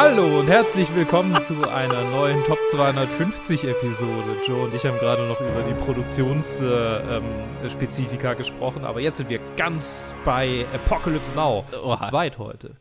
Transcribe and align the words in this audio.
Hallo 0.00 0.38
und 0.38 0.46
herzlich 0.46 0.94
willkommen 0.94 1.40
zu 1.40 1.68
einer 1.68 2.08
neuen 2.12 2.44
Top 2.44 2.60
250 2.70 3.64
Episode. 3.64 4.36
Joe 4.46 4.66
und 4.66 4.72
ich 4.72 4.84
haben 4.84 4.96
gerade 4.98 5.26
noch 5.26 5.40
über 5.40 5.64
die 5.68 5.74
Produktionsspezifika 5.74 8.28
äh, 8.28 8.30
ähm, 8.30 8.38
gesprochen, 8.38 8.84
aber 8.84 9.00
jetzt 9.00 9.16
sind 9.16 9.28
wir 9.28 9.40
ganz 9.56 10.14
bei 10.24 10.66
Apocalypse 10.72 11.34
Now. 11.34 11.64
Oh, 11.82 11.96
zu 11.96 12.04
zweit 12.04 12.38
heute. 12.38 12.76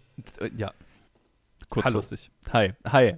Ja. 0.56 0.74
Kurzfristig. 1.70 2.30
Hallo. 2.54 2.74
Hi. 2.86 2.92
Hi. 2.92 3.16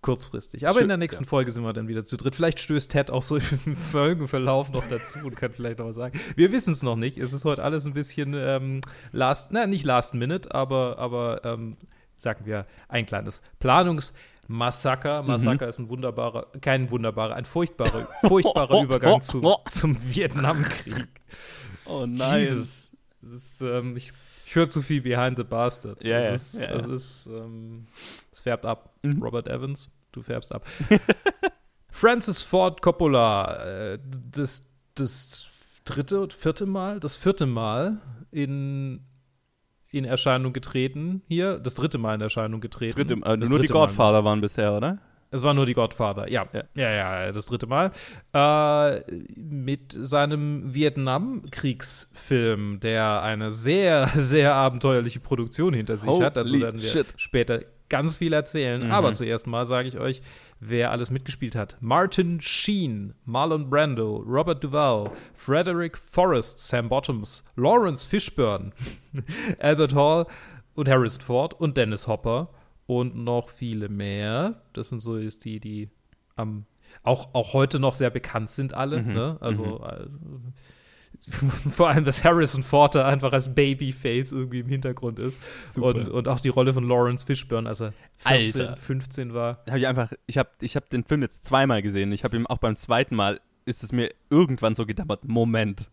Kurzfristig. 0.00 0.66
Aber 0.66 0.78
Schön, 0.78 0.84
in 0.84 0.88
der 0.88 0.96
nächsten 0.96 1.24
ja. 1.24 1.28
Folge 1.28 1.52
sind 1.52 1.64
wir 1.64 1.74
dann 1.74 1.88
wieder 1.88 2.06
zu 2.06 2.16
dritt. 2.16 2.34
Vielleicht 2.34 2.60
stößt 2.60 2.90
Ted 2.90 3.10
auch 3.10 3.22
so 3.22 3.36
im 3.36 3.42
Folgenverlauf 3.76 4.70
noch 4.70 4.88
dazu 4.88 5.18
und 5.22 5.36
kann 5.36 5.52
vielleicht 5.52 5.80
noch 5.80 5.88
was 5.88 5.96
sagen. 5.96 6.18
Wir 6.34 6.50
wissen 6.50 6.72
es 6.72 6.82
noch 6.82 6.96
nicht. 6.96 7.18
Es 7.18 7.34
ist 7.34 7.44
heute 7.44 7.62
alles 7.62 7.84
ein 7.84 7.92
bisschen 7.92 8.32
ähm, 8.34 8.80
last, 9.10 9.52
na, 9.52 9.66
nicht 9.66 9.84
last 9.84 10.14
minute, 10.14 10.54
aber, 10.54 10.98
aber 10.98 11.44
ähm, 11.44 11.76
sagen 12.22 12.46
wir, 12.46 12.66
ein 12.88 13.06
kleines 13.06 13.42
Planungsmassaker. 13.58 15.22
Massaker 15.22 15.66
mhm. 15.66 15.70
ist 15.70 15.78
ein 15.78 15.88
wunderbarer, 15.88 16.46
kein 16.60 16.90
wunderbarer, 16.90 17.34
ein 17.34 17.44
furchtbarer, 17.44 18.08
furchtbarer 18.26 18.82
Übergang 18.82 19.20
zu, 19.22 19.56
zum 19.66 19.96
Vietnamkrieg. 20.00 21.08
Oh 21.86 22.06
nein. 22.06 22.42
Jesus. 22.42 22.90
Ist, 23.22 23.60
ähm, 23.60 23.96
ich, 23.96 24.12
ich 24.46 24.54
höre 24.54 24.68
zu 24.68 24.82
viel 24.82 25.00
Behind 25.00 25.36
the 25.36 25.44
Bastards. 25.44 26.04
Ja, 26.04 26.18
es 26.18 26.54
ist, 26.54 26.60
ja, 26.60 26.70
es 26.70 26.86
ist, 26.86 27.26
ähm, 27.26 27.86
es 28.32 28.40
färbt 28.40 28.66
ab. 28.66 28.94
Mhm. 29.02 29.22
Robert 29.22 29.48
Evans, 29.48 29.90
du 30.10 30.22
färbst 30.22 30.52
ab. 30.52 30.66
Francis 31.90 32.42
Ford 32.42 32.82
Coppola, 32.82 33.92
äh, 33.92 33.98
das, 34.30 34.68
das 34.94 35.48
dritte 35.84 36.20
und 36.20 36.32
vierte 36.32 36.66
Mal, 36.66 37.00
das 37.00 37.16
vierte 37.16 37.46
Mal 37.46 38.00
in 38.30 39.04
in 39.92 40.04
Erscheinung 40.04 40.52
getreten 40.52 41.22
hier. 41.28 41.58
Das 41.58 41.74
dritte 41.74 41.98
Mal 41.98 42.16
in 42.16 42.20
Erscheinung 42.20 42.60
getreten. 42.60 42.96
Dritte, 42.96 43.14
äh, 43.24 43.36
nur 43.36 43.60
die 43.60 43.68
Godfather 43.68 44.22
Mal. 44.22 44.28
waren 44.28 44.40
bisher, 44.40 44.74
oder? 44.74 44.98
Es 45.30 45.42
war 45.42 45.54
nur 45.54 45.64
die 45.64 45.72
Godfather, 45.72 46.28
ja. 46.30 46.46
Ja, 46.52 46.64
ja, 46.74 47.24
ja 47.24 47.32
das 47.32 47.46
dritte 47.46 47.66
Mal. 47.66 47.90
Äh, 48.34 49.00
mit 49.34 49.96
seinem 49.98 50.74
Vietnamkriegsfilm, 50.74 52.80
der 52.80 53.22
eine 53.22 53.50
sehr, 53.50 54.08
sehr 54.14 54.54
abenteuerliche 54.54 55.20
Produktion 55.20 55.72
hinter 55.72 55.96
sich 55.96 56.10
Holy 56.10 56.24
hat. 56.24 56.36
Also 56.36 56.60
werden 56.60 56.82
wir 56.82 56.88
shit. 56.88 57.06
später 57.16 57.60
ganz 57.88 58.16
viel 58.16 58.32
erzählen. 58.32 58.84
Mhm. 58.84 58.90
Aber 58.90 59.12
zuerst 59.12 59.46
mal 59.46 59.64
sage 59.64 59.86
ich 59.88 59.98
euch, 59.98 60.22
wer 60.64 60.90
alles 60.92 61.10
mitgespielt 61.10 61.54
hat. 61.56 61.76
Martin 61.80 62.40
Sheen, 62.40 63.14
Marlon 63.24 63.68
Brando, 63.68 64.16
Robert 64.18 64.62
Duvall, 64.62 65.10
Frederick 65.34 65.98
Forrest, 65.98 66.58
Sam 66.60 66.88
Bottoms, 66.88 67.44
Lawrence 67.56 68.06
Fishburne, 68.06 68.70
Albert 69.58 69.94
Hall 69.94 70.26
und 70.74 70.88
Harrison 70.88 71.20
Ford 71.20 71.54
und 71.54 71.76
Dennis 71.76 72.06
Hopper 72.06 72.48
und 72.86 73.16
noch 73.16 73.48
viele 73.48 73.88
mehr. 73.88 74.62
Das 74.72 74.88
sind 74.90 75.00
so 75.00 75.16
ist 75.16 75.44
die, 75.44 75.58
die 75.60 75.90
am 76.36 76.64
auch, 77.02 77.34
auch 77.34 77.54
heute 77.54 77.80
noch 77.80 77.94
sehr 77.94 78.10
bekannt 78.10 78.50
sind 78.50 78.74
alle. 78.74 79.02
Mhm. 79.02 79.12
Ne? 79.14 79.36
Also, 79.40 79.64
Mhm. 79.64 79.82
also 79.82 80.10
vor 81.70 81.88
allem, 81.88 82.04
dass 82.04 82.24
Harrison 82.24 82.62
Ford 82.62 82.94
da 82.94 83.06
einfach 83.06 83.32
als 83.32 83.54
Babyface 83.54 84.32
irgendwie 84.32 84.60
im 84.60 84.68
Hintergrund 84.68 85.18
ist. 85.18 85.38
Super. 85.70 85.88
Und, 85.88 86.08
und 86.08 86.28
auch 86.28 86.40
die 86.40 86.48
Rolle 86.48 86.72
von 86.72 86.88
Lawrence 86.88 87.24
Fishburne, 87.24 87.68
als 87.68 87.80
er 87.80 87.92
14, 88.18 88.60
Alter. 88.60 88.76
15 88.78 89.34
war. 89.34 89.62
Hab 89.68 89.76
ich 89.76 89.86
einfach, 89.86 90.12
ich 90.26 90.38
habe 90.38 90.50
ich 90.60 90.74
hab 90.74 90.90
den 90.90 91.04
Film 91.04 91.22
jetzt 91.22 91.44
zweimal 91.44 91.82
gesehen. 91.82 92.12
Ich 92.12 92.24
habe 92.24 92.36
ihn 92.36 92.46
auch 92.46 92.58
beim 92.58 92.76
zweiten 92.76 93.14
Mal 93.14 93.40
ist 93.64 93.84
es 93.84 93.92
mir 93.92 94.10
irgendwann 94.28 94.74
so 94.74 94.86
gedammert, 94.86 95.24
Moment, 95.24 95.88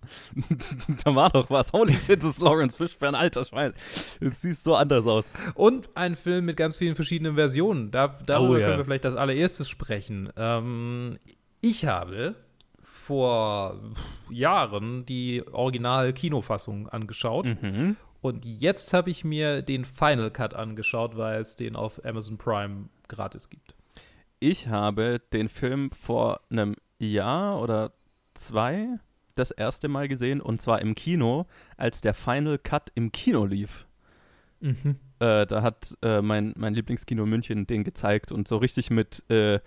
da 1.04 1.14
war 1.14 1.30
doch 1.30 1.52
was. 1.52 1.72
Holy 1.72 1.94
shit, 1.94 2.20
das 2.24 2.32
ist 2.32 2.42
Lawrence 2.42 2.76
Fishburne, 2.76 3.16
alter 3.16 3.44
Schwein. 3.44 3.74
Es 4.20 4.42
sieht 4.42 4.58
so 4.58 4.76
anders 4.76 5.06
aus. 5.06 5.32
Und 5.54 5.88
ein 5.96 6.16
Film 6.16 6.46
mit 6.46 6.58
ganz 6.58 6.80
vielen 6.80 6.96
verschiedenen 6.96 7.36
Versionen. 7.36 7.92
Da, 7.92 8.18
darüber 8.26 8.54
Oh, 8.54 8.58
ja. 8.58 8.66
können 8.66 8.78
wir 8.80 8.86
vielleicht 8.86 9.06
als 9.06 9.16
allererstes 9.16 9.70
sprechen. 9.70 10.30
Ähm, 10.36 11.20
ich 11.62 11.86
habe 11.86 12.36
vor 13.10 13.76
Jahren 14.30 15.04
die 15.04 15.44
Original-Kinofassung 15.52 16.88
angeschaut. 16.90 17.48
Mhm. 17.60 17.98
Und 18.22 18.46
jetzt 18.46 18.94
habe 18.94 19.10
ich 19.10 19.26
mir 19.26 19.64
den 19.64 19.84
Final 19.84 20.30
Cut 20.30 20.54
angeschaut, 20.54 21.18
weil 21.18 21.42
es 21.42 21.56
den 21.56 21.76
auf 21.76 22.06
Amazon 22.06 22.38
Prime 22.38 22.90
gratis 23.08 23.50
gibt. 23.50 23.74
Ich 24.40 24.68
habe 24.68 25.20
den 25.34 25.50
Film 25.50 25.90
vor 25.90 26.42
einem 26.52 26.76
Jahr 27.00 27.60
oder 27.60 27.94
zwei 28.36 29.00
das 29.34 29.50
erste 29.50 29.88
Mal 29.88 30.08
gesehen 30.08 30.40
und 30.40 30.62
zwar 30.62 30.80
im 30.80 30.94
Kino, 30.94 31.48
als 31.78 32.02
der 32.02 32.14
Final 32.14 32.60
Cut 32.60 32.92
im 32.94 33.12
Kino 33.12 33.44
lief. 33.44 33.88
Äh, 35.20 35.48
da 35.48 35.64
hat 35.64 35.98
äh, 36.04 36.22
mein, 36.22 36.54
mein 36.58 36.76
Lieblingskino 36.76 37.24
in 37.24 37.30
München 37.30 37.66
den 37.66 37.84
gezeigt 37.84 38.32
und 38.32 38.48
so 38.48 38.58
richtig 38.58 38.92
mit 38.92 39.28
äh, 39.32 39.62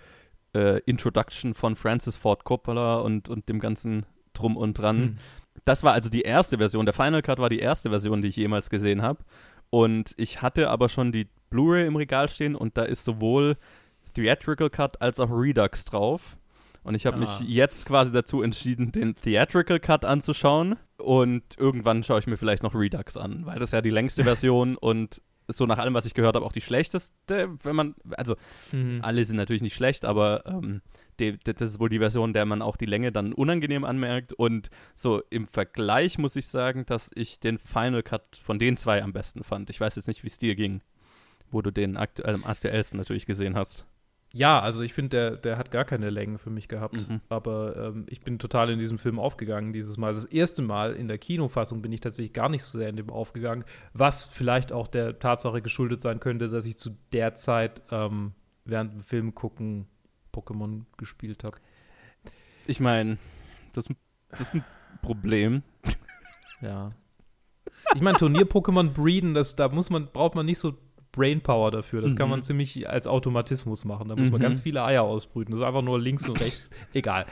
äh, 0.53 0.79
Introduction 0.85 1.53
von 1.53 1.75
Francis 1.75 2.17
Ford 2.17 2.43
Coppola 2.43 2.97
und, 2.97 3.29
und 3.29 3.49
dem 3.49 3.59
ganzen 3.59 4.05
Drum 4.33 4.57
und 4.57 4.77
Dran. 4.77 4.97
Hm. 4.97 5.17
Das 5.65 5.83
war 5.83 5.93
also 5.93 6.09
die 6.09 6.21
erste 6.21 6.57
Version. 6.57 6.85
Der 6.85 6.93
Final 6.93 7.21
Cut 7.21 7.39
war 7.39 7.49
die 7.49 7.59
erste 7.59 7.89
Version, 7.89 8.21
die 8.21 8.27
ich 8.29 8.35
jemals 8.35 8.69
gesehen 8.69 9.01
habe. 9.01 9.23
Und 9.69 10.13
ich 10.17 10.41
hatte 10.41 10.69
aber 10.69 10.89
schon 10.89 11.11
die 11.11 11.27
Blu-ray 11.49 11.85
im 11.87 11.95
Regal 11.95 12.29
stehen 12.29 12.55
und 12.55 12.77
da 12.77 12.83
ist 12.83 13.05
sowohl 13.05 13.57
Theatrical 14.13 14.69
Cut 14.69 15.01
als 15.01 15.19
auch 15.19 15.29
Redux 15.31 15.85
drauf. 15.85 16.37
Und 16.83 16.95
ich 16.95 17.05
habe 17.05 17.17
Ah. 17.17 17.19
mich 17.21 17.39
jetzt 17.47 17.85
quasi 17.85 18.11
dazu 18.11 18.41
entschieden, 18.41 18.91
den 18.91 19.15
Theatrical 19.15 19.79
Cut 19.79 20.03
anzuschauen. 20.05 20.75
Und 20.97 21.43
irgendwann 21.57 22.03
schaue 22.03 22.19
ich 22.19 22.27
mir 22.27 22.37
vielleicht 22.37 22.63
noch 22.63 22.75
Redux 22.75 23.15
an, 23.17 23.45
weil 23.45 23.59
das 23.59 23.69
ist 23.69 23.73
ja 23.73 23.81
die 23.81 23.89
längste 23.89 24.23
Version 24.23 24.75
und 24.77 25.21
so 25.47 25.65
nach 25.65 25.77
allem, 25.77 25.93
was 25.93 26.05
ich 26.05 26.13
gehört 26.13 26.35
habe, 26.35 26.45
auch 26.45 26.51
die 26.51 26.61
schlechteste, 26.61 27.49
wenn 27.63 27.75
man, 27.75 27.95
also 28.11 28.35
Mhm. 28.71 28.99
alle 29.01 29.25
sind 29.25 29.35
natürlich 29.37 29.61
nicht 29.61 29.75
schlecht, 29.75 30.05
aber 30.05 30.45
ähm, 30.45 30.81
die, 31.19 31.37
die, 31.37 31.53
das 31.53 31.71
ist 31.71 31.79
wohl 31.79 31.89
die 31.89 31.99
Version, 31.99 32.33
der 32.33 32.45
man 32.45 32.61
auch 32.61 32.77
die 32.77 32.85
Länge 32.85 33.11
dann 33.11 33.33
unangenehm 33.33 33.83
anmerkt. 33.83 34.33
Und 34.33 34.69
so 34.95 35.21
im 35.29 35.45
Vergleich 35.45 36.17
muss 36.17 36.35
ich 36.35 36.47
sagen, 36.47 36.85
dass 36.85 37.11
ich 37.15 37.39
den 37.39 37.59
Final 37.59 38.03
Cut 38.03 38.35
von 38.41 38.57
den 38.59 38.77
zwei 38.77 39.03
am 39.03 39.13
besten 39.13 39.43
fand. 39.43 39.69
Ich 39.69 39.79
weiß 39.79 39.95
jetzt 39.95 40.07
nicht, 40.07 40.23
wie 40.23 40.27
es 40.27 40.39
dir 40.39 40.55
ging, 40.55 40.81
wo 41.51 41.61
du 41.61 41.71
den 41.71 41.97
aktu 41.97 42.23
am 42.23 42.43
aktuellsten 42.45 42.97
natürlich 42.97 43.25
gesehen 43.25 43.55
hast. 43.55 43.85
Ja, 44.35 44.59
also 44.59 44.81
ich 44.81 44.93
finde, 44.93 45.09
der, 45.09 45.37
der 45.37 45.57
hat 45.59 45.69
gar 45.69 45.85
keine 45.85 46.09
Längen 46.09 46.39
für 46.39 46.49
mich 46.49 46.67
gehabt. 46.67 47.07
Mhm. 47.07 47.21
Aber 47.29 47.75
ähm, 47.77 48.07
ich 48.09 48.21
bin 48.21 48.39
total 48.39 48.71
in 48.71 48.79
diesem 48.79 48.97
Film 48.97 49.19
aufgegangen 49.19 49.73
dieses 49.73 49.97
Mal. 49.97 50.11
Das 50.11 50.25
erste 50.25 50.63
Mal 50.63 50.93
in 50.95 51.07
der 51.07 51.19
Kinofassung 51.19 51.83
bin 51.83 51.91
ich 51.91 52.01
tatsächlich 52.01 52.33
gar 52.33 52.49
nicht 52.49 52.63
so 52.63 52.79
sehr 52.79 52.89
in 52.89 52.95
dem 52.95 53.11
aufgegangen, 53.11 53.63
was 53.93 54.25
vielleicht 54.25 54.71
auch 54.71 54.87
der 54.87 55.19
Tatsache 55.19 55.61
geschuldet 55.61 56.01
sein 56.01 56.19
könnte, 56.19 56.47
dass 56.47 56.65
ich 56.65 56.77
zu 56.77 56.97
der 57.11 57.35
Zeit 57.35 57.83
ähm, 57.91 58.33
während 58.65 58.93
dem 58.93 59.01
Film 59.01 59.35
gucken 59.35 59.85
Pokémon 60.33 60.85
gespielt 60.97 61.43
habe. 61.43 61.57
Ich 62.65 62.79
meine, 62.79 63.19
das, 63.73 63.87
das 64.29 64.41
ist 64.41 64.55
ein 64.55 64.65
Problem. 65.03 65.61
Ja. 66.61 66.91
Ich 67.93 68.01
meine, 68.01 68.17
Turnier-Pokémon 68.17 68.93
breeden, 68.93 69.35
das, 69.35 69.55
da 69.55 69.69
muss 69.69 69.91
man, 69.91 70.07
braucht 70.11 70.33
man 70.33 70.45
nicht 70.45 70.57
so 70.57 70.77
Brainpower 71.13 71.71
dafür. 71.71 72.01
Das 72.01 72.15
kann 72.17 72.27
Mhm. 72.27 72.31
man 72.31 72.43
ziemlich 72.43 72.89
als 72.89 73.07
Automatismus 73.07 73.85
machen. 73.85 74.09
Da 74.09 74.15
muss 74.17 74.29
man 74.31 74.39
Mhm. 74.41 74.43
ganz 74.43 74.59
viele 74.59 74.83
Eier 74.83 75.03
ausbrüten. 75.03 75.51
Das 75.53 75.61
ist 75.61 75.65
einfach 75.65 75.81
nur 75.81 75.97
links 75.99 76.27
und 76.27 76.37
rechts. 76.41 76.69
Egal. 76.93 77.25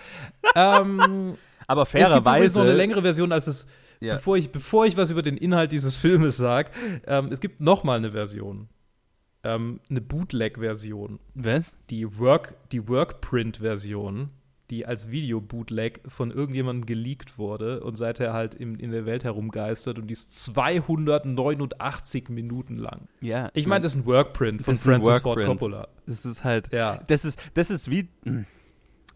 ähm, 0.55 1.35
Aber 1.67 1.81
es 1.83 1.91
gibt 1.91 2.05
fairerweise. 2.07 2.59
noch 2.59 2.65
eine 2.65 2.75
längere 2.75 3.01
Version, 3.01 3.31
als 3.33 3.47
es, 3.47 3.67
Ja. 3.99 4.13
bevor, 4.15 4.37
ich, 4.37 4.51
bevor 4.51 4.85
ich 4.85 4.95
was 4.97 5.09
über 5.11 5.21
den 5.21 5.35
Inhalt 5.37 5.71
dieses 5.71 5.95
Filmes 5.97 6.37
sage, 6.37 6.71
ähm, 7.05 7.27
es 7.31 7.41
gibt 7.41 7.59
noch 7.59 7.83
mal 7.83 7.97
eine 7.97 8.11
Version. 8.11 8.69
Ähm, 9.43 9.79
eine 9.89 10.01
Bootleg-Version. 10.01 11.19
Was? 11.33 11.77
Die 11.89 12.19
Work, 12.19 12.53
die 12.71 12.87
Workprint-Version, 12.87 14.29
die 14.71 14.85
als 14.85 15.11
Video-Bootleg 15.11 15.99
von 16.07 16.31
irgendjemandem 16.31 16.85
geleakt 16.85 17.37
wurde 17.37 17.81
und 17.81 17.97
seither 17.97 18.31
halt 18.31 18.55
in, 18.55 18.79
in 18.79 18.91
der 18.91 19.05
Welt 19.05 19.25
herumgeistert 19.25 19.99
und 19.99 20.07
die 20.07 20.13
ist 20.13 20.33
289 20.45 22.29
Minuten 22.29 22.77
lang. 22.77 23.09
Ja. 23.19 23.51
Ich 23.53 23.67
meine, 23.67 23.83
das 23.83 23.95
ist 23.95 24.01
ein 24.01 24.05
Workprint 24.05 24.61
von 24.61 24.77
Francis 24.77 25.19
Ford. 25.19 25.43
Coppola. 25.43 25.89
das 26.07 26.25
ist 26.25 26.45
halt. 26.45 26.71
Ja. 26.71 27.03
Das 27.07 27.25
ist, 27.25 27.39
das 27.53 27.69
ist 27.69 27.91
wie. 27.91 28.09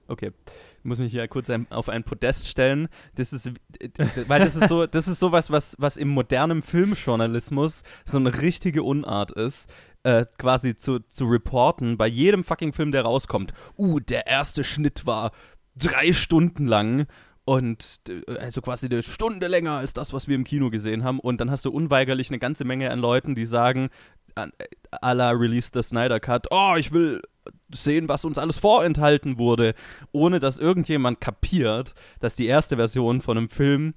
Okay. 0.08 0.32
Ich 0.78 0.86
muss 0.86 1.00
mich 1.00 1.12
hier 1.12 1.28
kurz 1.28 1.50
ein, 1.50 1.66
auf 1.72 1.90
ein 1.90 2.04
Podest 2.04 2.48
stellen. 2.48 2.90
Das 3.16 3.34
ist, 3.34 3.48
äh, 3.80 3.90
weil 4.28 4.40
das 4.40 4.56
ist 4.56 4.70
so, 4.70 4.86
das 4.86 5.08
ist 5.08 5.20
sowas, 5.20 5.50
was, 5.50 5.76
was 5.80 5.98
im 5.98 6.10
modernen 6.10 6.62
Filmjournalismus 6.62 7.82
so 8.06 8.20
eine 8.20 8.40
richtige 8.44 8.84
Unart 8.84 9.32
ist, 9.32 9.68
äh, 10.06 10.26
quasi 10.38 10.78
zu, 10.78 11.00
zu 11.00 11.26
reporten 11.26 11.98
bei 11.98 12.08
jedem 12.08 12.44
fucking 12.44 12.74
Film, 12.74 12.92
der 12.92 13.02
rauskommt. 13.02 13.54
Uh, 13.76 14.00
der 14.00 14.28
erste 14.28 14.64
Schnitt 14.64 15.08
war 15.08 15.32
drei 15.76 16.14
Stunden 16.14 16.68
lang 16.68 17.08
und 17.44 18.02
äh, 18.08 18.38
also 18.38 18.62
quasi 18.62 18.86
eine 18.86 19.02
Stunde 19.02 19.48
länger 19.48 19.74
als 19.74 19.94
das, 19.94 20.14
was 20.14 20.28
wir 20.28 20.36
im 20.36 20.44
Kino 20.44 20.70
gesehen 20.70 21.04
haben. 21.04 21.20
Und 21.20 21.42
dann 21.42 21.50
hast 21.50 21.66
du 21.66 21.72
unweigerlich 21.72 22.30
eine 22.30 22.38
ganze 22.38 22.66
Menge 22.66 22.92
an 22.92 23.00
Leuten, 23.00 23.34
die 23.34 23.48
sagen, 23.48 23.90
an- 24.36 24.54
äh, 24.60 25.14
la 25.14 25.32
Release 25.32 25.72
the 25.74 25.82
Snyder 25.82 26.20
Cut, 26.20 26.48
oh, 26.52 26.76
ich 26.78 26.92
will 26.92 27.22
sehen, 27.74 28.08
was 28.08 28.26
uns 28.26 28.38
alles 28.38 28.60
vorenthalten 28.60 29.40
wurde, 29.40 29.74
ohne 30.12 30.40
dass 30.40 30.60
irgendjemand 30.60 31.20
kapiert, 31.20 31.96
dass 32.20 32.36
die 32.36 32.46
erste 32.46 32.76
Version 32.76 33.22
von 33.22 33.38
einem 33.38 33.50
Film 33.50 33.96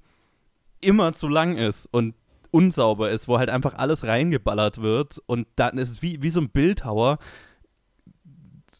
immer 0.81 1.13
zu 1.13 1.27
lang 1.27 1.55
ist 1.57 1.85
und 1.85 2.15
unsauber 2.51 3.11
ist, 3.11 3.27
wo 3.27 3.37
halt 3.37 3.49
einfach 3.49 3.75
alles 3.75 4.05
reingeballert 4.05 4.81
wird 4.81 5.21
und 5.25 5.47
dann 5.55 5.77
ist 5.77 5.89
es 5.89 6.01
wie, 6.01 6.21
wie 6.21 6.29
so 6.29 6.41
ein 6.41 6.49
Bildhauer. 6.49 7.19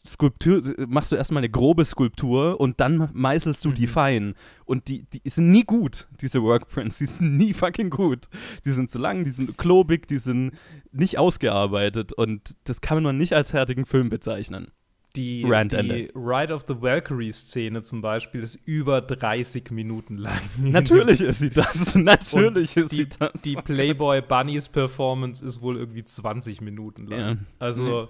Skulptur, 0.06 0.62
machst 0.88 1.12
du 1.12 1.16
erstmal 1.16 1.42
eine 1.42 1.50
grobe 1.50 1.84
Skulptur 1.84 2.58
und 2.58 2.80
dann 2.80 3.10
meißelst 3.12 3.62
du 3.64 3.68
mhm. 3.68 3.74
die 3.74 3.86
fein. 3.86 4.34
Und 4.64 4.88
die, 4.88 5.04
die 5.04 5.20
sind 5.28 5.50
nie 5.50 5.64
gut, 5.64 6.08
diese 6.22 6.42
Workprints. 6.42 6.98
Die 6.98 7.06
sind 7.06 7.36
nie 7.36 7.52
fucking 7.52 7.90
gut. 7.90 8.28
Die 8.64 8.72
sind 8.72 8.90
zu 8.90 8.98
lang, 8.98 9.24
die 9.24 9.30
sind 9.30 9.58
klobig, 9.58 10.08
die 10.08 10.16
sind 10.16 10.52
nicht 10.90 11.18
ausgearbeitet. 11.18 12.14
Und 12.14 12.56
das 12.64 12.80
kann 12.80 13.02
man 13.02 13.18
nicht 13.18 13.34
als 13.34 13.50
fertigen 13.50 13.84
Film 13.84 14.08
bezeichnen 14.08 14.72
die, 15.16 15.42
die 15.42 16.10
Ride 16.14 16.54
of 16.54 16.64
the 16.68 16.80
Valkyrie-Szene 16.80 17.82
zum 17.82 18.00
Beispiel 18.00 18.42
ist 18.42 18.56
über 18.64 19.00
30 19.00 19.70
Minuten 19.72 20.16
lang. 20.16 20.40
Natürlich 20.58 21.20
ist 21.22 21.40
sie 21.40 21.50
das. 21.50 21.96
Natürlich 21.96 22.76
Und 22.76 22.84
ist 22.84 22.92
die, 22.92 22.96
sie 22.96 23.08
das. 23.08 23.32
Die 23.42 23.56
Playboy 23.56 24.22
Bunnies 24.22 24.68
Performance 24.68 25.44
ist 25.44 25.62
wohl 25.62 25.78
irgendwie 25.78 26.04
20 26.04 26.60
Minuten 26.60 27.06
lang. 27.06 27.20
Ja. 27.20 27.36
Also, 27.58 28.08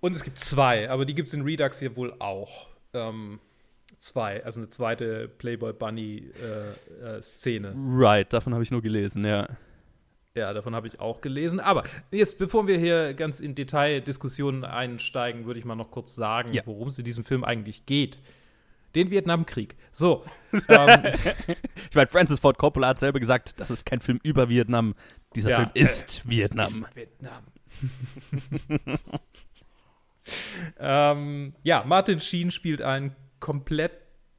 und 0.00 0.16
es 0.16 0.24
gibt 0.24 0.38
zwei, 0.38 0.88
aber 0.88 1.04
die 1.04 1.14
gibt 1.14 1.28
es 1.28 1.34
in 1.34 1.42
Redux 1.42 1.78
hier 1.78 1.96
wohl 1.96 2.14
auch. 2.18 2.68
Ähm, 2.94 3.38
zwei, 3.98 4.44
also 4.44 4.60
eine 4.60 4.68
zweite 4.68 5.28
Playboy 5.28 5.72
Bunny-Szene. 5.72 7.68
Äh, 7.68 7.70
äh, 7.70 8.04
right, 8.04 8.32
davon 8.32 8.54
habe 8.54 8.62
ich 8.62 8.70
nur 8.70 8.82
gelesen, 8.82 9.24
ja. 9.24 9.48
Ja, 10.34 10.54
davon 10.54 10.74
habe 10.74 10.86
ich 10.86 10.98
auch 10.98 11.20
gelesen. 11.20 11.60
Aber 11.60 11.84
jetzt, 12.10 12.38
bevor 12.38 12.66
wir 12.66 12.78
hier 12.78 13.12
ganz 13.12 13.38
in 13.38 13.54
Detaildiskussionen 13.54 14.64
einsteigen, 14.64 15.44
würde 15.44 15.60
ich 15.60 15.66
mal 15.66 15.74
noch 15.74 15.90
kurz 15.90 16.14
sagen, 16.14 16.54
ja. 16.54 16.62
worum 16.64 16.88
es 16.88 16.98
in 16.98 17.04
diesem 17.04 17.24
Film 17.24 17.44
eigentlich 17.44 17.84
geht. 17.84 18.18
Den 18.94 19.10
Vietnamkrieg. 19.10 19.76
So. 19.90 20.24
ähm, 20.68 21.02
ich 21.90 21.94
meine, 21.94 22.06
Francis 22.06 22.38
Ford 22.38 22.56
Coppola 22.56 22.88
hat 22.88 22.98
selber 22.98 23.20
gesagt, 23.20 23.60
das 23.60 23.70
ist 23.70 23.84
kein 23.84 24.00
Film 24.00 24.20
über 24.22 24.48
Vietnam. 24.48 24.94
Dieser 25.36 25.50
ja, 25.50 25.56
Film 25.56 25.70
ist 25.74 26.24
äh, 26.24 26.30
Vietnam. 26.30 26.66
Ist 26.66 26.96
Vietnam. 26.96 27.42
ähm, 30.78 31.54
ja, 31.62 31.84
Martin 31.86 32.20
Sheen 32.20 32.50
spielt 32.50 32.80
einen 32.80 33.14
komplett 33.38 33.92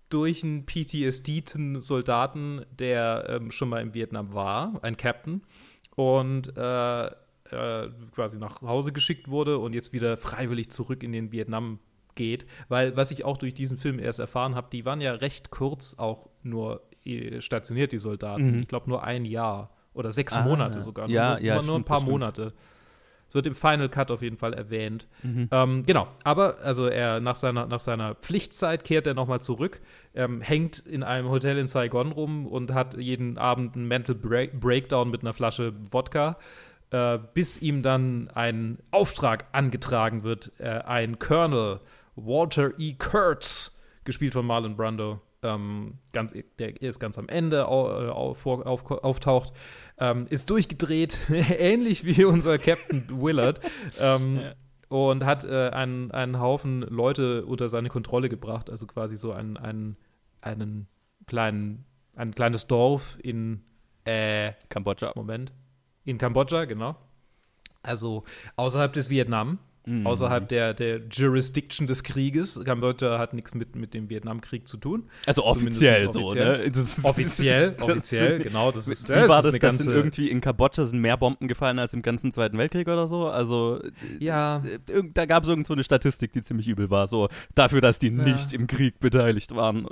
durch 0.10 0.44
einen 0.44 0.66
PTSD-ten 0.66 1.82
Soldaten, 1.82 2.66
der 2.72 3.26
ähm, 3.30 3.52
schon 3.52 3.70
mal 3.70 3.82
in 3.82 3.94
Vietnam 3.96 4.34
war, 4.34 4.80
ein 4.84 4.98
Captain 4.98 5.42
und 5.96 6.56
äh, 6.58 7.06
äh, 7.06 7.90
quasi 8.14 8.38
nach 8.38 8.62
Hause 8.62 8.92
geschickt 8.92 9.30
wurde 9.30 9.58
und 9.58 9.74
jetzt 9.74 9.94
wieder 9.94 10.18
freiwillig 10.18 10.72
zurück 10.72 11.04
in 11.04 11.12
den 11.12 11.32
Vietnam 11.32 11.80
geht. 12.16 12.46
Weil, 12.70 12.96
was 12.96 13.12
ich 13.12 13.26
auch 13.26 13.38
durch 13.38 13.54
diesen 13.54 13.78
Film 13.78 14.00
erst 14.00 14.20
erfahren 14.20 14.56
habe, 14.56 14.68
die 14.72 14.86
waren 14.86 15.02
ja 15.02 15.14
recht 15.14 15.52
kurz 15.52 15.98
auch 15.98 16.30
nur 16.42 16.82
äh, 17.06 17.42
stationiert, 17.42 17.92
die 17.92 17.98
Soldaten. 17.98 18.52
Mhm. 18.52 18.60
Ich 18.62 18.68
glaube 18.68 18.90
nur 18.90 19.04
ein 19.04 19.26
Jahr 19.26 19.72
oder 19.94 20.12
sechs 20.12 20.34
ah, 20.34 20.44
Monate 20.44 20.82
sogar. 20.82 21.10
Ja, 21.10 21.32
nur, 21.32 21.42
ja, 21.42 21.56
nur, 21.56 21.64
nur 21.64 21.76
ein 21.76 21.86
paar 21.86 22.02
Monate. 22.02 22.54
Es 23.34 23.36
wird 23.36 23.48
im 23.48 23.56
Final 23.56 23.90
Cut 23.90 24.12
auf 24.12 24.22
jeden 24.22 24.38
Fall 24.38 24.54
erwähnt. 24.54 25.08
Mhm. 25.24 25.50
Ähm, 25.50 25.84
genau, 25.88 26.08
aber 26.24 26.60
also 26.62 26.86
er 26.86 27.20
nach 27.20 27.34
seiner, 27.34 27.66
nach 27.66 27.80
seiner 27.80 28.14
Pflichtzeit 28.14 28.84
kehrt 28.84 29.08
er 29.08 29.16
nochmal 29.16 29.42
zurück, 29.42 29.82
ähm, 30.14 30.40
hängt 30.42 30.78
in 30.78 31.02
einem 31.02 31.30
Hotel 31.30 31.58
in 31.58 31.68
Saigon 31.68 32.12
rum 32.12 32.46
und 32.46 32.76
hat 32.76 32.96
jeden 32.96 33.40
Abend 33.40 33.76
einen 33.76 33.88
Mental 33.88 34.14
Break 34.14 34.60
Breakdown 34.60 35.10
mit 35.10 35.22
einer 35.22 35.34
Flasche 35.34 35.74
Wodka, 35.90 36.38
äh, 36.92 37.18
bis 37.34 37.60
ihm 37.60 37.82
dann 37.82 38.30
ein 38.36 38.78
Auftrag 38.92 39.46
angetragen 39.52 40.22
wird. 40.22 40.52
Äh, 40.60 40.70
ein 40.70 41.18
Colonel, 41.18 41.80
Walter 42.16 42.78
E. 42.78 42.94
Kurtz, 42.94 43.84
gespielt 44.04 44.34
von 44.34 44.46
Marlon 44.46 44.78
Brando, 44.78 45.22
ähm, 45.44 46.00
ganz, 46.12 46.34
der 46.60 46.82
ist 46.82 47.00
ganz 47.00 47.18
am 47.18 47.28
Ende 47.28 47.68
auf, 47.68 48.46
auf, 48.46 48.66
auf, 48.66 48.92
auftaucht, 48.92 49.54
ähm, 50.00 50.28
ist 50.30 50.50
durchgedreht, 50.50 51.20
ähnlich 51.30 52.06
wie 52.06 52.26
unser 52.26 52.58
Captain 52.58 53.06
Willard. 53.10 53.60
Ähm, 54.00 54.38
ja. 54.42 54.54
Und 54.90 55.26
hat 55.26 55.44
äh, 55.44 55.70
einen, 55.70 56.12
einen 56.12 56.40
Haufen 56.40 56.82
Leute 56.82 57.46
unter 57.46 57.68
seine 57.68 57.90
Kontrolle 57.90 58.30
gebracht, 58.30 58.70
also 58.70 58.86
quasi 58.86 59.18
so 59.18 59.32
einen, 59.32 59.58
einen, 59.58 59.98
einen 60.42 60.88
kleinen, 61.26 61.86
ein 62.16 62.36
kleines 62.36 62.68
Dorf 62.68 63.18
in 63.24 63.64
äh, 64.06 64.54
Kambodscha. 64.70 65.14
Moment. 65.16 65.52
In 66.06 66.20
Kambodscha, 66.20 66.66
genau. 66.66 66.96
Also 67.82 68.24
außerhalb 68.56 68.94
des 68.94 69.10
Vietnam. 69.10 69.58
Mhm. 69.86 70.08
Außerhalb 70.08 70.48
der, 70.48 70.74
der 70.74 71.02
Jurisdiction 71.12 71.88
des 71.88 72.04
Krieges. 72.04 72.60
Kambodscha 72.64 73.20
hat 73.20 73.34
nichts 73.34 73.54
mit, 73.54 73.76
mit 73.76 73.94
dem 73.94 74.10
Vietnamkrieg 74.10 74.66
zu 74.68 74.78
tun. 74.78 75.10
Also 75.26 75.44
offiziell, 75.44 76.10
so, 76.10 76.34
ne? 76.34 76.64
Ist, 76.64 77.04
offiziell, 77.04 77.72
das, 77.78 77.86
offiziell, 77.86 78.40
genau. 78.40 78.72
Das 78.72 78.88
ist, 78.88 79.10
wie 79.10 79.14
das 79.14 79.30
war 79.30 79.42
das, 79.42 79.60
das 79.60 79.78
sind 79.80 79.94
irgendwie 79.94 80.30
in 80.30 80.40
Kambodscha 80.40 80.86
sind 80.86 81.00
mehr 81.00 81.18
Bomben 81.18 81.50
gefallen 81.50 81.80
als 81.80 81.94
im 81.94 82.02
ganzen 82.02 82.32
Zweiten 82.32 82.58
Weltkrieg 82.58 82.88
oder 82.88 83.08
so? 83.08 83.28
Also, 83.28 83.82
ja. 84.20 84.64
Äh, 84.88 85.04
da 85.14 85.26
gab 85.26 85.44
es 85.44 85.50
irgend 85.50 85.68
so 85.68 85.74
eine 85.74 85.84
Statistik, 85.84 86.32
die 86.32 86.42
ziemlich 86.42 86.68
übel 86.70 86.90
war, 86.90 87.08
so 87.08 87.28
dafür, 87.54 87.82
dass 87.82 88.00
die 88.00 88.08
ja. 88.08 88.24
nicht 88.24 88.54
im 88.54 88.68
Krieg 88.68 89.00
beteiligt 89.00 89.54
waren. 89.54 89.88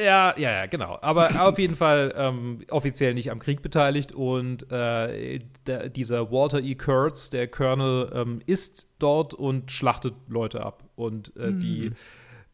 Ja, 0.00 0.34
ja, 0.38 0.50
ja, 0.50 0.66
genau. 0.66 0.98
Aber 1.02 1.40
auf 1.46 1.58
jeden 1.58 1.76
Fall 1.76 2.14
ähm, 2.16 2.60
offiziell 2.70 3.14
nicht 3.14 3.30
am 3.30 3.38
Krieg 3.38 3.62
beteiligt. 3.62 4.12
Und 4.12 4.70
äh, 4.70 5.40
der, 5.66 5.88
dieser 5.88 6.30
Walter 6.30 6.60
E. 6.60 6.74
Kurtz, 6.74 7.30
der 7.30 7.48
Colonel, 7.48 8.10
ähm, 8.14 8.40
ist 8.46 8.88
dort 8.98 9.34
und 9.34 9.70
schlachtet 9.70 10.14
Leute 10.28 10.64
ab. 10.64 10.84
Und 10.96 11.36
äh, 11.36 11.50
mhm. 11.50 11.60
die 11.60 11.90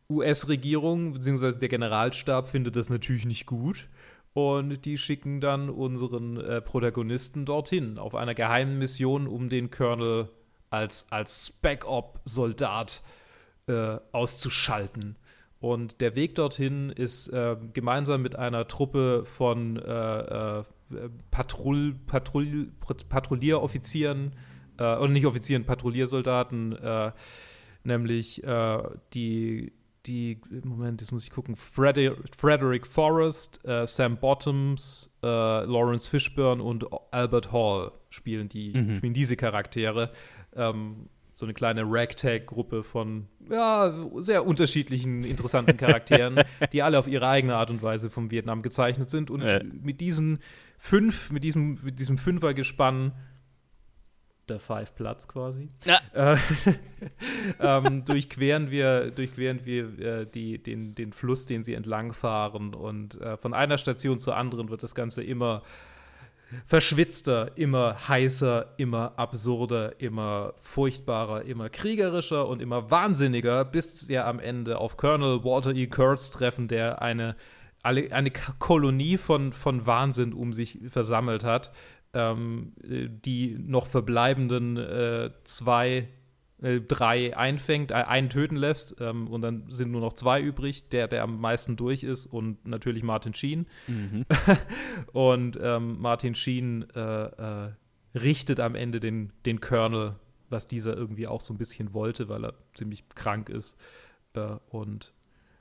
US-Regierung 0.08 1.12
bzw. 1.12 1.58
der 1.58 1.68
Generalstab 1.68 2.48
findet 2.48 2.76
das 2.76 2.90
natürlich 2.90 3.26
nicht 3.26 3.46
gut. 3.46 3.88
Und 4.32 4.84
die 4.84 4.98
schicken 4.98 5.40
dann 5.40 5.70
unseren 5.70 6.38
äh, 6.38 6.60
Protagonisten 6.60 7.46
dorthin, 7.46 7.96
auf 7.96 8.14
einer 8.14 8.34
geheimen 8.34 8.78
Mission, 8.78 9.26
um 9.26 9.48
den 9.48 9.70
Colonel 9.70 10.28
als, 10.68 11.10
als 11.10 11.46
Spec-Op-Soldat 11.46 13.02
äh, 13.66 13.96
auszuschalten. 14.12 15.16
Und 15.58 16.00
der 16.00 16.14
Weg 16.14 16.34
dorthin 16.34 16.90
ist 16.90 17.28
äh, 17.28 17.56
gemeinsam 17.72 18.22
mit 18.22 18.36
einer 18.36 18.68
Truppe 18.68 19.24
von 19.24 19.76
äh, 19.76 20.58
äh, 20.58 20.64
Patroull, 21.30 21.94
Patroull, 22.06 22.72
Patrouillieroffizieren, 23.08 24.32
äh, 24.78 24.96
und 24.96 25.12
nicht 25.12 25.26
Offizieren, 25.26 25.64
Patrouilliersoldaten, 25.64 26.76
äh, 26.76 27.12
nämlich 27.84 28.42
äh, 28.44 28.82
die, 29.14 29.72
die, 30.06 30.40
Moment, 30.64 31.00
jetzt 31.00 31.12
muss 31.12 31.24
ich 31.24 31.30
gucken, 31.30 31.56
Frederick, 31.56 32.18
Frederick 32.36 32.86
Forrest, 32.86 33.64
äh, 33.64 33.86
Sam 33.86 34.18
Bottoms, 34.18 35.12
Lawrence 35.22 36.08
Fishburne 36.08 36.62
und 36.62 36.86
Albert 37.10 37.50
Hall 37.50 37.90
spielen, 38.10 38.48
die, 38.48 38.72
mhm. 38.74 38.94
spielen 38.94 39.12
diese 39.12 39.36
Charaktere. 39.36 40.12
Ähm, 40.54 41.08
so 41.36 41.44
eine 41.44 41.52
kleine 41.52 41.82
Ragtag-Gruppe 41.84 42.82
von 42.82 43.28
ja, 43.50 44.08
sehr 44.20 44.46
unterschiedlichen, 44.46 45.22
interessanten 45.22 45.76
Charakteren, 45.76 46.40
die 46.72 46.82
alle 46.82 46.98
auf 46.98 47.06
ihre 47.06 47.28
eigene 47.28 47.54
Art 47.56 47.70
und 47.70 47.82
Weise 47.82 48.08
vom 48.08 48.30
Vietnam 48.30 48.62
gezeichnet 48.62 49.10
sind. 49.10 49.30
Und 49.30 49.42
ja. 49.42 49.60
mit 49.62 50.00
diesen 50.00 50.38
fünf, 50.78 51.30
mit 51.30 51.44
diesem, 51.44 51.78
mit 51.82 52.00
diesem 52.00 52.16
Fünfergespann 52.16 53.12
der 54.48 54.58
Five-Platz 54.60 55.28
quasi, 55.28 55.68
ja. 55.84 56.00
äh, 56.14 56.38
ähm, 57.60 58.04
durchqueren 58.06 58.70
wir, 58.70 59.10
durchqueren 59.10 59.66
wir 59.66 59.98
äh, 59.98 60.26
die, 60.26 60.62
den, 60.62 60.94
den 60.94 61.12
Fluss, 61.12 61.44
den 61.44 61.62
sie 61.62 61.74
entlangfahren. 61.74 62.72
Und 62.72 63.20
äh, 63.20 63.36
von 63.36 63.52
einer 63.52 63.76
Station 63.76 64.18
zur 64.18 64.38
anderen 64.38 64.70
wird 64.70 64.82
das 64.82 64.94
Ganze 64.94 65.22
immer 65.22 65.62
verschwitzter, 66.64 67.56
immer 67.56 68.08
heißer, 68.08 68.74
immer 68.76 69.18
absurder, 69.18 70.00
immer 70.00 70.54
furchtbarer, 70.56 71.42
immer 71.42 71.68
kriegerischer 71.68 72.46
und 72.46 72.62
immer 72.62 72.90
wahnsinniger, 72.90 73.64
bis 73.64 74.08
wir 74.08 74.26
am 74.26 74.38
Ende 74.38 74.78
auf 74.78 74.96
Colonel 74.96 75.44
Walter 75.44 75.74
E. 75.74 75.86
Kurtz 75.86 76.30
treffen, 76.30 76.68
der 76.68 77.02
eine, 77.02 77.36
eine 77.82 78.30
Kolonie 78.58 79.16
von, 79.16 79.52
von 79.52 79.86
Wahnsinn 79.86 80.32
um 80.32 80.52
sich 80.52 80.78
versammelt 80.88 81.44
hat. 81.44 81.72
Ähm, 82.14 82.72
die 82.78 83.58
noch 83.58 83.86
verbleibenden 83.86 84.76
äh, 84.78 85.30
zwei 85.44 86.08
äh, 86.62 86.80
drei 86.80 87.36
einfängt, 87.36 87.90
äh, 87.90 87.94
einen 87.94 88.30
töten 88.30 88.56
lässt 88.56 88.96
ähm, 89.00 89.28
und 89.28 89.42
dann 89.42 89.70
sind 89.70 89.90
nur 89.90 90.00
noch 90.00 90.14
zwei 90.14 90.40
übrig, 90.40 90.88
der, 90.88 91.08
der 91.08 91.22
am 91.22 91.40
meisten 91.40 91.76
durch 91.76 92.02
ist 92.02 92.26
und 92.26 92.66
natürlich 92.66 93.02
Martin 93.02 93.34
Sheen. 93.34 93.66
Mhm. 93.86 94.24
und 95.12 95.58
ähm, 95.62 96.00
Martin 96.00 96.34
Sheen 96.34 96.88
äh, 96.94 97.66
äh, 97.66 97.72
richtet 98.14 98.60
am 98.60 98.74
Ende 98.74 99.00
den, 99.00 99.32
den 99.44 99.60
Colonel, 99.60 100.16
was 100.48 100.66
dieser 100.66 100.96
irgendwie 100.96 101.26
auch 101.26 101.40
so 101.40 101.52
ein 101.52 101.58
bisschen 101.58 101.92
wollte, 101.92 102.28
weil 102.28 102.44
er 102.44 102.54
ziemlich 102.74 103.08
krank 103.10 103.48
ist 103.48 103.78
äh, 104.34 104.56
und 104.70 105.12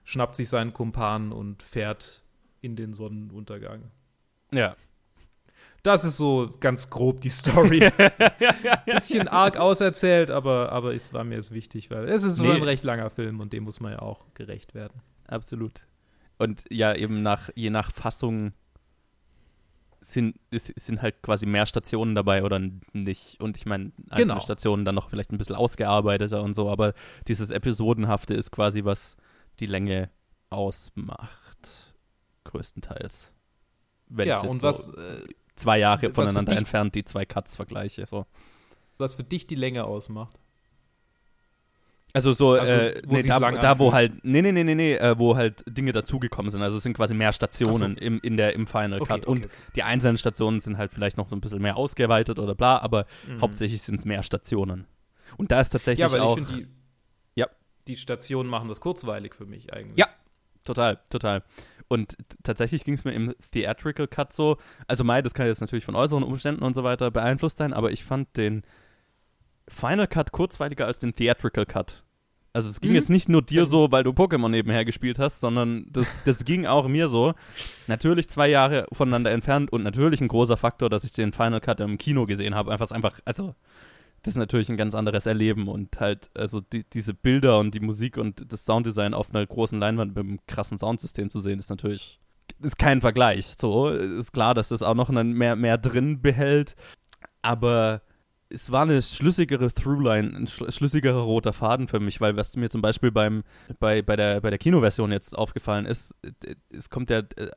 schnappt 0.05 0.35
sich 0.35 0.47
seinen 0.47 0.71
Kumpan 0.71 1.31
und 1.31 1.63
fährt 1.63 2.23
in 2.61 2.75
den 2.75 2.93
Sonnenuntergang. 2.93 3.91
Ja. 4.53 4.75
Das 5.85 6.03
ist 6.03 6.17
so 6.17 6.51
ganz 6.61 6.89
grob 6.89 7.21
die 7.21 7.29
Story. 7.29 7.79
Bisschen 8.87 9.27
arg 9.27 9.57
auserzählt, 9.57 10.31
aber, 10.31 10.71
aber 10.71 10.95
es 10.95 11.13
war 11.13 11.23
mir 11.23 11.35
jetzt 11.35 11.51
wichtig, 11.51 11.91
weil 11.91 12.09
es 12.09 12.23
ist 12.23 12.39
nee. 12.39 12.47
so 12.47 12.51
ein 12.51 12.63
recht 12.63 12.83
langer 12.83 13.11
Film 13.11 13.39
und 13.39 13.53
dem 13.53 13.65
muss 13.65 13.79
man 13.79 13.91
ja 13.91 13.99
auch 13.99 14.25
gerecht 14.33 14.73
werden. 14.73 15.03
Absolut. 15.27 15.85
Und 16.39 16.63
ja, 16.71 16.95
eben 16.95 17.21
nach, 17.21 17.51
je 17.53 17.69
nach 17.69 17.91
Fassung 17.91 18.53
sind, 20.01 20.39
sind 20.51 21.03
halt 21.03 21.21
quasi 21.21 21.45
mehr 21.45 21.67
Stationen 21.67 22.15
dabei 22.15 22.43
oder 22.43 22.59
nicht. 22.93 23.39
Und 23.39 23.55
ich 23.55 23.67
meine, 23.67 23.91
einzelne 24.09 24.33
Genau. 24.33 24.39
Stationen 24.39 24.85
dann 24.85 24.95
noch 24.95 25.11
vielleicht 25.11 25.31
ein 25.31 25.37
bisschen 25.37 25.55
ausgearbeiteter 25.55 26.41
und 26.41 26.55
so, 26.55 26.67
aber 26.67 26.95
dieses 27.27 27.51
Episodenhafte 27.51 28.33
ist 28.33 28.49
quasi, 28.49 28.85
was 28.85 29.17
die 29.59 29.67
Länge 29.67 30.09
ausmacht, 30.49 31.93
größtenteils. 32.45 33.31
Wenn 34.07 34.27
ja, 34.27 34.39
und 34.39 34.61
so 34.61 34.67
was, 34.67 34.89
äh, 34.89 35.27
zwei 35.55 35.79
Jahre 35.79 36.07
was 36.07 36.15
voneinander 36.15 36.51
dich- 36.51 36.59
entfernt 36.59 36.95
die 36.95 37.03
zwei 37.05 37.25
Cuts 37.25 37.55
vergleiche. 37.55 38.05
So. 38.05 38.25
was 38.97 39.15
für 39.15 39.23
dich 39.23 39.45
die 39.47 39.55
Länge 39.55 39.83
ausmacht. 39.85 40.37
Also 42.13 42.31
so, 42.31 42.53
Also, 42.53 42.73
äh, 42.73 43.01
wo 43.05 43.15
nee, 43.15 43.23
da, 43.23 43.39
da 43.51 43.77
wo 43.77 43.91
halt, 43.91 44.23
nee, 44.23 44.41
nee, 44.41 44.53
nee, 44.53 44.63
nee, 44.63 44.73
nee, 44.75 44.93
äh, 44.95 45.19
wo 45.19 45.35
halt 45.35 45.65
Dinge 45.67 45.91
dazugekommen 45.91 46.49
sind. 46.49 46.61
Also 46.61 46.77
es 46.77 46.83
sind 46.83 46.93
quasi 46.95 47.13
mehr 47.13 47.33
Stationen 47.33 47.97
im, 47.97 48.21
in 48.21 48.37
der, 48.37 48.53
im 48.53 48.67
Final 48.67 49.01
Okay, 49.01 49.13
Cut. 49.15 49.27
okay, 49.27 49.29
Und 49.31 49.45
okay. 49.47 49.53
die 49.75 49.83
einzelnen 49.83 50.17
Stationen 50.17 50.61
sind 50.61 50.77
halt 50.77 50.93
vielleicht 50.93 51.17
noch 51.17 51.27
so 51.27 51.35
ein 51.35 51.41
bisschen 51.41 51.61
mehr 51.61 51.75
ausgeweitet 51.75 52.39
oder 52.39 52.55
bla, 52.55 52.77
aber 52.79 53.05
Mhm. 53.27 53.41
hauptsächlich 53.41 53.81
sind 53.81 53.95
es 53.99 54.05
mehr 54.05 54.23
Stationen. 54.23 54.87
Und 55.35 55.51
da 55.51 55.59
ist 55.59 55.69
tatsächlich 55.71 55.99
Ja, 56.07 56.11
weil 56.13 56.21
auch. 56.21 56.37
ich 56.37 56.45
finde, 56.45 56.61
die, 56.63 56.69
Ja. 57.35 57.47
die 57.87 57.97
Stationen 57.97 58.49
machen 58.49 58.69
das 58.69 58.79
kurzweilig 58.79 59.35
für 59.35 59.45
mich 59.45 59.73
eigentlich. 59.73 59.97
Ja. 59.97 60.07
Total, 60.63 60.99
total. 61.09 61.43
Und 61.87 62.15
tatsächlich 62.43 62.83
ging 62.83 62.95
es 62.95 63.05
mir 63.05 63.11
im 63.13 63.33
Theatrical 63.51 64.07
Cut 64.07 64.33
so, 64.33 64.57
also 64.87 65.03
Mai, 65.03 65.21
das 65.21 65.33
kann 65.33 65.45
jetzt 65.45 65.61
natürlich 65.61 65.85
von 65.85 65.95
äußeren 65.95 66.23
Umständen 66.23 66.63
und 66.63 66.73
so 66.73 66.83
weiter 66.83 67.11
beeinflusst 67.11 67.57
sein, 67.57 67.73
aber 67.73 67.91
ich 67.91 68.03
fand 68.03 68.35
den 68.37 68.63
Final 69.67 70.07
Cut 70.07 70.31
kurzweiliger 70.31 70.85
als 70.85 70.99
den 70.99 71.13
Theatrical 71.13 71.65
Cut. 71.65 72.03
Also 72.53 72.69
es 72.69 72.79
ging 72.79 72.91
Mhm. 72.91 72.95
jetzt 72.95 73.09
nicht 73.09 73.27
nur 73.27 73.41
dir 73.41 73.65
so, 73.65 73.91
weil 73.91 74.03
du 74.03 74.11
Pokémon 74.11 74.47
nebenher 74.49 74.85
gespielt 74.85 75.19
hast, 75.19 75.41
sondern 75.41 75.87
das, 75.91 76.07
das 76.25 76.45
ging 76.45 76.65
auch 76.65 76.87
mir 76.87 77.07
so. 77.07 77.33
Natürlich 77.87 78.29
zwei 78.29 78.47
Jahre 78.47 78.85
voneinander 78.93 79.31
entfernt 79.31 79.73
und 79.73 79.83
natürlich 79.83 80.21
ein 80.21 80.27
großer 80.29 80.55
Faktor, 80.55 80.89
dass 80.89 81.03
ich 81.03 81.11
den 81.11 81.33
Final 81.33 81.59
Cut 81.59 81.81
im 81.81 81.97
Kino 81.97 82.25
gesehen 82.25 82.55
habe. 82.55 82.71
Einfach, 82.71 82.91
einfach, 82.91 83.19
also 83.25 83.55
das 84.23 84.33
ist 84.33 84.37
natürlich 84.37 84.69
ein 84.69 84.77
ganz 84.77 84.95
anderes 84.95 85.25
Erleben 85.25 85.67
und 85.67 85.99
halt, 85.99 86.29
also 86.33 86.59
die, 86.59 86.83
diese 86.83 87.13
Bilder 87.13 87.59
und 87.59 87.75
die 87.75 87.79
Musik 87.79 88.17
und 88.17 88.51
das 88.51 88.65
Sounddesign 88.65 89.13
auf 89.13 89.33
einer 89.33 89.45
großen 89.45 89.79
Leinwand 89.79 90.15
mit 90.15 90.23
einem 90.23 90.39
krassen 90.47 90.77
Soundsystem 90.77 91.29
zu 91.29 91.39
sehen, 91.39 91.59
ist 91.59 91.69
natürlich 91.69 92.19
ist 92.61 92.77
kein 92.77 93.01
Vergleich. 93.01 93.53
So 93.57 93.89
ist 93.89 94.31
klar, 94.31 94.53
dass 94.53 94.69
das 94.69 94.81
auch 94.81 94.95
noch 94.95 95.09
mehr, 95.09 95.55
mehr 95.55 95.77
drin 95.77 96.21
behält, 96.21 96.75
aber 97.41 98.01
es 98.49 98.71
war 98.71 98.83
eine 98.83 99.01
schlüssigere 99.01 99.71
Throughline, 99.71 100.35
ein 100.35 100.47
schl 100.47 100.71
schlüssigerer 100.71 101.21
roter 101.21 101.53
Faden 101.53 101.87
für 101.87 101.99
mich, 101.99 102.21
weil 102.21 102.37
was 102.37 102.55
mir 102.55 102.69
zum 102.69 102.81
Beispiel 102.81 103.11
beim, 103.11 103.43
bei, 103.79 104.01
bei, 104.01 104.15
der, 104.15 104.41
bei 104.41 104.49
der 104.49 104.59
Kinoversion 104.59 105.11
jetzt 105.11 105.37
aufgefallen 105.37 105.85
ist, 105.85 106.13
es 106.69 106.89
kommt 106.89 107.09
ja 107.09 107.19
äh, 107.19 107.49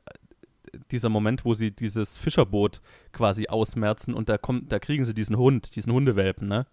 dieser 0.91 1.09
Moment, 1.09 1.45
wo 1.45 1.53
sie 1.53 1.71
dieses 1.71 2.17
Fischerboot 2.17 2.81
quasi 3.11 3.47
ausmerzen 3.47 4.13
und 4.13 4.29
da 4.29 4.37
kommt, 4.37 4.71
da 4.71 4.79
kriegen 4.79 5.05
sie 5.05 5.13
diesen 5.13 5.37
Hund, 5.37 5.75
diesen 5.75 5.93
Hundewelpen, 5.93 6.47
ne? 6.47 6.65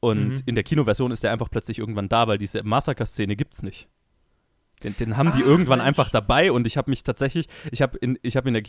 Und 0.00 0.28
Mhm. 0.30 0.42
in 0.46 0.54
der 0.54 0.64
Kinoversion 0.64 1.10
ist 1.10 1.22
der 1.24 1.30
einfach 1.32 1.50
plötzlich 1.50 1.78
irgendwann 1.78 2.08
da, 2.08 2.26
weil 2.26 2.38
diese 2.38 2.62
Massaker-Szene 2.62 3.36
gibt's 3.36 3.62
nicht. 3.62 3.88
Den, 4.82 4.96
den 4.96 5.16
haben 5.18 5.30
die 5.32 5.42
Ach, 5.42 5.46
irgendwann 5.46 5.78
Mensch. 5.80 5.88
einfach 5.88 6.08
dabei 6.10 6.52
und 6.52 6.66
ich 6.66 6.78
habe 6.78 6.90
mich 6.90 7.02
tatsächlich, 7.04 7.48
ich 7.70 7.82
habe 7.82 7.98
in, 7.98 8.18
ich 8.22 8.34
habe 8.36 8.48
in 8.48 8.54
der 8.54 8.62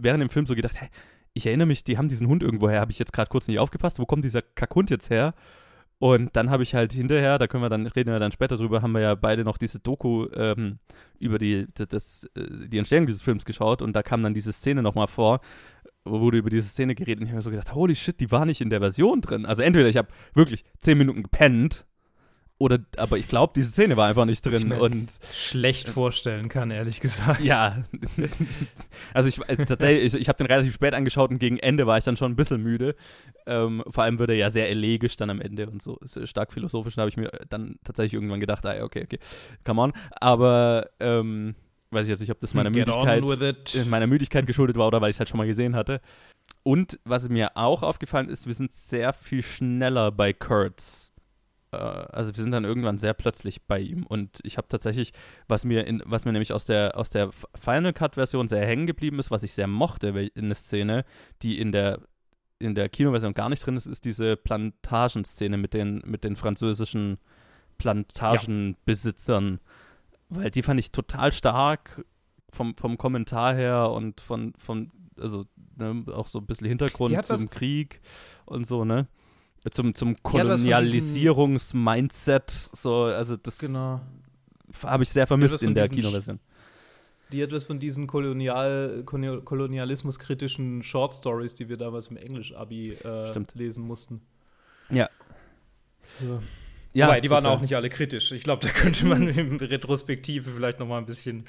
während 0.00 0.20
dem 0.22 0.30
Film 0.30 0.46
so 0.46 0.54
gedacht, 0.54 0.80
hä, 0.80 0.86
ich 1.34 1.46
erinnere 1.46 1.66
mich, 1.66 1.82
die 1.82 1.98
haben 1.98 2.08
diesen 2.08 2.28
Hund 2.28 2.44
irgendwo 2.44 2.68
her, 2.70 2.80
habe 2.80 2.92
ich 2.92 3.00
jetzt 3.00 3.12
gerade 3.12 3.28
kurz 3.28 3.48
nicht 3.48 3.58
aufgepasst, 3.58 3.98
wo 3.98 4.06
kommt 4.06 4.24
dieser 4.24 4.42
Kackhund 4.42 4.90
jetzt 4.90 5.10
her? 5.10 5.34
Und 6.00 6.34
dann 6.34 6.48
habe 6.48 6.62
ich 6.62 6.74
halt 6.74 6.94
hinterher, 6.94 7.38
da 7.38 7.46
können 7.46 7.62
wir 7.62 7.68
dann, 7.68 7.86
reden 7.86 8.10
wir 8.10 8.18
dann 8.18 8.32
später 8.32 8.56
drüber, 8.56 8.80
haben 8.80 8.92
wir 8.92 9.02
ja 9.02 9.14
beide 9.14 9.44
noch 9.44 9.58
diese 9.58 9.80
Doku 9.80 10.28
ähm, 10.34 10.78
über 11.18 11.38
die, 11.38 11.66
das, 11.74 12.24
äh, 12.34 12.68
die 12.68 12.78
Entstehung 12.78 13.06
dieses 13.06 13.20
Films 13.20 13.44
geschaut 13.44 13.82
und 13.82 13.92
da 13.94 14.02
kam 14.02 14.22
dann 14.22 14.32
diese 14.32 14.50
Szene 14.50 14.82
nochmal 14.82 15.08
vor, 15.08 15.40
wo 16.06 16.20
wurde 16.20 16.38
über 16.38 16.48
diese 16.48 16.68
Szene 16.68 16.94
geredet 16.94 17.20
und 17.20 17.26
ich 17.26 17.32
habe 17.32 17.36
mir 17.36 17.42
so 17.42 17.50
gedacht, 17.50 17.74
holy 17.74 17.94
shit, 17.94 18.18
die 18.18 18.30
war 18.30 18.46
nicht 18.46 18.62
in 18.62 18.70
der 18.70 18.80
Version 18.80 19.20
drin. 19.20 19.44
Also 19.44 19.60
entweder 19.60 19.90
ich 19.90 19.98
habe 19.98 20.08
wirklich 20.32 20.64
zehn 20.80 20.96
Minuten 20.96 21.22
gepennt 21.22 21.84
oder, 22.60 22.78
aber 22.98 23.16
ich 23.16 23.26
glaube, 23.26 23.54
diese 23.56 23.70
Szene 23.70 23.96
war 23.96 24.06
einfach 24.06 24.26
nicht 24.26 24.46
Ich 24.46 24.52
drin 24.52 24.70
und 24.72 25.10
Schlecht 25.32 25.88
vorstellen 25.88 26.50
kann, 26.50 26.70
ehrlich 26.70 27.00
gesagt. 27.00 27.40
ja, 27.40 27.84
also 29.14 29.30
ich 29.30 29.40
also 29.48 29.64
tatsächlich, 29.64 30.12
ich, 30.12 30.20
ich 30.20 30.28
habe 30.28 30.36
den 30.36 30.46
relativ 30.46 30.74
spät 30.74 30.92
angeschaut 30.92 31.30
und 31.30 31.38
gegen 31.38 31.56
Ende 31.56 31.86
war 31.86 31.96
ich 31.96 32.04
dann 32.04 32.18
schon 32.18 32.32
ein 32.32 32.36
bisschen 32.36 32.62
müde. 32.62 32.96
Ähm, 33.46 33.82
vor 33.88 34.04
allem 34.04 34.18
wird 34.18 34.28
er 34.28 34.36
ja 34.36 34.50
sehr 34.50 34.68
elegisch 34.68 35.16
dann 35.16 35.30
am 35.30 35.40
Ende 35.40 35.70
und 35.70 35.80
so 35.80 35.98
äh, 36.00 36.26
stark 36.26 36.52
philosophisch. 36.52 36.96
Da 36.96 37.00
habe 37.00 37.08
ich 37.08 37.16
mir 37.16 37.30
dann 37.48 37.76
tatsächlich 37.82 38.12
irgendwann 38.12 38.40
gedacht, 38.40 38.66
ah, 38.66 38.76
ja, 38.76 38.84
okay, 38.84 39.04
okay, 39.04 39.18
come 39.64 39.80
on. 39.80 39.92
Aber 40.20 40.90
ähm, 41.00 41.54
weiß 41.92 42.04
ich 42.04 42.10
jetzt 42.10 42.20
nicht, 42.20 42.30
ob 42.30 42.40
das 42.40 42.52
meiner 42.52 42.68
Müdigkeit, 42.68 43.74
äh, 43.74 43.84
meiner 43.86 44.06
Müdigkeit 44.06 44.46
geschuldet 44.46 44.76
war 44.76 44.86
oder 44.86 45.00
weil 45.00 45.08
ich 45.08 45.16
es 45.16 45.20
halt 45.20 45.30
schon 45.30 45.38
mal 45.38 45.46
gesehen 45.46 45.74
hatte. 45.74 46.02
Und 46.62 47.00
was 47.04 47.30
mir 47.30 47.56
auch 47.56 47.82
aufgefallen 47.82 48.28
ist, 48.28 48.46
wir 48.46 48.54
sind 48.54 48.74
sehr 48.74 49.14
viel 49.14 49.42
schneller 49.42 50.12
bei 50.12 50.34
Kurtz. 50.34 51.09
Äh, 51.72 51.76
also 51.76 52.34
wir 52.34 52.42
sind 52.42 52.52
dann 52.52 52.64
irgendwann 52.64 52.98
sehr 52.98 53.14
plötzlich 53.14 53.62
bei 53.62 53.80
ihm. 53.80 54.06
Und 54.06 54.40
ich 54.42 54.56
habe 54.56 54.68
tatsächlich, 54.68 55.12
was 55.48 55.64
mir, 55.64 55.86
in, 55.86 56.02
was 56.04 56.24
mir 56.24 56.32
nämlich 56.32 56.52
aus 56.52 56.64
der, 56.64 56.96
aus 56.96 57.10
der 57.10 57.30
Final 57.54 57.92
Cut-Version 57.92 58.48
sehr 58.48 58.66
hängen 58.66 58.86
geblieben 58.86 59.18
ist, 59.18 59.30
was 59.30 59.42
ich 59.42 59.52
sehr 59.52 59.66
mochte 59.66 60.08
in 60.08 60.48
der 60.48 60.56
Szene, 60.56 61.04
die 61.42 61.58
in 61.58 61.72
der 61.72 62.00
in 62.60 62.74
der 62.74 62.90
Kinoversion 62.90 63.32
gar 63.32 63.48
nicht 63.48 63.64
drin 63.64 63.76
ist, 63.76 63.86
ist 63.86 64.04
diese 64.04 64.36
Plantagenszene 64.36 65.56
mit 65.56 65.72
den, 65.72 66.02
mit 66.04 66.24
den 66.24 66.36
französischen 66.36 67.18
Plantagenbesitzern. 67.78 69.60
Weil 70.28 70.50
die 70.50 70.62
fand 70.62 70.78
ich 70.78 70.90
total 70.90 71.32
stark 71.32 72.04
vom, 72.52 72.76
vom 72.76 72.98
Kommentar 72.98 73.54
her 73.54 73.90
und 73.90 74.20
von, 74.20 74.52
von 74.58 74.92
also 75.18 75.46
ne, 75.76 76.04
auch 76.14 76.26
so 76.26 76.38
ein 76.38 76.46
bisschen 76.46 76.66
Hintergrund 76.68 77.24
zum 77.24 77.50
Krieg 77.50 78.00
und 78.44 78.66
so, 78.66 78.84
ne? 78.84 79.06
Zum, 79.70 79.94
zum 79.94 80.16
Kolonialisierungs-Mindset, 80.22 82.50
so, 82.50 83.04
also 83.04 83.36
das 83.36 83.58
Genau. 83.58 84.00
habe 84.84 85.02
ich 85.02 85.10
sehr 85.10 85.26
vermisst 85.26 85.62
in 85.62 85.74
der 85.74 85.88
Kinoversion. 85.88 86.38
Die 87.32 87.42
hat 87.42 87.52
was 87.52 87.64
von 87.64 87.78
diesen 87.78 88.06
Kolonial, 88.06 89.02
Kolonial- 89.04 89.42
kolonialismuskritischen 89.42 90.82
Short 90.82 91.12
Stories, 91.12 91.54
die 91.54 91.68
wir 91.68 91.76
damals 91.76 92.08
im 92.08 92.16
Englisch-Abi 92.16 92.96
äh, 93.04 93.32
lesen 93.54 93.86
mussten. 93.86 94.22
Ja. 94.88 95.08
Ja. 96.20 96.40
Ja, 96.92 97.06
Wobei, 97.06 97.20
die 97.20 97.30
waren 97.30 97.44
total. 97.44 97.56
auch 97.56 97.60
nicht 97.60 97.76
alle 97.76 97.88
kritisch. 97.88 98.32
Ich 98.32 98.42
glaube, 98.42 98.66
da 98.66 98.72
könnte 98.72 99.06
man 99.06 99.28
in 99.28 99.56
Retrospektive 99.58 100.50
vielleicht 100.50 100.80
noch 100.80 100.88
mal 100.88 100.98
ein 100.98 101.06
bisschen. 101.06 101.44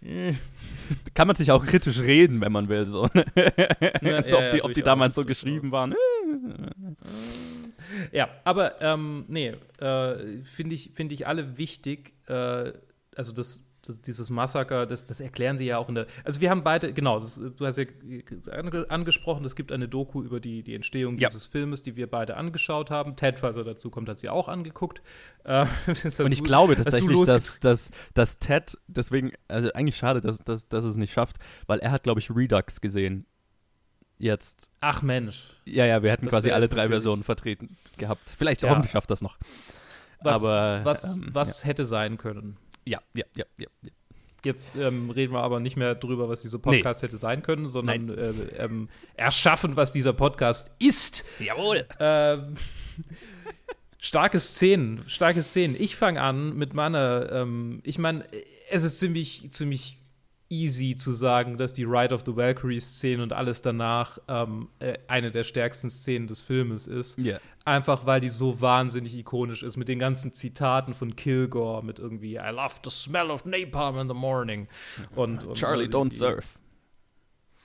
Kann 1.14 1.26
man 1.26 1.36
sich 1.36 1.50
auch 1.50 1.64
kritisch 1.64 2.00
reden, 2.00 2.40
wenn 2.40 2.52
man 2.52 2.68
will, 2.68 2.86
so. 2.86 3.08
ne? 3.14 3.24
ja, 4.02 4.18
ob 4.18 4.50
die, 4.50 4.58
ja, 4.58 4.64
ob 4.64 4.74
die 4.74 4.82
damals 4.82 5.14
so 5.14 5.24
geschrieben 5.24 5.72
waren. 5.72 5.94
Ja, 8.12 8.28
aber 8.44 8.80
ähm, 8.82 9.24
nee, 9.28 9.54
äh, 9.78 10.42
finde 10.42 10.74
ich, 10.74 10.90
find 10.94 11.12
ich 11.12 11.26
alle 11.26 11.58
wichtig. 11.58 12.14
Äh, 12.26 12.72
also 13.16 13.32
das, 13.32 13.63
das, 13.86 14.00
dieses 14.00 14.30
Massaker, 14.30 14.86
das, 14.86 15.06
das 15.06 15.20
erklären 15.20 15.58
sie 15.58 15.66
ja 15.66 15.78
auch 15.78 15.88
in 15.88 15.94
der. 15.94 16.06
Also 16.24 16.40
wir 16.40 16.50
haben 16.50 16.64
beide, 16.64 16.92
genau, 16.92 17.18
das, 17.18 17.36
du 17.56 17.66
hast 17.66 17.76
ja 17.78 17.84
ange, 18.50 18.86
angesprochen, 18.88 19.44
es 19.44 19.54
gibt 19.56 19.70
eine 19.72 19.88
Doku 19.88 20.22
über 20.22 20.40
die, 20.40 20.62
die 20.62 20.74
Entstehung 20.74 21.18
Ja. 21.18 21.28
dieses 21.28 21.46
Filmes, 21.46 21.82
die 21.82 21.96
wir 21.96 22.08
beide 22.10 22.36
angeschaut 22.36 22.90
haben. 22.90 23.16
Ted, 23.16 23.38
falls 23.38 23.56
er 23.56 23.64
dazu 23.64 23.90
kommt, 23.90 24.08
hat 24.08 24.18
sie 24.18 24.28
auch 24.28 24.48
angeguckt. 24.48 25.02
Äh, 25.46 25.66
Und 26.22 26.32
ich 26.32 26.38
du- 26.38 26.44
glaube 26.44 26.74
tatsächlich, 26.74 27.22
dass, 27.24 27.60
dass, 27.60 27.90
dass 28.14 28.38
Ted, 28.38 28.78
deswegen, 28.86 29.32
also 29.46 29.70
eigentlich 29.74 29.98
schade, 29.98 30.22
dass, 30.22 30.38
dass, 30.38 30.66
dass 30.68 30.86
es 30.86 30.96
nicht 30.96 31.12
schafft, 31.12 31.36
weil 31.66 31.80
er 31.80 31.90
hat, 31.90 32.02
glaube 32.02 32.18
ich, 32.20 32.34
Redux 32.34 32.80
gesehen. 32.80 33.26
Jetzt. 34.16 34.70
Ach 34.80 35.02
Mensch, 35.02 35.42
Ja, 35.66 35.84
ja, 35.84 36.02
wir 36.02 36.10
hätten 36.12 36.28
quasi 36.28 36.50
alle 36.50 36.66
drei 36.68 36.76
natürlich- 36.76 36.90
Versionen 36.92 37.22
vertreten 37.24 37.76
gehabt. 37.98 38.22
Vielleicht, 38.38 38.62
Ja. 38.62 38.70
hoffentlich 38.70 38.92
schafft 38.92 39.10
das 39.10 39.20
noch. 39.20 39.36
was, 40.22 40.36
Aber, 40.36 40.80
was, 40.84 41.16
ähm, 41.16 41.28
was 41.32 41.64
hätte 41.66 41.84
sein 41.84 42.16
können? 42.16 42.56
Ja, 42.84 43.00
ja, 43.14 43.24
ja, 43.36 43.44
ja. 43.58 43.66
ja. 43.82 43.90
Jetzt 44.44 44.76
ähm, 44.76 45.10
reden 45.10 45.32
wir 45.32 45.40
aber 45.40 45.58
nicht 45.58 45.76
mehr 45.76 45.94
drüber, 45.94 46.28
was 46.28 46.42
dieser 46.42 46.58
Podcast 46.58 47.02
hätte 47.02 47.16
sein 47.16 47.42
können, 47.42 47.70
sondern 47.70 48.10
äh, 48.10 48.30
ähm, 48.58 48.90
erschaffen, 49.14 49.74
was 49.76 49.92
dieser 49.92 50.12
Podcast 50.12 50.70
ist. 50.78 51.24
Jawohl. 51.38 51.86
Ähm, 51.98 52.54
starke 53.98 54.38
Szenen, 54.38 55.02
starke 55.06 55.42
Szenen. 55.42 55.74
Ich 55.78 55.96
fange 55.96 56.20
an 56.20 56.54
mit 56.56 56.74
meiner, 56.74 57.32
ähm, 57.32 57.80
ich 57.84 57.98
meine, 57.98 58.26
es 58.68 58.84
ist 58.84 59.00
ziemlich, 59.00 59.48
ziemlich 59.50 59.98
easy 60.54 60.94
zu 60.94 61.12
sagen, 61.12 61.56
dass 61.56 61.72
die 61.72 61.84
Ride 61.84 62.14
of 62.14 62.22
the 62.24 62.36
Valkyrie-Szene 62.36 63.22
und 63.22 63.32
alles 63.32 63.60
danach 63.62 64.18
ähm, 64.28 64.68
äh, 64.78 64.98
eine 65.08 65.30
der 65.30 65.44
stärksten 65.44 65.90
Szenen 65.90 66.26
des 66.26 66.40
Filmes 66.40 66.86
ist. 66.86 67.18
Ja. 67.18 67.38
Einfach 67.64 68.06
weil 68.06 68.20
die 68.20 68.28
so 68.28 68.60
wahnsinnig 68.60 69.14
ikonisch 69.16 69.62
ist, 69.62 69.76
mit 69.76 69.88
den 69.88 69.98
ganzen 69.98 70.32
Zitaten 70.32 70.94
von 70.94 71.16
Kilgore, 71.16 71.84
mit 71.84 71.98
irgendwie 71.98 72.36
I 72.36 72.50
love 72.50 72.74
the 72.84 72.90
smell 72.90 73.30
of 73.30 73.44
napalm 73.44 73.98
in 73.98 74.08
the 74.08 74.14
morning. 74.14 74.68
Und, 75.16 75.44
und 75.44 75.56
Charlie, 75.56 75.86
äh, 75.86 75.88
don't 75.88 76.10
die- 76.10 76.16
surf. 76.16 76.58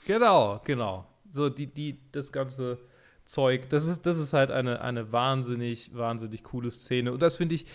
Genau, 0.07 0.59
genau. 0.63 1.05
So, 1.29 1.49
die, 1.49 1.67
die, 1.67 1.99
das 2.11 2.31
ganze 2.31 2.79
Zeug, 3.25 3.69
das 3.69 3.85
ist, 3.85 4.05
das 4.07 4.17
ist 4.17 4.33
halt 4.33 4.49
eine, 4.49 4.81
eine 4.81 5.11
wahnsinnig, 5.11 5.91
wahnsinnig 5.93 6.43
coole 6.43 6.71
Szene. 6.71 7.11
Und 7.11 7.21
das 7.21 7.35
finde 7.35 7.55
ich, 7.55 7.65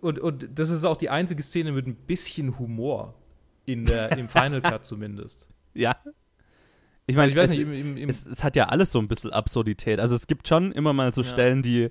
und, 0.00 0.18
und 0.18 0.48
das 0.58 0.70
ist 0.70 0.84
auch 0.84 0.96
die 0.96 1.10
einzige 1.10 1.42
Szene 1.42 1.70
mit 1.72 1.86
ein 1.86 1.94
bisschen 1.94 2.58
Humor 2.58 3.14
in 3.64 3.86
der, 3.86 4.16
im 4.18 4.28
Final 4.28 4.60
Cut 4.60 4.84
zumindest. 4.84 5.48
Ja. 5.74 5.96
Ich 7.06 7.16
meine, 7.16 7.30
ich 7.30 7.36
weiß 7.36 7.50
es, 7.50 7.56
nicht, 7.56 7.66
im, 7.66 7.96
im, 7.96 8.08
es, 8.08 8.24
es, 8.26 8.44
hat 8.44 8.56
ja 8.56 8.66
alles 8.66 8.92
so 8.92 8.98
ein 8.98 9.08
bisschen 9.08 9.32
Absurdität. 9.32 9.98
Also 9.98 10.14
es 10.14 10.26
gibt 10.26 10.46
schon 10.46 10.72
immer 10.72 10.92
mal 10.92 11.12
so 11.12 11.22
ja. 11.22 11.28
Stellen, 11.28 11.62
die. 11.62 11.90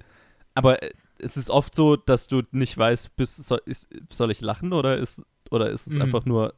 Aber 0.54 0.82
äh, 0.82 0.92
es 1.20 1.38
ist 1.38 1.50
oft 1.50 1.76
so, 1.76 1.96
dass 1.96 2.28
du 2.28 2.44
nicht 2.52 2.78
weißt, 2.78 3.16
bis, 3.16 3.36
soll, 3.36 3.62
ist, 3.66 3.88
soll 4.10 4.32
ich 4.32 4.42
lachen 4.42 4.74
oder 4.74 4.98
ist, 4.98 5.22
oder 5.50 5.70
ist 5.70 5.88
es 5.88 5.94
mhm. 5.94 6.04
einfach 6.04 6.26
nur. 6.26 6.54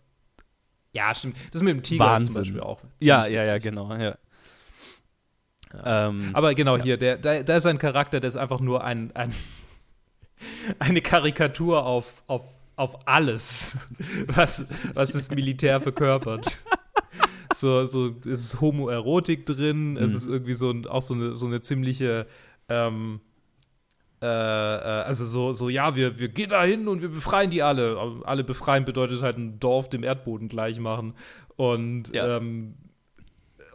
Ja, 0.93 1.13
stimmt. 1.15 1.37
Das 1.51 1.63
mit 1.63 1.75
dem 1.75 1.83
Tiger 1.83 2.05
Wahnsinn. 2.05 2.27
zum 2.27 2.41
Beispiel 2.41 2.61
auch. 2.61 2.81
Ja, 2.99 3.25
ja, 3.25 3.43
ja, 3.43 3.57
genau. 3.57 3.91
Ja. 3.95 4.15
Ja. 5.73 6.07
Ähm, 6.07 6.29
Aber 6.33 6.53
genau 6.53 6.77
ja. 6.77 6.83
hier, 6.83 6.97
der, 6.97 7.17
da, 7.17 7.41
da 7.41 7.57
ist 7.57 7.65
ein 7.65 7.79
Charakter, 7.79 8.19
der 8.19 8.27
ist 8.27 8.37
einfach 8.37 8.59
nur 8.59 8.83
ein, 8.83 9.15
ein 9.15 9.33
eine 10.79 11.01
Karikatur 11.01 11.85
auf, 11.85 12.23
auf, 12.27 12.43
auf 12.75 13.07
alles, 13.07 13.77
was, 14.27 14.65
was 14.93 15.11
das 15.11 15.31
Militär 15.31 15.79
verkörpert. 15.81 16.57
so, 17.53 17.85
so 17.85 18.15
es 18.21 18.45
ist 18.45 18.61
Homoerotik 18.61 19.45
drin, 19.45 19.91
mhm. 19.91 19.97
es 19.97 20.13
ist 20.13 20.27
irgendwie 20.27 20.55
so 20.55 20.73
auch 20.89 21.01
so 21.01 21.13
eine, 21.13 21.35
so 21.35 21.45
eine 21.45 21.61
ziemliche 21.61 22.27
ähm, 22.69 23.21
äh, 24.23 24.25
äh, 24.25 25.03
also 25.03 25.25
so, 25.25 25.51
so, 25.51 25.67
ja, 25.67 25.97
wir, 25.97 26.17
wir 26.17 26.29
gehen 26.29 26.49
da 26.49 26.63
hin 26.63 26.87
und 26.87 27.01
wir 27.01 27.09
befreien 27.09 27.49
die 27.49 27.61
alle. 27.61 28.21
Alle 28.23 28.45
befreien 28.45 28.85
bedeutet 28.85 29.21
halt 29.21 29.37
ein 29.37 29.59
Dorf 29.59 29.89
dem 29.89 30.03
Erdboden 30.03 30.47
gleich 30.47 30.79
machen. 30.79 31.13
Und 31.57 32.13
ja. 32.13 32.37
ähm, 32.37 32.75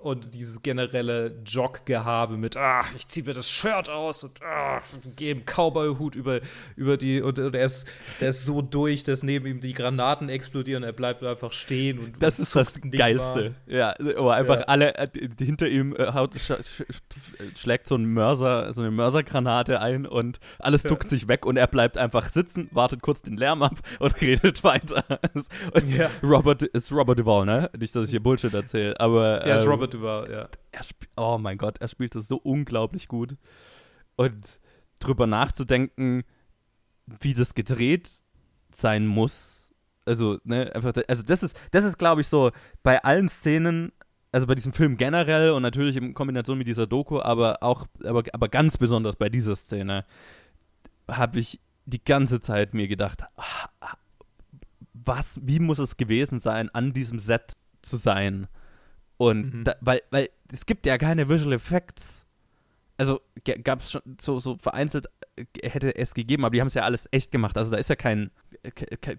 und 0.03 0.35
dieses 0.35 0.63
generelle 0.63 1.37
Jog-Gehabe 1.45 2.37
mit, 2.37 2.57
ah, 2.57 2.83
ich 2.97 3.09
ziehe 3.09 3.25
mir 3.27 3.35
das 3.35 3.51
Shirt 3.51 3.89
aus 3.89 4.25
und 4.25 4.43
ah, 4.43 4.81
gehe 5.17 5.33
im 5.33 5.45
Cowboy-Hut 5.45 6.15
über, 6.15 6.41
über 6.77 6.97
die, 6.97 7.21
und, 7.21 7.39
und 7.39 7.55
er, 7.55 7.65
ist, 7.65 7.89
er 8.21 8.31
ist 8.31 8.45
so 8.45 8.63
durch, 8.63 9.03
dass 9.03 9.23
neben 9.23 9.47
ihm 9.47 9.61
die 9.61 9.73
Granaten 9.73 10.29
explodieren, 10.29 10.83
er 10.83 10.93
bleibt 10.93 11.23
einfach 11.23 11.53
stehen 11.53 11.99
und 11.99 12.23
Das 12.23 12.39
ist 12.39 12.55
das 12.55 12.81
Geilste. 12.81 13.55
Mal. 13.67 13.75
Ja, 13.75 13.95
wo 14.17 14.29
einfach 14.29 14.61
ja. 14.61 14.65
alle 14.65 14.95
äh, 14.95 15.09
hinter 15.39 15.69
ihm 15.69 15.95
äh, 15.97 16.13
haut, 16.13 16.35
sch, 16.35 16.53
sch, 16.65 16.83
schlägt 17.57 17.87
so 17.87 17.97
ein 17.97 18.07
Mörser, 18.07 18.73
so 18.73 18.81
eine 18.81 18.91
Mörsergranate 18.91 19.81
ein 19.81 20.07
und 20.07 20.39
alles 20.59 20.83
duckt 20.83 21.05
ja. 21.05 21.11
sich 21.11 21.29
weg 21.29 21.47
und 21.47 21.57
er 21.57 21.67
bleibt 21.67 21.99
einfach 21.99 22.29
sitzen, 22.29 22.69
wartet 22.73 23.03
kurz 23.03 23.23
den 23.23 23.37
Lärm 23.37 23.63
ab 23.63 23.79
und 23.99 24.21
redet 24.21 24.65
weiter. 24.65 25.05
und 25.73 25.97
ja. 25.97 26.11
Robert 26.23 26.63
ist 26.63 26.93
Robert 26.93 27.19
Duvall, 27.19 27.47
ne? 27.47 27.71
Nicht, 27.79 27.95
dass 27.95 28.05
ich 28.05 28.11
hier 28.11 28.23
Bullshit 28.23 28.53
erzähle, 28.53 28.99
aber. 28.99 29.45
Ist 29.45 29.63
ähm, 29.63 29.69
Robert 29.69 29.88
Robert 29.95 30.29
Duvall, 30.29 30.31
ja. 30.31 30.49
oh 31.17 31.39
mein 31.39 31.59
Gott, 31.59 31.79
er 31.79 31.89
spielt 31.89 32.15
das 32.15 32.29
so 32.29 32.37
unglaublich 32.37 33.09
gut. 33.09 33.37
Und 34.17 34.61
drüber 35.01 35.27
nachzudenken, 35.27 36.25
wie 37.21 37.35
das 37.35 37.55
gedreht 37.55 38.11
sein 38.73 39.07
muss. 39.07 39.71
Also, 40.05 40.39
ne, 40.45 40.75
einfach, 40.75 40.93
also 41.07 41.23
das 41.23 41.43
ist, 41.43 41.59
das 41.71 41.85
ist, 41.85 41.99
glaube 41.99 42.23
ich, 42.23 42.29
so 42.29 42.51
bei 42.83 43.03
allen 43.05 43.29
Szenen, 43.29 43.93
also 44.33 44.47
bei 44.47 44.55
diesem 44.55 44.73
Film 44.73 44.97
generell 44.97 45.51
und 45.51 45.63
natürlich 45.63 45.97
in 45.97 46.15
Kombination 46.15 46.59
mit 46.59 46.67
dieser 46.67 46.87
Doku, 46.87 47.21
aber 47.21 47.63
auch, 47.63 47.87
aber, 48.05 48.23
aber 48.33 48.49
ganz 48.49 48.77
besonders 48.77 49.17
bei 49.17 49.29
dieser 49.29 49.55
Szene, 49.57 50.05
habe 51.09 51.39
ich 51.39 51.61
die 51.87 52.05
ganze 52.05 52.41
Zeit 52.41 52.75
mir 52.75 52.89
gedacht, 52.89 53.25
was, 54.93 55.41
wie 55.43 55.59
muss 55.59 55.79
es 55.79 55.97
gewesen 55.97 56.39
sein, 56.39 56.69
an 56.71 56.93
diesem 56.93 57.19
Set 57.19 57.57
zu 57.83 57.97
sein? 57.97 58.49
Und 59.19 59.55
mhm. 59.55 59.65
da, 59.65 59.77
weil, 59.81 60.01
weil 60.11 60.31
es 60.51 60.65
gibt 60.65 60.87
ja 60.87 60.97
keine 60.97 61.29
Visual 61.29 61.53
Effects. 61.53 62.25
Also 62.97 63.21
gab 63.63 63.81
es 63.81 63.93
schon 63.93 64.03
so, 64.21 64.41
so 64.41 64.57
vereinzelt, 64.57 65.07
äh, 65.37 65.45
hätte 65.69 65.95
es 65.95 66.15
gegeben, 66.15 66.45
aber 66.45 66.53
die 66.53 66.61
haben 66.61 66.69
es 66.69 66.75
ja 66.75 66.83
alles 66.83 67.09
echt 67.13 67.31
gemacht. 67.31 67.57
Also 67.57 67.71
da 67.71 67.77
ist 67.77 67.91
ja 67.91 67.97
kein, 67.97 68.31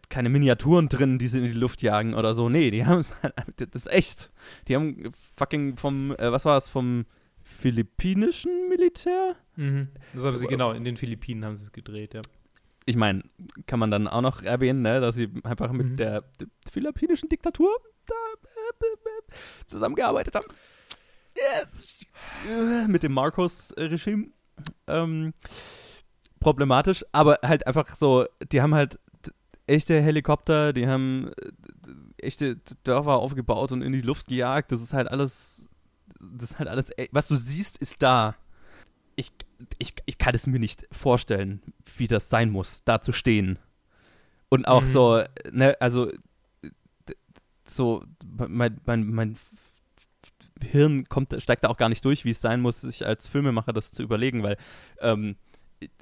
keine 0.09 0.29
Miniaturen 0.29 0.89
drin, 0.89 1.19
die 1.19 1.27
sie 1.27 1.39
in 1.39 1.45
die 1.45 1.51
Luft 1.51 1.81
jagen 1.81 2.13
oder 2.13 2.33
so. 2.33 2.49
Nee, 2.49 2.71
die 2.71 2.85
haben 2.87 2.97
es 2.97 3.13
halt, 3.21 3.33
das 3.57 3.85
ist 3.85 3.91
echt. 3.91 4.31
Die 4.67 4.75
haben 4.75 5.11
fucking 5.37 5.77
vom, 5.77 6.11
äh, 6.15 6.31
was 6.31 6.45
war 6.45 6.57
es, 6.57 6.69
vom 6.69 7.05
philippinischen 7.43 8.69
Militär? 8.69 9.35
Mhm. 9.55 9.89
Das 10.13 10.23
haben 10.23 10.37
sie, 10.37 10.47
genau, 10.47 10.71
in 10.71 10.83
den 10.83 10.97
Philippinen 10.97 11.43
haben 11.45 11.55
sie 11.55 11.63
es 11.63 11.71
gedreht, 11.71 12.13
ja. 12.13 12.21
Ich 12.85 12.95
meine, 12.95 13.23
kann 13.67 13.79
man 13.79 13.91
dann 13.91 14.07
auch 14.07 14.21
noch 14.21 14.41
erwähnen, 14.41 14.81
ne, 14.81 14.99
dass 14.99 15.15
sie 15.15 15.29
einfach 15.43 15.71
mit 15.71 15.89
mhm. 15.89 15.95
der, 15.95 16.21
der 16.39 16.47
philippinischen 16.71 17.29
Diktatur 17.29 17.69
zusammengearbeitet 19.67 20.35
haben. 20.35 20.47
Mit 22.91 23.03
dem 23.03 23.13
Marcos-Regime. 23.13 24.27
Ähm, 24.87 25.33
problematisch, 26.39 27.05
aber 27.11 27.39
halt 27.43 27.65
einfach 27.67 27.87
so, 27.95 28.25
die 28.51 28.61
haben 28.61 28.75
halt 28.75 28.99
echte 29.67 30.01
Helikopter, 30.01 30.73
die 30.73 30.87
haben 30.87 31.31
äh, 31.37 32.25
echte 32.25 32.57
Dörfer 32.83 33.17
aufgebaut 33.17 33.71
und 33.71 33.81
in 33.81 33.93
die 33.93 34.01
Luft 34.01 34.27
gejagt. 34.27 34.71
Das 34.71 34.81
ist 34.81 34.93
halt 34.93 35.07
alles, 35.09 35.69
das 36.19 36.51
ist 36.51 36.59
halt 36.59 36.69
alles, 36.69 36.91
was 37.11 37.27
du 37.27 37.35
siehst, 37.35 37.77
ist 37.77 38.01
da. 38.01 38.35
Ich, 39.15 39.31
ich, 39.77 39.95
ich 40.05 40.17
kann 40.17 40.33
es 40.33 40.47
mir 40.47 40.59
nicht 40.59 40.87
vorstellen, 40.91 41.61
wie 41.97 42.07
das 42.07 42.29
sein 42.29 42.49
muss, 42.49 42.83
da 42.83 43.01
zu 43.01 43.11
stehen. 43.11 43.59
Und 44.49 44.67
auch 44.67 44.81
mhm. 44.81 44.87
so, 44.87 45.23
ne, 45.51 45.77
also 45.79 46.11
so, 47.69 48.03
mein, 48.47 48.79
mein, 48.85 49.05
mein 49.07 49.37
Hirn 50.61 51.07
kommt, 51.07 51.35
steigt 51.41 51.63
da 51.63 51.69
auch 51.69 51.77
gar 51.77 51.89
nicht 51.89 52.03
durch, 52.05 52.25
wie 52.25 52.31
es 52.31 52.41
sein 52.41 52.61
muss, 52.61 52.81
sich 52.81 53.05
als 53.05 53.27
Filmemacher 53.27 53.73
das 53.73 53.91
zu 53.91 54.03
überlegen, 54.03 54.43
weil 54.43 54.57
ähm, 54.99 55.35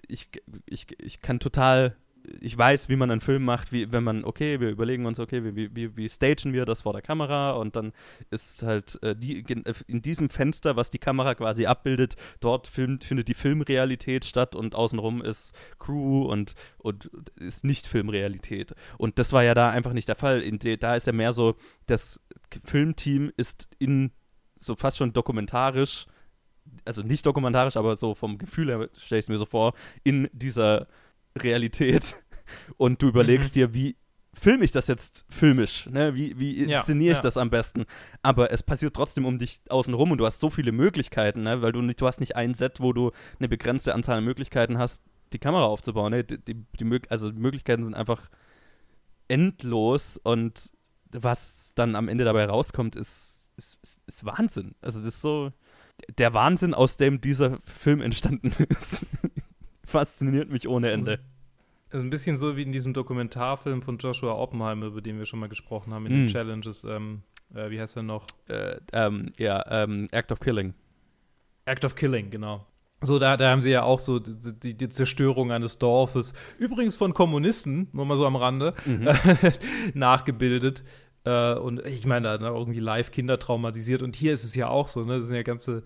ich, 0.07 0.29
ich, 0.65 0.87
ich 0.99 1.21
kann 1.21 1.39
total, 1.39 1.95
ich 2.39 2.57
weiß, 2.57 2.89
wie 2.89 2.95
man 2.95 3.11
einen 3.11 3.21
Film 3.21 3.43
macht, 3.43 3.71
wie 3.71 3.91
wenn 3.91 4.03
man, 4.03 4.23
okay, 4.25 4.59
wir 4.59 4.69
überlegen 4.69 5.05
uns, 5.05 5.19
okay, 5.19 5.43
wie, 5.55 5.75
wie, 5.75 5.95
wie 5.95 6.09
stagen 6.09 6.53
wir 6.53 6.65
das 6.65 6.81
vor 6.81 6.93
der 6.93 7.01
Kamera 7.01 7.51
und 7.51 7.75
dann 7.75 7.93
ist 8.29 8.63
halt 8.63 9.01
äh, 9.03 9.15
die, 9.15 9.39
in 9.87 10.01
diesem 10.01 10.29
Fenster, 10.29 10.75
was 10.75 10.89
die 10.89 10.99
Kamera 10.99 11.35
quasi 11.35 11.65
abbildet, 11.65 12.15
dort 12.39 12.67
filmt, 12.67 13.03
findet 13.03 13.27
die 13.27 13.33
Filmrealität 13.33 14.25
statt 14.25 14.55
und 14.55 14.75
außenrum 14.75 15.21
ist 15.21 15.55
Crew 15.79 16.23
und, 16.23 16.53
und 16.77 17.09
ist 17.35 17.63
nicht 17.63 17.87
Filmrealität. 17.87 18.73
Und 18.97 19.19
das 19.19 19.33
war 19.33 19.43
ja 19.43 19.53
da 19.53 19.69
einfach 19.69 19.93
nicht 19.93 20.09
der 20.09 20.15
Fall. 20.15 20.41
De, 20.41 20.77
da 20.77 20.95
ist 20.95 21.07
ja 21.07 21.13
mehr 21.13 21.33
so, 21.33 21.55
das 21.85 22.21
Filmteam 22.63 23.31
ist 23.37 23.69
in 23.79 24.11
so 24.59 24.75
fast 24.75 24.97
schon 24.97 25.13
dokumentarisch, 25.13 26.07
also 26.83 27.01
nicht 27.01 27.25
dokumentarisch, 27.25 27.77
aber 27.77 27.95
so 27.95 28.15
vom 28.15 28.37
Gefühl 28.37 28.67
her 28.67 28.89
stelle 28.97 29.19
ich 29.19 29.25
es 29.25 29.29
mir 29.29 29.37
so 29.37 29.45
vor, 29.45 29.73
in 30.03 30.29
dieser 30.33 30.87
Realität. 31.43 32.15
Und 32.77 33.01
du 33.01 33.07
überlegst 33.07 33.55
mhm. 33.55 33.59
dir, 33.59 33.73
wie 33.73 33.97
filme 34.33 34.63
ich 34.63 34.71
das 34.71 34.87
jetzt 34.87 35.25
filmisch? 35.29 35.87
Ne? 35.87 36.15
Wie, 36.15 36.39
wie 36.39 36.57
inszeniere 36.57 37.13
ich 37.13 37.17
ja. 37.17 37.23
das 37.23 37.37
am 37.37 37.49
besten? 37.49 37.85
Aber 38.21 38.51
es 38.51 38.63
passiert 38.63 38.95
trotzdem 38.95 39.25
um 39.25 39.37
dich 39.37 39.61
außen 39.69 39.93
rum 39.93 40.11
und 40.11 40.19
du 40.19 40.25
hast 40.25 40.39
so 40.39 40.49
viele 40.49 40.71
Möglichkeiten, 40.71 41.43
ne? 41.43 41.61
weil 41.61 41.71
du, 41.71 41.81
nicht, 41.81 41.99
du 41.99 42.07
hast 42.07 42.19
nicht 42.19 42.35
ein 42.35 42.53
Set, 42.53 42.79
wo 42.79 42.93
du 42.93 43.11
eine 43.39 43.49
begrenzte 43.49 43.93
Anzahl 43.93 44.19
an 44.19 44.23
Möglichkeiten 44.23 44.77
hast, 44.77 45.03
die 45.33 45.39
Kamera 45.39 45.65
aufzubauen. 45.65 46.11
Ne? 46.11 46.23
Die, 46.23 46.37
die, 46.37 46.53
die, 46.79 47.01
also 47.09 47.31
die 47.31 47.39
Möglichkeiten 47.39 47.83
sind 47.83 47.95
einfach 47.95 48.29
endlos 49.27 50.17
und 50.17 50.69
was 51.11 51.73
dann 51.75 51.95
am 51.95 52.07
Ende 52.07 52.23
dabei 52.23 52.45
rauskommt, 52.45 52.95
ist 52.95 53.37
ist, 53.57 53.77
ist, 53.81 53.99
ist 54.05 54.25
Wahnsinn. 54.25 54.75
Also 54.81 54.99
das 54.99 55.15
ist 55.15 55.21
so 55.21 55.51
der 56.17 56.33
Wahnsinn, 56.33 56.73
aus 56.73 56.97
dem 56.97 57.19
dieser 57.19 57.59
Film 57.63 58.01
entstanden 58.01 58.51
ist. 58.69 59.05
Fasziniert 59.87 60.49
mich 60.49 60.67
ohne 60.67 60.91
Ende. 60.91 61.19
Das 61.89 62.01
ist 62.01 62.05
ein 62.05 62.09
bisschen 62.09 62.37
so 62.37 62.57
wie 62.57 62.63
in 62.63 62.73
diesem 62.73 62.93
Dokumentarfilm 62.93 63.81
von 63.81 63.97
Joshua 63.97 64.33
Oppenheimer, 64.33 64.87
über 64.87 65.01
den 65.01 65.17
wir 65.17 65.25
schon 65.25 65.39
mal 65.39 65.47
gesprochen 65.47 65.93
haben, 65.93 66.05
in 66.05 66.11
mm. 66.11 66.15
den 66.15 66.27
Challenges. 66.27 66.83
Ähm, 66.83 67.21
äh, 67.55 67.69
wie 67.69 67.79
heißt 67.79 67.95
er 67.95 68.03
noch? 68.03 68.25
Äh, 68.49 68.75
ähm, 68.91 69.31
ja, 69.37 69.63
ähm, 69.69 70.07
Act 70.11 70.33
of 70.33 70.41
Killing. 70.41 70.73
Act 71.63 71.85
of 71.85 71.95
Killing, 71.95 72.29
genau. 72.29 72.67
So, 72.99 73.17
da, 73.17 73.37
da 73.37 73.49
haben 73.51 73.61
sie 73.61 73.69
ja 73.69 73.83
auch 73.83 73.99
so 73.99 74.19
die, 74.19 74.73
die, 74.73 74.89
Zerstörung 74.89 75.51
eines 75.53 75.77
Dorfes, 75.77 76.33
übrigens 76.57 76.95
von 76.95 77.13
Kommunisten, 77.13 77.87
nur 77.93 78.05
mal 78.05 78.17
so 78.17 78.25
am 78.25 78.35
Rande, 78.35 78.73
mhm. 78.85 79.07
nachgebildet. 79.93 80.83
Äh, 81.23 81.53
und 81.53 81.85
ich 81.85 82.05
meine, 82.05 82.37
da 82.39 82.49
irgendwie 82.49 82.79
live 82.81 83.11
Kinder 83.11 83.39
traumatisiert. 83.39 84.01
Und 84.01 84.17
hier 84.17 84.33
ist 84.33 84.43
es 84.43 84.55
ja 84.55 84.67
auch 84.67 84.89
so, 84.89 85.05
ne? 85.05 85.17
Das 85.17 85.27
sind 85.27 85.35
ja 85.35 85.43
ganze, 85.43 85.83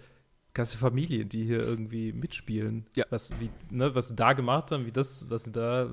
ganze 0.53 0.77
Familien, 0.77 1.29
die 1.29 1.45
hier 1.45 1.59
irgendwie 1.59 2.13
mitspielen. 2.13 2.85
Ja. 2.95 3.05
Was, 3.09 3.31
wie, 3.39 3.49
ne, 3.69 3.95
was 3.95 4.09
sie 4.09 4.15
da 4.15 4.33
gemacht 4.33 4.71
haben, 4.71 4.85
wie 4.85 4.91
das, 4.91 5.29
was 5.29 5.45
sie 5.45 5.51
da. 5.51 5.89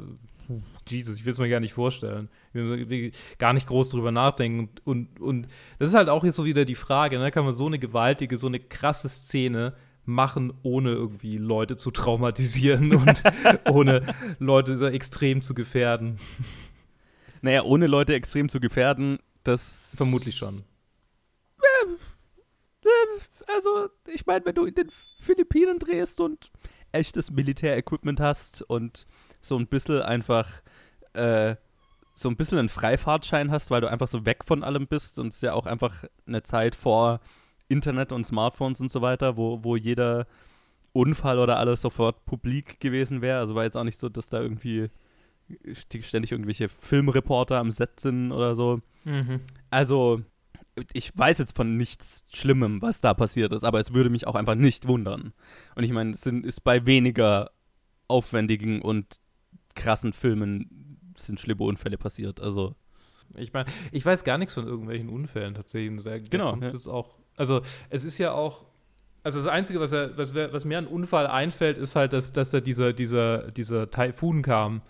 Jesus, 0.89 1.19
ich 1.19 1.25
will 1.27 1.33
es 1.33 1.39
mir 1.39 1.49
gar 1.51 1.61
nicht 1.61 1.75
vorstellen. 1.75 2.31
Ich 2.55 2.89
will 2.89 3.13
gar 3.39 3.53
nicht 3.53 3.67
groß 3.67 3.91
drüber 3.91 4.13
nachdenken. 4.13 4.61
Und, 4.61 4.87
und, 4.87 5.21
und 5.21 5.49
das 5.79 5.91
ist 5.91 5.95
halt 5.95 6.09
auch 6.09 6.23
hier 6.23 6.33
so 6.33 6.47
wieder 6.47 6.65
die 6.65 6.75
Frage, 6.75 7.19
ne? 7.19 7.31
Kann 7.31 7.45
man 7.45 7.53
so 7.53 7.67
eine 7.67 7.79
gewaltige, 7.79 8.39
so 8.39 8.47
eine 8.47 8.59
krasse 8.59 9.09
Szene 9.09 9.75
machen, 10.07 10.55
ohne 10.63 10.91
irgendwie 10.91 11.37
Leute 11.37 11.77
zu 11.77 11.91
traumatisieren 11.91 12.95
und 12.95 13.23
ohne 13.71 14.15
Leute 14.39 14.91
extrem 14.91 15.43
zu 15.43 15.55
gefährden. 15.55 16.17
Naja, 17.43 17.63
ohne 17.63 17.87
Leute 17.87 18.15
extrem 18.15 18.49
zu 18.49 18.59
gefährden, 18.59 19.19
das 19.45 19.93
vermutlich 19.97 20.37
schon. 20.37 20.63
Also, 23.55 23.89
ich 24.07 24.27
meine, 24.27 24.45
wenn 24.45 24.55
du 24.55 24.65
in 24.65 24.75
den 24.75 24.91
Philippinen 25.21 25.79
drehst 25.79 26.21
und 26.21 26.51
echtes 26.93 27.31
Militärequipment 27.31 28.21
hast 28.21 28.63
und 28.63 29.07
so 29.41 29.57
ein 29.57 29.67
bisschen 29.67 30.03
einfach 30.03 30.51
äh, 31.15 31.57
so 32.15 32.29
ein 32.29 32.37
bisschen 32.37 32.59
einen 32.59 32.69
Freifahrtschein 32.69 33.51
hast, 33.51 33.71
weil 33.71 33.81
du 33.81 33.89
einfach 33.89 34.09
so 34.09 34.27
weg 34.27 34.45
von 34.45 34.65
allem 34.65 34.87
bist 34.89 35.19
und 35.19 35.29
es 35.29 35.41
ja 35.41 35.53
auch 35.55 35.67
einfach 35.67 36.05
eine 36.27 36.43
Zeit 36.43 36.75
vor 36.75 37.21
Internet 37.69 38.13
und 38.13 38.25
Smartphones 38.25 38.81
und 38.81 38.91
so 38.91 39.03
weiter, 39.03 39.37
wo, 39.37 39.63
wo 39.63 39.77
jeder 39.77 40.27
Unfall 40.93 41.39
oder 41.39 41.59
alles 41.59 41.81
sofort 41.81 42.25
publik 42.25 42.81
gewesen 42.81 43.23
wäre. 43.23 43.39
Also 43.39 43.55
war 43.55 43.65
jetzt 43.65 43.77
auch 43.77 43.85
nicht 43.85 44.01
so, 44.01 44.09
dass 44.09 44.31
da 44.31 44.41
irgendwie 44.41 44.91
ständig 46.01 46.33
irgendwelche 46.33 46.69
Filmreporter 46.69 47.59
am 47.59 47.71
Set 47.71 48.01
sind 48.01 48.33
oder 48.33 48.57
so. 48.57 48.81
Mhm. 49.05 49.41
Also, 49.71 50.23
ich 50.93 51.17
weiß 51.17 51.39
jetzt 51.39 51.57
von 51.57 51.77
nichts 51.77 52.25
Schlimmem, 52.33 52.83
was 52.83 53.01
da 53.01 53.15
passiert 53.15 53.53
ist, 53.53 53.65
aber 53.65 53.79
es 53.79 53.95
würde 53.95 54.11
mich 54.11 54.27
auch 54.27 54.35
einfach 54.35 54.55
nicht 54.55 54.89
wundern. 54.89 55.33
Und 55.75 55.85
ich 55.85 55.93
meine, 55.93 56.13
es 56.13 56.21
sind, 56.21 56.45
ist 56.45 56.61
bei 56.61 56.87
weniger 56.87 57.51
aufwendigen 58.07 58.83
und 58.83 59.21
krassen 59.75 60.13
Filmen 60.13 61.13
sind 61.17 61.41
schlimme 61.41 61.65
Unfälle 61.65 61.99
passiert. 61.99 62.41
Also. 62.41 62.75
Ich 63.37 63.53
meine, 63.53 63.69
ich 63.93 64.05
weiß 64.05 64.25
gar 64.25 64.39
nichts 64.39 64.55
von 64.55 64.67
irgendwelchen 64.67 65.09
Unfällen 65.09 65.55
tatsächlich. 65.55 66.03
Da, 66.03 66.19
genau. 66.19 66.57
Ja. 66.57 66.91
auch, 66.91 67.19
also, 67.37 67.63
es 67.91 68.05
ist 68.05 68.19
ja 68.19 68.33
auch 68.33 68.67
also 69.23 69.41
das 69.41 69.49
Einzige, 69.49 69.81
was, 69.81 69.93
er, 69.93 70.17
was, 70.17 70.35
was, 70.35 70.65
mir 70.65 70.79
an 70.79 70.87
Unfall 70.87 71.27
einfällt, 71.27 71.77
ist 71.77 71.97
halt, 71.97 72.13
dass, 72.13 72.33
dass 72.33 72.51
da 72.51 72.61
dieser, 72.61 72.93
dieser, 72.93 73.51
dieser 73.51 73.91
Taifun 73.91 74.43
kam 74.43 74.81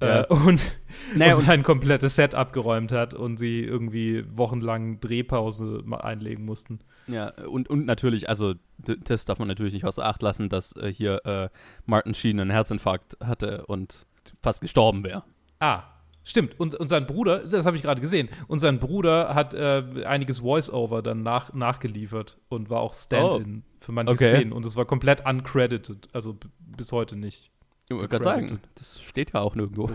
ja. 0.00 0.22
äh, 0.22 0.26
und, 0.28 0.80
naja, 1.16 1.36
und, 1.36 1.48
ein 1.48 1.62
komplettes 1.62 2.16
Set 2.16 2.34
abgeräumt 2.34 2.92
hat 2.92 3.14
und 3.14 3.36
sie 3.36 3.60
irgendwie 3.60 4.24
wochenlang 4.36 5.00
Drehpause 5.00 5.82
einlegen 6.00 6.44
mussten. 6.44 6.80
Ja, 7.06 7.32
und, 7.46 7.68
und 7.68 7.86
natürlich, 7.86 8.28
also 8.28 8.54
das 8.78 9.24
darf 9.24 9.38
man 9.38 9.48
natürlich 9.48 9.72
nicht 9.72 9.84
außer 9.84 10.04
Acht 10.04 10.22
lassen, 10.22 10.48
dass 10.48 10.74
äh, 10.76 10.92
hier 10.92 11.24
äh, 11.24 11.48
Martin 11.86 12.14
Sheen 12.14 12.40
einen 12.40 12.50
Herzinfarkt 12.50 13.16
hatte 13.22 13.66
und 13.66 14.06
fast 14.40 14.60
gestorben 14.60 15.04
wäre. 15.04 15.24
Ah, 15.58 15.84
Stimmt, 16.24 16.58
und, 16.60 16.76
und 16.76 16.86
sein 16.86 17.06
Bruder, 17.06 17.40
das 17.40 17.66
habe 17.66 17.76
ich 17.76 17.82
gerade 17.82 18.00
gesehen, 18.00 18.28
und 18.46 18.60
sein 18.60 18.78
Bruder 18.78 19.34
hat 19.34 19.54
äh, 19.54 19.82
einiges 20.04 20.38
Voice-Over 20.38 21.02
dann 21.02 21.22
nach, 21.22 21.52
nachgeliefert 21.52 22.38
und 22.48 22.70
war 22.70 22.80
auch 22.80 22.94
Stand-in 22.94 23.64
oh. 23.66 23.84
für 23.84 23.92
manche 23.92 24.12
okay. 24.12 24.28
Szenen 24.28 24.52
und 24.52 24.64
es 24.64 24.76
war 24.76 24.84
komplett 24.84 25.26
uncredited, 25.26 26.08
also 26.12 26.36
bis 26.60 26.92
heute 26.92 27.16
nicht. 27.16 27.50
Ich 27.96 28.00
wollte 28.00 28.10
gerade 28.10 28.24
sagen, 28.24 28.60
das 28.74 29.02
steht 29.02 29.32
ja 29.32 29.40
auch 29.40 29.54
nirgendwo. 29.54 29.90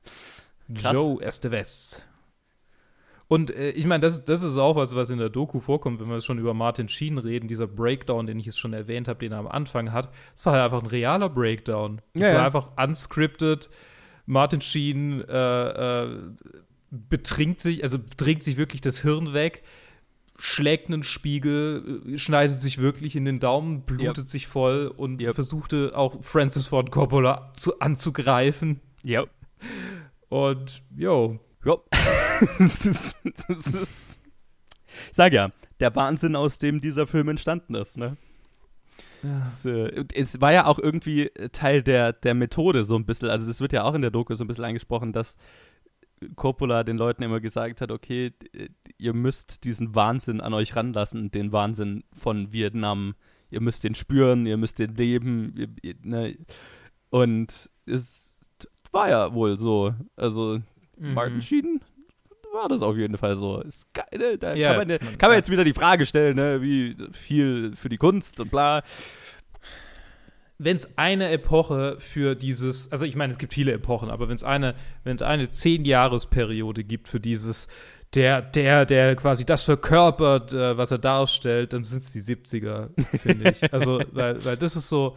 Joe 0.68 1.22
Estevez. 1.22 2.04
Und 3.26 3.50
äh, 3.50 3.70
ich 3.70 3.86
meine, 3.86 4.00
das, 4.00 4.24
das 4.24 4.42
ist 4.42 4.58
auch 4.58 4.76
was, 4.76 4.94
was 4.94 5.10
in 5.10 5.18
der 5.18 5.30
Doku 5.30 5.60
vorkommt, 5.60 6.00
wenn 6.00 6.08
wir 6.08 6.20
schon 6.20 6.38
über 6.38 6.54
Martin 6.54 6.88
Sheen 6.88 7.18
reden, 7.18 7.48
dieser 7.48 7.66
Breakdown, 7.66 8.26
den 8.26 8.38
ich 8.38 8.46
jetzt 8.46 8.58
schon 8.58 8.72
erwähnt 8.72 9.08
habe, 9.08 9.18
den 9.18 9.32
er 9.32 9.38
am 9.38 9.48
Anfang 9.48 9.92
hat. 9.92 10.10
Das 10.34 10.46
war 10.46 10.52
halt 10.54 10.64
einfach 10.64 10.82
ein 10.82 10.88
realer 10.88 11.28
Breakdown. 11.28 12.00
Das 12.12 12.22
ja, 12.22 12.28
war 12.28 12.40
ja. 12.40 12.46
einfach 12.46 12.70
unscripted. 12.76 13.70
Martin 14.26 14.60
Sheen 14.60 15.22
äh, 15.28 16.02
äh, 16.04 16.20
betrinkt 16.90 17.60
sich, 17.60 17.82
also 17.82 17.98
trinkt 18.16 18.42
sich 18.42 18.56
wirklich 18.56 18.80
das 18.80 19.00
Hirn 19.00 19.32
weg 19.32 19.64
schlägt 20.38 20.88
einen 20.88 21.02
Spiegel, 21.04 22.02
äh, 22.06 22.18
schneidet 22.18 22.56
sich 22.56 22.78
wirklich 22.78 23.16
in 23.16 23.24
den 23.24 23.40
Daumen, 23.40 23.82
blutet 23.82 24.18
yep. 24.18 24.28
sich 24.28 24.46
voll 24.46 24.92
und 24.94 25.20
yep. 25.20 25.34
versuchte 25.34 25.92
auch 25.94 26.22
Francis 26.22 26.66
Ford 26.66 26.90
Coppola 26.90 27.52
zu, 27.56 27.78
anzugreifen. 27.78 28.80
Ja. 29.02 29.24
Und, 30.28 30.82
yo. 30.96 31.38
Jo. 31.64 31.84
das 32.58 32.84
ist, 32.84 33.16
das 33.48 33.66
ist, 33.74 34.20
ich 35.10 35.16
sag 35.16 35.32
ja, 35.32 35.50
der 35.80 35.94
Wahnsinn, 35.94 36.36
aus 36.36 36.58
dem 36.58 36.80
dieser 36.80 37.06
Film 37.06 37.28
entstanden 37.28 37.74
ist, 37.74 37.96
ne? 37.96 38.16
Ja. 39.22 39.42
Es, 39.42 39.64
äh, 39.64 40.04
es, 40.14 40.40
war 40.40 40.52
ja 40.52 40.66
auch 40.66 40.78
irgendwie 40.78 41.30
Teil 41.52 41.82
der, 41.82 42.12
der 42.12 42.34
Methode 42.34 42.84
so 42.84 42.96
ein 42.96 43.06
bisschen, 43.06 43.30
also 43.30 43.50
es 43.50 43.60
wird 43.60 43.72
ja 43.72 43.84
auch 43.84 43.94
in 43.94 44.02
der 44.02 44.10
Doku 44.10 44.34
so 44.34 44.44
ein 44.44 44.46
bisschen 44.46 44.64
angesprochen, 44.64 45.12
dass 45.12 45.36
Coppola 46.36 46.84
den 46.84 46.96
Leuten 46.96 47.22
immer 47.22 47.40
gesagt 47.40 47.80
hat, 47.80 47.90
okay, 47.90 48.32
ihr 48.98 49.12
müsst 49.12 49.64
diesen 49.64 49.94
Wahnsinn 49.94 50.40
an 50.40 50.54
euch 50.54 50.76
ranlassen, 50.76 51.30
den 51.30 51.52
Wahnsinn 51.52 52.04
von 52.12 52.52
Vietnam. 52.52 53.14
Ihr 53.50 53.60
müsst 53.60 53.84
den 53.84 53.94
spüren, 53.94 54.46
ihr 54.46 54.56
müsst 54.56 54.78
den 54.78 54.94
leben. 54.94 55.54
Ihr, 55.56 55.68
ihr, 55.82 55.94
ne? 56.02 56.36
Und 57.10 57.70
es 57.86 58.36
war 58.90 59.08
ja 59.08 59.34
wohl 59.34 59.58
so. 59.58 59.94
Also 60.16 60.60
mhm. 60.96 61.14
Martin 61.14 61.42
Sheen 61.42 61.80
war 62.52 62.68
das 62.68 62.82
auf 62.82 62.96
jeden 62.96 63.18
Fall 63.18 63.36
so. 63.36 63.60
Ist 63.60 63.92
geil, 63.92 64.06
ne? 64.16 64.38
Da 64.38 64.54
ja, 64.54 64.74
kann, 64.74 64.88
man, 64.88 64.98
kann 65.18 65.30
man 65.30 65.36
jetzt 65.36 65.50
wieder 65.50 65.64
die 65.64 65.72
Frage 65.72 66.06
stellen, 66.06 66.36
ne? 66.36 66.62
wie 66.62 66.96
viel 67.12 67.76
für 67.76 67.88
die 67.88 67.98
Kunst 67.98 68.40
und 68.40 68.50
bla 68.50 68.82
wenn 70.58 70.76
es 70.76 70.96
eine 70.96 71.30
Epoche 71.30 71.96
für 71.98 72.34
dieses, 72.34 72.90
also 72.92 73.04
ich 73.04 73.16
meine, 73.16 73.32
es 73.32 73.38
gibt 73.38 73.54
viele 73.54 73.72
Epochen, 73.72 74.10
aber 74.10 74.28
wenn 74.28 74.36
es 74.36 74.44
eine, 74.44 74.74
wenn 75.02 75.16
es 75.16 75.22
eine 75.22 75.50
Zehn-Jahres-Periode 75.50 76.84
gibt 76.84 77.08
für 77.08 77.20
dieses, 77.20 77.68
der, 78.14 78.42
der, 78.42 78.86
der 78.86 79.16
quasi 79.16 79.44
das 79.44 79.64
verkörpert, 79.64 80.52
äh, 80.52 80.76
was 80.76 80.92
er 80.92 80.98
darstellt, 80.98 81.72
dann 81.72 81.82
sind 81.82 82.02
es 82.02 82.12
die 82.12 82.20
70er, 82.20 82.90
finde 83.18 83.50
ich. 83.50 83.62
Also, 83.72 84.00
weil, 84.12 84.44
weil 84.44 84.56
das 84.56 84.76
ist 84.76 84.88
so, 84.88 85.16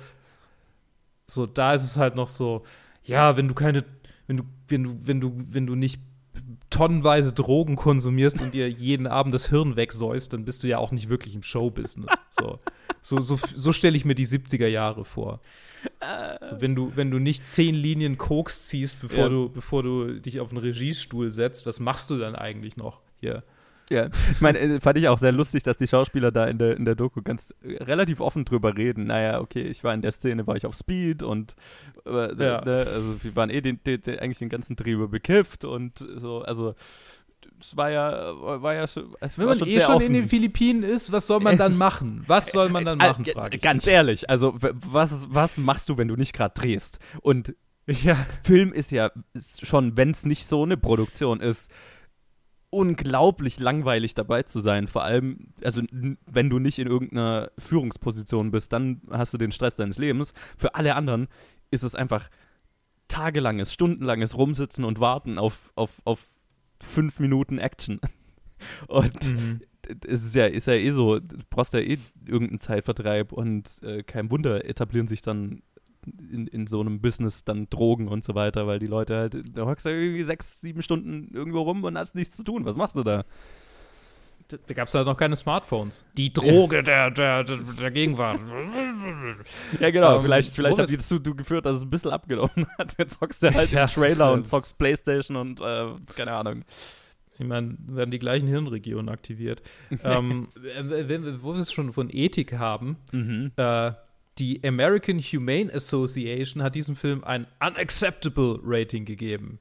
so, 1.28 1.46
da 1.46 1.74
ist 1.74 1.84
es 1.84 1.98
halt 1.98 2.16
noch 2.16 2.28
so, 2.28 2.64
ja, 3.04 3.38
wenn 3.38 3.48
du 3.48 3.54
keine, 3.54 3.86
wenn 4.26 4.38
du, 4.38 4.44
wenn 4.68 4.84
du, 4.84 5.00
wenn 5.04 5.22
du, 5.22 5.46
wenn 5.50 5.68
du 5.68 5.76
nicht 5.76 6.02
tonnenweise 6.70 7.34
Drogen 7.34 7.76
konsumierst 7.76 8.42
und 8.42 8.54
dir 8.54 8.70
jeden 8.70 9.08
Abend 9.08 9.34
das 9.34 9.50
Hirn 9.50 9.76
wegsäust, 9.76 10.34
dann 10.34 10.46
bist 10.46 10.64
du 10.64 10.68
ja 10.68 10.78
auch 10.78 10.92
nicht 10.92 11.10
wirklich 11.10 11.36
im 11.36 11.44
Showbusiness. 11.44 12.12
So. 12.32 12.60
So, 13.08 13.22
so, 13.22 13.40
so 13.56 13.72
stelle 13.72 13.96
ich 13.96 14.04
mir 14.04 14.16
die 14.16 14.28
70er 14.28 14.68
Jahre 14.68 15.06
vor. 15.06 15.40
So, 16.46 16.60
wenn, 16.60 16.76
du, 16.76 16.92
wenn 16.96 17.10
du 17.10 17.20
nicht 17.20 17.50
zehn 17.50 17.74
Linien 17.74 18.18
Koks 18.18 18.68
ziehst, 18.68 19.00
bevor, 19.00 19.18
ja. 19.18 19.30
du, 19.30 19.50
bevor 19.50 19.82
du 19.82 20.20
dich 20.20 20.42
auf 20.42 20.50
einen 20.50 20.58
Regiestuhl 20.58 21.32
setzt, 21.32 21.66
was 21.66 21.80
machst 21.80 22.10
du 22.10 22.18
dann 22.18 22.36
eigentlich 22.36 22.76
noch 22.76 23.00
hier? 23.22 23.44
Ja, 23.90 24.10
ich 24.32 24.42
meine, 24.42 24.60
äh, 24.60 24.80
fand 24.82 24.98
ich 24.98 25.08
auch 25.08 25.20
sehr 25.20 25.32
lustig, 25.32 25.64
dass 25.64 25.78
die 25.78 25.88
Schauspieler 25.88 26.32
da 26.32 26.46
in 26.48 26.58
der, 26.58 26.76
in 26.76 26.84
der 26.84 26.96
Doku 26.96 27.22
ganz 27.22 27.54
äh, 27.64 27.82
relativ 27.82 28.20
offen 28.20 28.44
drüber 28.44 28.76
reden. 28.76 29.06
Naja, 29.06 29.40
okay, 29.40 29.62
ich 29.62 29.86
war 29.86 29.94
in 29.94 30.02
der 30.02 30.12
Szene, 30.12 30.46
war 30.46 30.58
ich 30.58 30.66
auf 30.66 30.76
Speed 30.76 31.24
und 31.24 31.56
äh, 32.06 32.36
ja. 32.36 32.66
ne, 32.66 32.88
also 32.94 33.24
wir 33.24 33.36
waren 33.38 33.50
eh 33.50 33.62
den, 33.62 33.82
den, 33.86 34.02
den, 34.02 34.20
eigentlich 34.20 34.40
den 34.40 34.50
ganzen 34.50 34.76
Dreh 34.76 34.96
bekifft 35.08 35.64
und 35.64 36.06
so, 36.18 36.42
also 36.42 36.76
es 37.60 37.76
war 37.76 37.90
ja, 37.90 38.62
war 38.62 38.74
ja 38.74 38.88
schon, 38.88 39.16
es 39.20 39.38
Wenn 39.38 39.48
man 39.48 39.58
schon 39.58 39.68
eh 39.68 39.80
schon 39.80 39.96
offen. 39.96 40.06
in 40.08 40.14
den 40.14 40.28
Philippinen 40.28 40.84
ist, 40.84 41.12
was 41.12 41.28
soll 41.28 41.40
man 41.40 41.58
dann 41.58 41.78
machen? 41.80 42.24
Was 42.28 42.52
soll 42.52 42.70
man 42.70 42.86
dann 42.86 42.98
machen, 42.98 43.26
frage 43.26 43.58
ich. 43.58 43.62
Ganz 43.62 43.88
ehrlich, 43.88 44.30
also 44.30 44.56
was, 44.58 45.28
was 45.34 45.58
machst 45.58 45.90
du, 45.90 45.98
wenn 45.98 46.08
du 46.08 46.16
nicht 46.16 46.34
gerade 46.34 46.54
drehst? 46.54 47.00
Und 47.22 47.56
ja. 47.88 48.16
Film 48.44 48.74
ist 48.74 48.92
ja 48.92 49.12
ist 49.34 49.66
schon, 49.66 49.98
wenn 49.98 50.12
es 50.12 50.26
nicht 50.26 50.46
so 50.46 50.64
eine 50.64 50.78
Produktion 50.78 51.40
ist, 51.40 51.72
unglaublich 52.70 53.60
langweilig 53.60 54.14
dabei 54.14 54.44
zu 54.44 54.60
sein. 54.60 54.88
Vor 54.88 55.04
allem, 55.04 55.54
also 55.64 55.82
wenn 56.26 56.50
du 56.50 56.60
nicht 56.60 56.80
in 56.80 56.88
irgendeiner 56.88 57.50
Führungsposition 57.58 58.52
bist, 58.52 58.74
dann 58.74 59.02
hast 59.10 59.34
du 59.34 59.38
den 59.38 59.52
Stress 59.52 59.76
deines 59.76 59.98
Lebens. 59.98 60.34
Für 60.58 60.76
alle 60.76 60.96
anderen 60.96 61.28
ist 61.72 61.84
es 61.84 61.96
einfach 61.96 62.30
tagelanges, 63.08 63.72
stundenlanges 63.74 64.38
Rumsitzen 64.38 64.84
und 64.84 65.00
Warten 65.00 65.38
auf, 65.38 65.72
auf, 65.76 66.02
auf 66.04 66.20
fünf 66.84 67.20
Minuten 67.20 67.58
Action. 67.58 68.00
Und 68.88 69.26
mhm. 69.26 69.62
es 70.06 70.26
ist 70.26 70.36
ja, 70.36 70.46
ist 70.46 70.68
ja 70.68 70.74
eh 70.74 70.92
so, 70.92 71.20
du 71.20 71.38
brauchst 71.50 71.74
ja 71.74 71.80
eh 71.80 71.98
irgendeinen 72.26 72.60
Zeitvertreib 72.60 73.32
und 73.32 73.82
äh, 73.84 74.02
kein 74.02 74.32
Wunder 74.32 74.66
etablieren 74.66 75.08
sich 75.08 75.22
dann 75.22 75.62
in, 76.32 76.48
in 76.48 76.68
so 76.68 76.82
einem 76.82 77.02
Business 77.02 77.44
dann 77.44 77.70
Drogen 77.70 78.08
und 78.08 78.24
so 78.24 78.36
weiter, 78.36 78.68
weil 78.68 78.80
die 78.80 78.88
Leute 78.88 79.16
halt, 79.16 79.44
da 79.54 79.66
hockst 79.66 79.86
du 79.86 79.90
irgendwie 79.90 80.24
sechs, 80.24 80.62
sieben 80.62 80.82
Stunden 80.82 81.34
irgendwo 81.34 81.62
rum 81.62 81.84
und 81.84 81.98
hast 81.98 82.16
nichts 82.16 82.38
zu 82.38 82.44
tun. 82.44 82.66
Was 82.66 82.78
machst 82.78 82.96
du 82.96 83.04
da? 83.04 83.26
Da 84.48 84.74
gab 84.74 84.88
es 84.88 84.94
halt 84.94 85.06
noch 85.06 85.18
keine 85.18 85.36
Smartphones. 85.36 86.06
Die 86.16 86.32
Droge 86.32 86.82
der, 86.82 87.12
der, 87.12 87.44
der, 87.44 87.92
Gegenwart. 87.92 88.40
ja, 89.80 89.90
genau. 89.90 90.18
Um, 90.18 90.22
vielleicht 90.22 90.54
vielleicht 90.54 90.80
hat 90.80 90.90
die 90.90 90.96
dazu 90.96 91.20
geführt, 91.22 91.66
dass 91.66 91.78
es 91.78 91.84
ein 91.84 91.90
bisschen 91.90 92.12
abgenommen 92.12 92.66
hat. 92.78 92.96
Jetzt 92.98 93.20
zockst 93.20 93.44
du 93.44 93.54
halt 93.54 93.72
ja, 93.74 93.84
im 93.84 93.90
Trailer 93.90 94.32
und 94.32 94.48
zockst 94.48 94.78
Playstation 94.78 95.36
und 95.36 95.60
äh, 95.60 95.88
keine 96.16 96.32
Ahnung. 96.32 96.64
Ich 97.38 97.46
meine, 97.46 97.76
werden 97.88 98.10
die 98.10 98.20
gleichen 98.20 98.48
Hirnregionen 98.48 99.10
aktiviert. 99.10 99.62
ähm, 100.04 100.48
wenn, 100.56 101.44
wo 101.44 101.54
wir 101.54 101.62
es 101.62 101.72
schon 101.72 101.92
von 101.92 102.10
Ethik 102.10 102.54
haben, 102.54 102.98
mhm. 103.12 103.52
äh, 103.58 103.92
die 104.40 104.64
American 104.64 105.20
Humane 105.20 105.72
Association 105.74 106.64
hat 106.64 106.74
diesem 106.74 106.96
Film 106.96 107.24
ein 107.24 107.48
Unacceptable 107.60 108.60
Rating 108.64 109.04
gegeben 109.04 109.60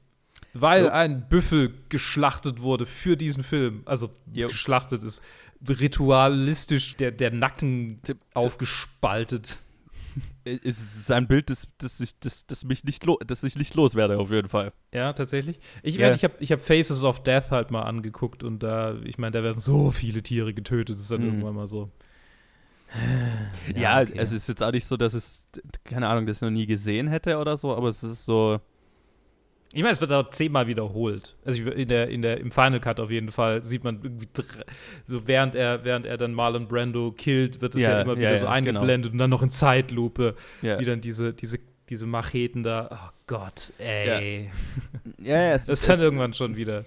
weil 0.53 0.85
jo. 0.85 0.89
ein 0.89 1.27
Büffel 1.29 1.73
geschlachtet 1.89 2.61
wurde 2.61 2.85
für 2.85 3.17
diesen 3.17 3.43
Film. 3.43 3.81
Also 3.85 4.11
jo. 4.31 4.47
geschlachtet 4.47 5.03
ist 5.03 5.23
ritualistisch 5.67 6.97
der, 6.97 7.11
der 7.11 7.31
Nacken 7.31 7.99
Tipp, 8.03 8.17
aufgespaltet. 8.33 9.59
Es 10.43 10.79
ist 10.79 11.11
ein 11.11 11.27
Bild, 11.27 11.49
das, 11.49 11.67
das, 11.77 11.99
ich, 11.99 12.17
das, 12.19 12.47
das, 12.47 12.63
mich 12.63 12.83
nicht 12.85 13.05
das 13.25 13.43
ich 13.43 13.57
nicht 13.57 13.75
loswerde, 13.75 14.17
auf 14.17 14.31
jeden 14.31 14.47
Fall. 14.47 14.71
Ja, 14.93 15.13
tatsächlich. 15.13 15.59
Ich, 15.83 15.99
yeah. 15.99 16.15
ich 16.15 16.23
habe 16.23 16.35
ich 16.39 16.51
hab 16.51 16.61
Faces 16.61 17.03
of 17.03 17.21
Death 17.21 17.51
halt 17.51 17.69
mal 17.69 17.83
angeguckt 17.83 18.43
und 18.43 18.63
da, 18.63 18.95
ich 19.03 19.17
meine, 19.17 19.31
da 19.31 19.43
werden 19.43 19.59
so 19.59 19.91
viele 19.91 20.23
Tiere 20.23 20.53
getötet, 20.53 20.95
das 20.95 21.03
ist 21.03 21.11
dann 21.11 21.21
mhm. 21.21 21.27
irgendwann 21.27 21.55
mal 21.55 21.67
so. 21.67 21.91
Ja, 23.75 23.99
ja 23.99 24.01
okay. 24.01 24.17
es 24.17 24.31
ist 24.31 24.47
jetzt 24.47 24.63
auch 24.63 24.71
nicht 24.71 24.85
so, 24.85 24.95
dass 24.95 25.13
es, 25.13 25.49
keine 25.83 26.07
Ahnung, 26.07 26.25
das 26.25 26.41
noch 26.41 26.49
nie 26.49 26.65
gesehen 26.65 27.07
hätte 27.07 27.37
oder 27.37 27.57
so, 27.57 27.75
aber 27.75 27.89
es 27.89 28.01
ist 28.03 28.25
so, 28.25 28.61
Ich 29.77 29.83
meine, 29.83 29.93
es 29.93 30.01
wird 30.01 30.11
auch 30.11 30.31
zehnmal 30.31 30.65
wiederholt. 30.65 31.35
Also 31.45 31.69
in 31.69 31.87
der, 31.87 32.09
in 32.09 32.23
der, 32.23 32.39
im 32.39 32.49
Final 32.49 32.79
Cut 32.79 32.99
auf 32.99 33.11
jeden 33.11 33.29
Fall 33.29 33.63
sieht 33.63 33.83
man 33.83 33.99
irgendwie, 34.01 34.27
so 35.05 35.27
während 35.27 35.53
er, 35.53 35.85
während 35.85 36.07
er 36.07 36.17
dann 36.17 36.33
Marlon 36.33 36.67
Brando 36.67 37.11
killt, 37.11 37.61
wird 37.61 37.75
es 37.75 37.83
ja, 37.83 37.91
ja 37.91 38.01
immer 38.01 38.17
wieder 38.17 38.31
ja, 38.31 38.37
so 38.37 38.45
genau. 38.45 38.55
eingeblendet 38.55 39.11
genau. 39.11 39.13
und 39.13 39.17
dann 39.19 39.29
noch 39.29 39.43
in 39.43 39.51
Zeitlupe, 39.51 40.35
wie 40.63 40.83
dann 40.83 40.99
diese, 40.99 41.31
diese, 41.31 41.59
diese 41.89 42.07
Macheten 42.07 42.63
da. 42.63 42.89
Oh 42.91 43.17
Gott, 43.27 43.71
ey. 43.77 44.49
Ja, 45.19 45.41
ja, 45.43 45.53
es 45.53 45.65
das 45.67 45.81
ist 45.81 45.89
dann 45.89 45.99
irgendwann 45.99 46.33
schon 46.33 46.55
wieder. 46.55 46.83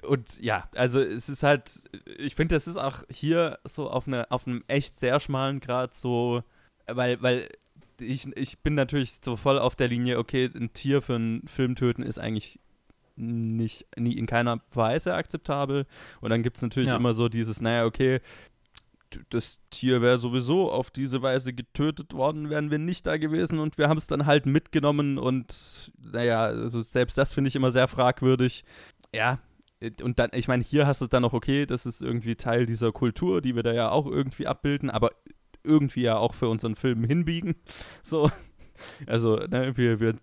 Und 0.00 0.40
ja, 0.40 0.66
also 0.74 1.02
es 1.02 1.28
ist 1.28 1.42
halt, 1.42 1.90
ich 2.16 2.36
finde, 2.36 2.54
das 2.54 2.66
ist 2.66 2.78
auch 2.78 3.02
hier 3.10 3.58
so 3.64 3.90
auf, 3.90 4.06
eine, 4.06 4.30
auf 4.30 4.46
einem 4.46 4.64
echt 4.66 4.98
sehr 4.98 5.20
schmalen 5.20 5.60
Grad 5.60 5.94
so, 5.94 6.42
weil, 6.86 7.20
weil 7.20 7.50
ich, 8.04 8.26
ich 8.36 8.58
bin 8.60 8.74
natürlich 8.74 9.14
so 9.24 9.36
voll 9.36 9.58
auf 9.58 9.76
der 9.76 9.88
Linie, 9.88 10.18
okay, 10.18 10.50
ein 10.54 10.72
Tier 10.72 11.02
für 11.02 11.16
einen 11.16 11.46
Film 11.46 11.74
töten 11.74 12.02
ist 12.02 12.18
eigentlich 12.18 12.60
nicht, 13.16 13.86
nie 13.96 14.16
in 14.16 14.26
keiner 14.26 14.60
Weise 14.72 15.14
akzeptabel. 15.14 15.86
Und 16.20 16.30
dann 16.30 16.42
gibt 16.42 16.56
es 16.56 16.62
natürlich 16.62 16.90
ja. 16.90 16.96
immer 16.96 17.14
so 17.14 17.28
dieses, 17.28 17.60
naja, 17.60 17.84
okay, 17.84 18.20
das 19.30 19.60
Tier 19.70 20.02
wäre 20.02 20.18
sowieso 20.18 20.70
auf 20.72 20.90
diese 20.90 21.22
Weise 21.22 21.52
getötet 21.52 22.14
worden, 22.14 22.50
wären 22.50 22.70
wir 22.70 22.78
nicht 22.78 23.06
da 23.06 23.16
gewesen 23.16 23.60
und 23.60 23.78
wir 23.78 23.88
haben 23.88 23.96
es 23.98 24.08
dann 24.08 24.26
halt 24.26 24.46
mitgenommen 24.46 25.18
und 25.18 25.92
naja, 26.00 26.44
also 26.44 26.80
selbst 26.80 27.16
das 27.16 27.32
finde 27.32 27.48
ich 27.48 27.54
immer 27.54 27.70
sehr 27.70 27.86
fragwürdig. 27.86 28.64
Ja, 29.14 29.38
und 30.02 30.18
dann, 30.18 30.30
ich 30.32 30.48
meine, 30.48 30.62
hier 30.62 30.86
hast 30.86 31.00
du 31.00 31.04
es 31.04 31.10
dann 31.10 31.22
noch 31.22 31.32
okay, 31.32 31.66
das 31.66 31.86
ist 31.86 32.02
irgendwie 32.02 32.36
Teil 32.36 32.66
dieser 32.66 32.92
Kultur, 32.92 33.40
die 33.40 33.54
wir 33.54 33.62
da 33.62 33.72
ja 33.72 33.90
auch 33.90 34.06
irgendwie 34.06 34.46
abbilden, 34.46 34.90
aber 34.90 35.10
irgendwie 35.64 36.02
ja 36.02 36.16
auch 36.16 36.34
für 36.34 36.48
unseren 36.48 36.76
Film 36.76 37.04
hinbiegen. 37.04 37.56
So. 38.02 38.30
Also, 39.06 39.36
ne, 39.36 39.76
wir, 39.76 40.00
wir 40.00 40.16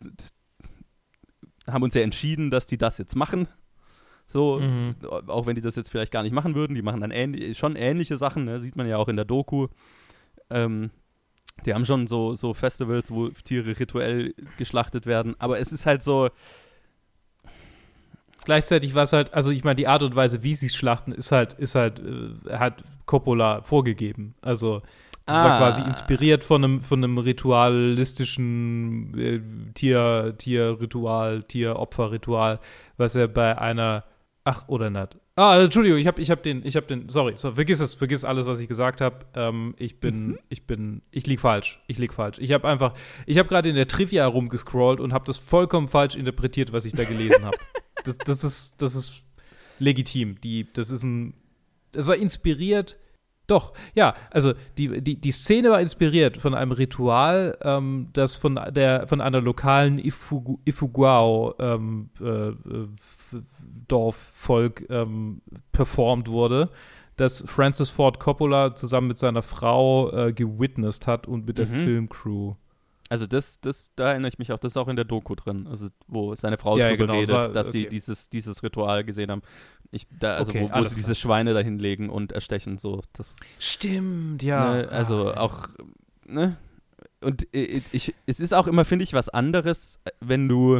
haben 1.69 1.83
uns 1.83 1.93
ja 1.93 2.01
entschieden, 2.01 2.51
dass 2.51 2.65
die 2.65 2.77
das 2.77 2.97
jetzt 2.97 3.15
machen. 3.15 3.47
So, 4.27 4.59
mhm. 4.59 4.95
auch 5.27 5.45
wenn 5.45 5.55
die 5.55 5.61
das 5.61 5.75
jetzt 5.75 5.89
vielleicht 5.89 6.11
gar 6.11 6.23
nicht 6.23 6.31
machen 6.31 6.55
würden, 6.55 6.73
die 6.73 6.81
machen 6.81 7.01
dann 7.01 7.11
ähn 7.11 7.53
schon 7.53 7.75
ähnliche 7.75 8.15
Sachen, 8.15 8.45
ne? 8.45 8.59
sieht 8.59 8.77
man 8.77 8.87
ja 8.87 8.97
auch 8.97 9.09
in 9.09 9.17
der 9.17 9.25
Doku. 9.25 9.67
Ähm, 10.49 10.91
die 11.65 11.73
haben 11.73 11.85
schon 11.85 12.07
so, 12.07 12.33
so 12.33 12.53
Festivals, 12.53 13.11
wo 13.11 13.27
Tiere 13.29 13.77
rituell 13.77 14.33
geschlachtet 14.57 15.05
werden, 15.05 15.35
aber 15.39 15.59
es 15.59 15.71
ist 15.71 15.85
halt 15.85 16.01
so. 16.01 16.29
Gleichzeitig 18.43 18.95
war 18.95 19.03
es 19.03 19.13
halt, 19.13 19.33
also 19.35 19.51
ich 19.51 19.63
meine, 19.63 19.75
die 19.75 19.87
Art 19.87 20.01
und 20.01 20.15
Weise, 20.15 20.41
wie 20.41 20.55
sie 20.55 20.65
es 20.65 20.75
schlachten, 20.75 21.11
ist 21.11 21.31
halt, 21.31 21.53
ist 21.53 21.75
halt, 21.75 21.99
äh, 21.99 22.57
hat 22.57 22.83
Coppola 23.05 23.61
vorgegeben. 23.61 24.33
Also 24.41 24.81
das 25.31 25.41
ah. 25.41 25.45
war 25.45 25.57
quasi 25.57 25.81
inspiriert 25.81 26.43
von 26.43 26.63
einem, 26.63 26.81
von 26.81 27.03
einem 27.03 27.17
ritualistischen 27.17 29.17
äh, 29.17 29.41
Tier, 29.73 30.35
Tierritual, 30.37 31.43
Tieropferritual, 31.43 32.59
was 32.97 33.15
er 33.15 33.27
bei 33.27 33.57
einer 33.57 34.03
Ach, 34.43 34.67
oder 34.67 34.89
nicht. 34.89 35.17
Ah, 35.35 35.59
Entschuldigung, 35.59 35.99
ich 35.99 36.07
habe 36.07 36.21
ich 36.21 36.31
hab 36.31 36.43
den, 36.43 36.65
ich 36.65 36.75
habe 36.75 36.87
den, 36.87 37.09
sorry, 37.09 37.33
so, 37.35 37.51
vergiss 37.51 37.79
es, 37.79 37.93
vergiss 37.93 38.25
alles, 38.25 38.47
was 38.47 38.59
ich 38.59 38.67
gesagt 38.67 39.01
habe. 39.01 39.25
Ähm, 39.35 39.75
ich 39.77 39.99
bin, 39.99 40.29
mhm. 40.29 40.39
ich 40.49 40.65
bin, 40.65 41.03
ich 41.11 41.27
lieg 41.27 41.39
falsch, 41.39 41.79
ich 41.87 41.99
lieg 41.99 42.13
falsch. 42.13 42.39
Ich 42.39 42.51
habe 42.51 42.67
einfach, 42.67 42.93
ich 43.27 43.37
habe 43.37 43.47
gerade 43.47 43.69
in 43.69 43.75
der 43.75 43.87
Trivia 43.87 44.25
rumgescrollt 44.25 44.99
und 44.99 45.13
habe 45.13 45.25
das 45.25 45.37
vollkommen 45.37 45.87
falsch 45.87 46.15
interpretiert, 46.15 46.73
was 46.73 46.85
ich 46.85 46.93
da 46.93 47.03
gelesen 47.03 47.45
habe. 47.45 47.57
das, 48.03 48.17
das 48.17 48.43
ist, 48.43 48.81
das 48.81 48.95
ist 48.95 49.21
legitim. 49.77 50.41
Die, 50.41 50.71
das 50.73 50.89
ist 50.89 51.03
ein, 51.03 51.35
das 51.91 52.07
war 52.07 52.15
inspiriert 52.15 52.97
doch, 53.47 53.73
ja, 53.93 54.15
also 54.29 54.53
die, 54.77 55.01
die, 55.01 55.19
die 55.19 55.31
Szene 55.31 55.71
war 55.71 55.81
inspiriert 55.81 56.37
von 56.37 56.53
einem 56.53 56.71
Ritual, 56.71 57.57
ähm, 57.61 58.07
das 58.13 58.35
von, 58.35 58.59
der, 58.69 59.07
von 59.07 59.19
einer 59.19 59.41
lokalen 59.41 59.99
Ifugu, 59.99 60.59
Ifuguao 60.65 61.55
ähm, 61.59 62.09
äh, 62.21 62.51
Dorfvolk 63.87 64.89
ähm, 64.89 65.41
performt 65.71 66.29
wurde, 66.29 66.69
das 67.17 67.43
Francis 67.45 67.89
Ford 67.89 68.19
Coppola 68.19 68.73
zusammen 68.75 69.09
mit 69.09 69.17
seiner 69.17 69.41
Frau 69.41 70.11
äh, 70.11 70.33
gewitnessed 70.33 71.07
hat 71.07 71.27
und 71.27 71.45
mit 71.45 71.57
der 71.57 71.67
mhm. 71.67 71.71
Filmcrew. 71.71 72.53
Also 73.11 73.27
das, 73.27 73.59
das, 73.59 73.91
da 73.97 74.11
erinnere 74.11 74.29
ich 74.29 74.39
mich 74.39 74.53
auch, 74.53 74.57
das 74.57 74.71
ist 74.71 74.77
auch 74.77 74.87
in 74.87 74.95
der 74.95 75.03
Doku 75.03 75.35
drin, 75.35 75.67
also 75.67 75.87
wo 76.07 76.33
seine 76.33 76.57
Frau 76.57 76.77
ja, 76.77 76.85
darüber 76.85 77.07
genau, 77.07 77.19
redet, 77.19 77.35
war, 77.35 77.49
dass 77.49 77.67
okay. 77.67 77.83
sie 77.83 77.89
dieses, 77.89 78.29
dieses 78.29 78.63
Ritual 78.63 79.03
gesehen 79.03 79.29
haben. 79.29 79.41
Ich, 79.91 80.07
da, 80.17 80.35
also 80.35 80.51
okay, 80.51 80.69
wo, 80.71 80.79
wo 80.79 80.83
sie 80.83 80.95
diese 80.95 81.13
Schweine 81.13 81.53
da 81.53 81.59
hinlegen 81.59 82.09
und 82.09 82.31
erstechen, 82.31 82.77
so. 82.77 83.01
Das, 83.11 83.35
Stimmt, 83.59 84.43
ja. 84.43 84.77
Ne, 84.77 84.87
also 84.87 85.33
ah, 85.33 85.41
auch, 85.41 85.67
ne? 86.25 86.55
Und 87.19 87.53
äh, 87.53 87.81
ich, 87.91 88.15
es 88.27 88.39
ist 88.39 88.53
auch 88.53 88.67
immer, 88.67 88.85
finde 88.85 89.03
ich, 89.03 89.11
was 89.11 89.27
anderes, 89.27 89.99
wenn 90.21 90.47
du, 90.47 90.79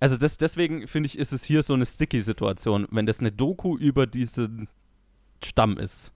also 0.00 0.16
das, 0.16 0.38
deswegen 0.38 0.88
finde 0.88 1.06
ich, 1.06 1.16
ist 1.16 1.32
es 1.32 1.44
hier 1.44 1.62
so 1.62 1.74
eine 1.74 1.86
sticky-Situation, 1.86 2.88
wenn 2.90 3.06
das 3.06 3.20
eine 3.20 3.30
Doku 3.30 3.76
über 3.76 4.08
diesen 4.08 4.66
Stamm 5.40 5.78
ist 5.78 6.12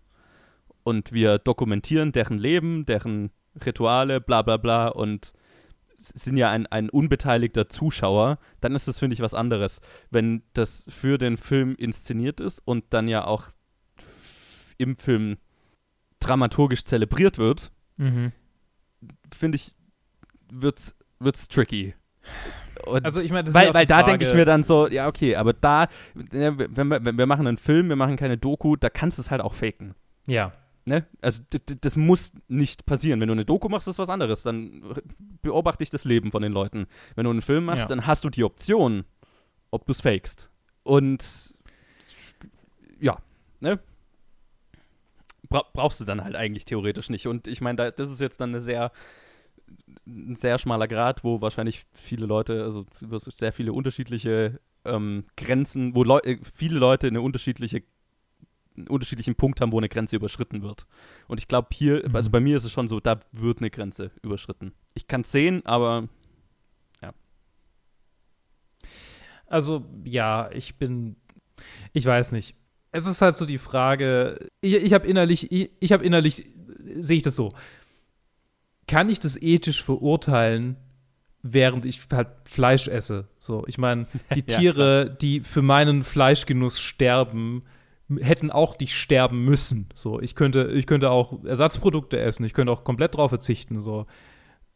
und 0.83 1.13
wir 1.13 1.39
dokumentieren 1.39 2.11
deren 2.11 2.39
Leben, 2.39 2.87
deren 2.87 3.31
Rituale, 3.67 4.21
bla 4.21 4.43
bla 4.43 4.57
bla 4.57 4.89
und 4.89 5.33
sind 5.99 6.37
ja 6.37 6.51
ein, 6.51 6.67
ein 6.67 6.91
unbeteiligter 6.91 7.69
Zuschauer, 7.69 8.39
dann 8.61 8.75
ist 8.75 8.87
das, 8.87 8.99
finde 8.99 9.15
ich, 9.15 9.21
was 9.21 9.35
anderes. 9.35 9.81
Wenn 10.11 10.43
das 10.53 10.87
für 10.89 11.19
den 11.19 11.37
Film 11.37 11.75
inszeniert 11.75 12.41
ist 12.41 12.63
und 12.65 12.85
dann 12.91 13.09
ja 13.09 13.25
auch 13.25 13.51
im 14.79 14.97
Film 14.97 15.39
dramaturgisch 16.21 16.85
zelebriert 16.85 17.39
wird, 17.39 17.73
mhm. 17.97 18.33
finde 19.35 19.57
ich, 19.57 19.75
wird's, 20.53 20.95
wird's 21.19 21.49
tricky. 21.49 21.95
Und 22.87 23.05
also 23.05 23.21
ich 23.21 23.33
meine, 23.33 23.53
weil, 23.53 23.75
weil 23.75 23.87
da 23.87 24.03
denke 24.03 24.25
ich 24.25 24.35
mir 24.35 24.45
dann 24.45 24.63
so, 24.63 24.87
ja 24.87 25.09
okay, 25.09 25.35
aber 25.35 25.53
da, 25.53 25.89
wenn 26.15 26.59
wir, 26.59 27.05
wenn 27.05 27.19
wir 27.19 27.27
machen 27.27 27.47
einen 27.47 27.59
Film, 27.59 27.89
wir 27.89 27.97
machen 27.97 28.17
keine 28.17 28.39
Doku, 28.39 28.77
da 28.77 28.89
kannst 28.89 29.19
du 29.19 29.23
es 29.23 29.31
halt 29.31 29.41
auch 29.41 29.55
faken. 29.55 29.95
Ja. 30.27 30.53
Ne? 30.89 31.07
Also 31.21 31.43
das 31.81 31.97
muss 31.97 32.33
nicht 32.49 32.87
passieren. 32.87 33.21
Wenn 33.21 33.29
du 33.29 33.35
eine 33.35 33.45
Doku 33.45 33.69
machst, 33.69 33.87
ist 33.89 33.99
was 33.99 34.09
anderes. 34.09 34.43
Dann 34.43 34.83
beobachte 35.43 35.83
ich 35.83 35.91
das 35.91 36.07
Leben 36.07 36.33
von 36.33 36.43
den 36.43 36.53
Leuten. 36.53 36.87
Wenn 37.15 37.25
du 37.25 37.31
einen 37.31 37.43
Film 37.43 37.67
machst, 37.67 37.83
ja. 37.83 37.89
dann 37.89 38.07
hast 38.07 38.25
du 38.25 38.31
die 38.31 38.43
Option, 38.43 39.05
ob 39.71 39.85
du 39.85 39.93
es 39.93 40.01
fakest. 40.01 40.51
Und 40.85 41.55
ja, 42.99 43.19
ne? 43.61 43.79
Bra 45.51 45.65
brauchst 45.75 46.01
du 46.01 46.05
dann 46.07 46.25
halt 46.25 46.37
eigentlich 46.37 46.65
theoretisch 46.65 47.11
nicht. 47.11 47.27
Und 47.27 47.47
ich 47.47 47.61
meine, 47.61 47.77
da, 47.77 47.91
das 47.91 48.11
ist 48.11 48.21
jetzt 48.21 48.41
dann 48.41 48.51
eine 48.51 48.61
sehr 48.61 48.91
ein 50.07 50.37
sehr 50.37 50.59
schmaler 50.59 50.89
Grad, 50.89 51.23
wo 51.23 51.43
wahrscheinlich 51.43 51.85
viele 51.93 52.25
Leute, 52.25 52.63
also 52.63 52.87
sehr 53.27 53.53
viele 53.53 53.75
unterschiedliche 53.75 54.59
ähm, 54.87 55.25
Grenzen, 55.37 55.95
wo 55.95 56.03
Leu 56.03 56.19
äh, 56.21 56.39
viele 56.43 56.79
Leute 56.79 57.09
eine 57.09 57.21
unterschiedliche 57.21 57.83
einen 58.79 58.89
unterschiedlichen 58.89 59.35
Punkt 59.35 59.61
haben, 59.61 59.73
wo 59.73 59.79
eine 59.79 59.89
Grenze 59.89 60.17
überschritten 60.17 60.63
wird. 60.63 60.87
Und 61.27 61.39
ich 61.39 61.49
glaube, 61.49 61.69
hier, 61.73 62.09
mhm. 62.09 62.17
also 62.17 62.31
bei 62.31 62.41
mir 62.41 62.57
ist 62.57 62.65
es 62.65 62.73
schon 62.73 62.89
so, 62.89 63.01
da 63.01 63.21
wird 63.33 63.59
eine 63.59 63.71
Grenze 63.71 64.11
überschritten. 64.23 64.73
Ich 64.95 65.09
kann 65.09 65.23
es 65.23 65.33
sehen, 65.33 65.65
aber 65.67 66.09
ja. 67.03 67.13
Also, 69.47 69.85
ja, 70.05 70.51
ich 70.53 70.77
bin, 70.77 71.17
ich 71.93 72.07
weiß 72.07 72.33
nicht. 72.33 72.55
Es 72.91 73.07
ist 73.07 73.21
halt 73.21 73.37
so 73.37 73.45
die 73.45 73.59
Frage, 73.59 74.49
ich, 74.61 74.75
ich 74.75 74.93
habe 74.93 75.07
innerlich, 75.07 75.53
ich, 75.53 75.71
ich 75.81 75.93
habe 75.93 76.05
innerlich, 76.05 76.47
sehe 76.99 77.19
ich 77.19 77.23
das 77.23 77.37
so. 77.37 77.53
Kann 78.87 79.11
ich 79.11 79.21
das 79.21 79.41
ethisch 79.41 79.83
verurteilen, 79.83 80.77
während 81.43 81.85
ich 81.85 82.01
halt 82.11 82.29
Fleisch 82.47 82.89
esse? 82.89 83.29
So, 83.39 83.65
ich 83.67 83.77
meine, 83.77 84.07
die 84.35 84.43
Tiere, 84.43 85.09
ja, 85.09 85.15
die 85.15 85.41
für 85.41 85.61
meinen 85.61 86.03
Fleischgenuss 86.03 86.81
sterben, 86.81 87.65
hätten 88.21 88.51
auch 88.51 88.79
nicht 88.79 88.95
sterben 88.95 89.45
müssen. 89.45 89.89
So, 89.95 90.21
ich 90.21 90.35
könnte, 90.35 90.71
ich 90.75 90.87
könnte 90.87 91.11
auch 91.11 91.45
Ersatzprodukte 91.45 92.19
essen, 92.19 92.45
ich 92.45 92.55
könnte 92.55 92.73
auch 92.73 92.85
komplett 92.85 93.17
drauf 93.17 93.31
verzichten. 93.31 93.81
So, 93.81 94.07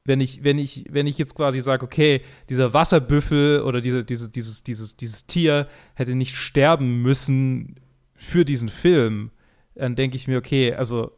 wenn 0.04 0.20
ich, 0.20 0.44
wenn 0.44 0.58
ich, 0.58 0.84
wenn 0.90 1.06
ich 1.06 1.18
jetzt 1.18 1.34
quasi 1.34 1.60
sage, 1.60 1.84
okay, 1.84 2.22
dieser 2.50 2.74
Wasserbüffel 2.74 3.62
oder 3.62 3.80
diese, 3.80 4.04
diese, 4.04 4.30
dieses, 4.30 4.62
dieses, 4.64 4.96
dieses 4.96 5.26
Tier 5.26 5.68
hätte 5.94 6.14
nicht 6.14 6.36
sterben 6.36 7.02
müssen 7.02 7.76
für 8.14 8.44
diesen 8.44 8.68
Film, 8.68 9.30
dann 9.74 9.96
denke 9.96 10.16
ich 10.16 10.28
mir, 10.28 10.38
okay, 10.38 10.74
also 10.74 11.12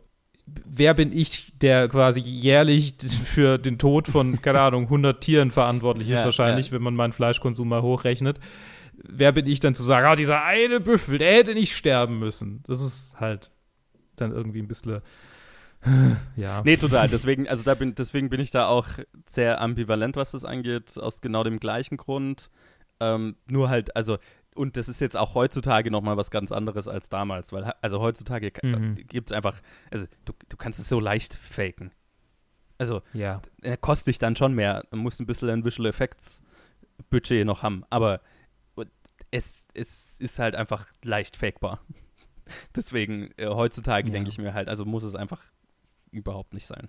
wer 0.46 0.94
bin 0.94 1.16
ich, 1.16 1.53
der 1.59 1.88
quasi 1.88 2.20
jährlich 2.20 2.94
für 3.24 3.59
den 3.59 3.79
Tod 3.79 4.07
von, 4.07 4.40
keine 4.42 4.61
Ahnung, 4.61 4.85
100 4.85 5.20
Tieren 5.20 5.50
verantwortlich 5.50 6.11
ist, 6.11 6.18
ja, 6.18 6.24
wahrscheinlich, 6.24 6.66
ja. 6.66 6.72
wenn 6.72 6.83
man 6.83 6.94
meinen 6.94 7.12
Fleischkonsum 7.12 7.68
mal 7.68 7.83
hochrechnet 7.83 8.38
wer 9.02 9.33
bin 9.33 9.46
ich 9.46 9.61
dann 9.61 9.74
zu 9.74 9.83
sagen, 9.83 10.07
ah, 10.07 10.16
dieser 10.16 10.42
eine 10.44 10.80
Büffel, 10.80 11.18
der 11.18 11.33
hätte 11.33 11.54
nicht 11.54 11.76
sterben 11.76 12.18
müssen. 12.18 12.62
Das 12.66 12.80
ist 12.80 13.18
halt 13.20 13.50
dann 14.16 14.33
irgendwie 14.33 14.61
ein 14.61 14.68
bisschen. 14.68 15.00
Ja. 16.37 16.62
Nee, 16.64 16.78
total. 16.78 17.09
Deswegen, 17.09 17.46
also 17.46 17.62
da 17.62 17.74
bin, 17.74 17.94
deswegen 17.94 18.30
bin 18.30 18.40
ich 18.40 18.50
da 18.50 18.68
auch 18.68 18.88
sehr 19.26 19.61
ambivalent, 19.61 20.16
was 20.16 20.30
das 20.30 20.46
angeht, 20.46 20.98
aus 20.98 21.20
genau 21.20 21.44
dem 21.44 21.61
gleichen 21.61 21.98
Grund. 21.98 22.50
Ähm, 23.00 23.37
nur 23.46 23.68
halt, 23.68 23.94
also, 23.94 24.16
und 24.54 24.78
das 24.78 24.88
ist 24.88 25.00
jetzt 25.00 25.14
auch 25.14 25.35
heutzutage 25.35 25.90
nochmal 25.90 26.16
was 26.16 26.30
ganz 26.30 26.52
anderes 26.52 26.88
als 26.88 27.11
damals, 27.11 27.52
weil, 27.52 27.64
also 27.83 28.00
heutzutage 28.00 28.50
mhm. 28.62 28.96
gibt 29.09 29.30
es 29.30 29.37
einfach, 29.37 29.61
also 29.90 30.07
du, 30.24 30.33
du 30.48 30.57
kannst 30.57 30.78
es 30.78 30.88
so 30.88 31.00
leicht 31.00 31.35
faken. 31.35 31.90
Also, 32.78 33.02
ja. 33.12 33.42
kostet 33.80 34.09
dich 34.09 34.18
dann 34.18 34.37
schon 34.37 34.54
mehr. 34.54 34.85
Du 34.90 34.96
musst 34.96 35.20
ein 35.20 35.26
bisschen 35.26 35.50
an 35.50 35.64
Visual 35.64 35.88
Effects 35.88 36.42
Budget 37.11 37.46
noch 37.46 37.62
haben. 37.62 37.85
Aber 37.90 38.20
es, 39.34 39.66
es 39.74 40.20
ist 40.20 40.38
halt 40.38 40.54
einfach 40.54 40.86
leicht 41.02 41.36
fakebar. 41.36 41.80
Deswegen, 42.76 43.30
äh, 43.36 43.48
heutzutage 43.48 44.08
ja. 44.08 44.12
denke 44.12 44.30
ich 44.30 44.38
mir 44.38 44.54
halt, 44.54 44.68
also 44.68 44.84
muss 44.84 45.02
es 45.02 45.14
einfach 45.14 45.42
überhaupt 46.12 46.54
nicht 46.54 46.66
sein. 46.66 46.88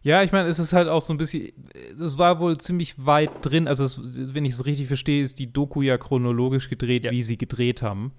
Ja, 0.00 0.22
ich 0.22 0.32
meine, 0.32 0.48
es 0.48 0.58
ist 0.58 0.72
halt 0.72 0.88
auch 0.88 1.02
so 1.02 1.12
ein 1.12 1.18
bisschen, 1.18 1.52
es 2.00 2.16
war 2.16 2.38
wohl 2.38 2.56
ziemlich 2.56 3.04
weit 3.04 3.30
drin, 3.42 3.68
also 3.68 3.84
es, 3.84 4.00
wenn 4.34 4.46
ich 4.46 4.54
es 4.54 4.64
richtig 4.64 4.86
verstehe, 4.86 5.22
ist 5.22 5.38
die 5.38 5.52
Doku 5.52 5.82
ja 5.82 5.98
chronologisch 5.98 6.70
gedreht, 6.70 7.04
ja. 7.04 7.10
wie 7.10 7.22
sie 7.22 7.36
gedreht 7.36 7.82
haben. 7.82 8.12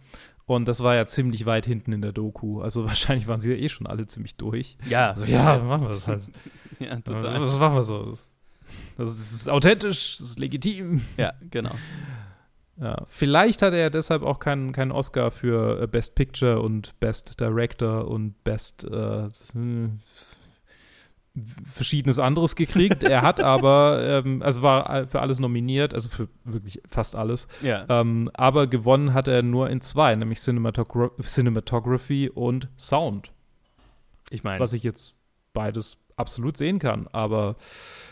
Und 0.46 0.68
das 0.68 0.84
war 0.84 0.96
ja 0.96 1.06
ziemlich 1.06 1.46
weit 1.46 1.66
hinten 1.66 1.92
in 1.92 2.02
der 2.02 2.12
Doku. 2.12 2.62
Also 2.62 2.86
wahrscheinlich 2.86 3.28
waren 3.28 3.42
sie 3.42 3.52
ja 3.52 3.58
eh 3.58 3.70
schon 3.70 3.88
alle 3.88 4.06
ziemlich 4.06 4.36
durch. 4.36 4.78
Ja. 4.88 5.10
Also, 5.12 5.26
ja, 5.26 5.58
machen 5.60 5.84
wir 5.84 5.90
das 5.90 6.08
halt. 6.08 6.30
ja, 6.80 7.00
total. 7.00 7.40
Das 7.40 7.58
machen 7.58 7.76
wir 7.76 7.84
so. 7.84 8.04
Das, 8.04 8.34
das 8.98 9.34
ist 9.34 9.50
authentisch, 9.50 10.18
das 10.18 10.32
ist 10.32 10.40
legitim. 10.40 11.02
Ja, 11.18 11.34
genau. 11.50 11.74
Ja, 12.82 13.04
vielleicht 13.08 13.62
hat 13.62 13.74
er 13.74 13.90
deshalb 13.90 14.24
auch 14.24 14.40
keinen, 14.40 14.72
keinen 14.72 14.92
Oscar 14.92 15.32
für 15.32 15.82
äh, 15.82 15.88
Best 15.88 16.16
Picture 16.16 16.62
und 16.62 16.98
Best 17.00 17.40
Director 17.40 18.08
und 18.08 18.42
Best 18.46 18.86
äh, 18.86 19.28
hm, 19.54 20.00
verschiedenes 21.64 22.20
anderes 22.20 22.56
gekriegt. 22.56 23.04
er 23.04 23.22
hat 23.22 23.40
aber, 23.42 24.24
ähm, 24.26 24.42
also 24.42 24.62
war 24.62 25.08
für 25.08 25.20
alles 25.20 25.40
nominiert, 25.40 25.94
also 25.94 26.08
für 26.08 26.30
wirklich 26.46 26.82
fast 26.88 27.16
alles. 27.16 27.48
Ja. 27.62 27.86
Ähm, 27.90 28.32
aber 28.34 28.68
gewonnen 28.68 29.14
hat 29.14 29.28
er 29.28 29.44
nur 29.44 29.70
in 29.70 29.82
zwei, 29.82 30.16
nämlich 30.16 30.40
Cinematogra 30.40 31.12
Cinematography 31.22 32.30
und 32.30 32.70
Sound. 32.78 33.32
Ich 34.30 34.44
meine. 34.44 34.60
Was 34.60 34.72
ich 34.74 34.84
jetzt 34.84 35.16
beides 35.54 35.98
absolut 36.20 36.58
sehen 36.58 36.80
kann, 36.80 37.08
aber 37.12 37.56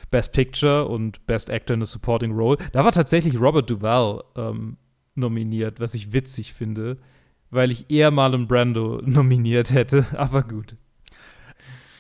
Best 0.10 0.32
Picture 0.32 0.88
und 0.88 1.26
Best 1.28 1.52
Actor 1.52 1.76
in 1.76 1.82
a 1.82 1.86
Supporting 1.86 2.32
Role. 2.32 2.58
Da 2.72 2.86
war 2.86 2.92
tatsächlich 2.92 3.40
Robert 3.40 3.70
Duvall 3.70 4.24
ähm, 4.36 4.78
nominiert, 5.16 5.80
was 5.80 5.94
ich 5.94 6.14
witzig 6.14 6.54
finde, 6.54 6.98
weil 7.50 7.72
ich 7.72 7.90
eher 7.90 8.12
Marlon 8.12 8.48
Brando 8.48 9.02
nominiert 9.06 9.72
hätte, 9.72 10.06
aber 10.18 10.44
gut. 10.44 10.76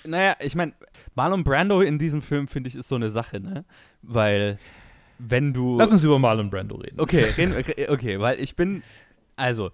Naja, 0.05 0.35
ich 0.39 0.55
meine, 0.55 0.73
Marlon 1.15 1.43
Brando 1.43 1.81
in 1.81 1.99
diesem 1.99 2.21
Film, 2.21 2.47
finde 2.47 2.69
ich, 2.69 2.75
ist 2.75 2.87
so 2.87 2.95
eine 2.95 3.09
Sache, 3.09 3.41
ne? 3.41 3.65
Weil, 4.01 4.57
wenn 5.19 5.51
du. 5.51 5.77
Lass 5.77 5.91
uns 5.91 6.03
über 6.03 6.17
Marlon 6.17 6.49
Brando 6.49 6.75
reden. 6.75 6.99
Okay, 6.99 7.23
reden, 7.37 7.55
okay, 7.89 8.19
weil 8.19 8.39
ich 8.39 8.55
bin. 8.55 8.83
Also, 9.35 9.71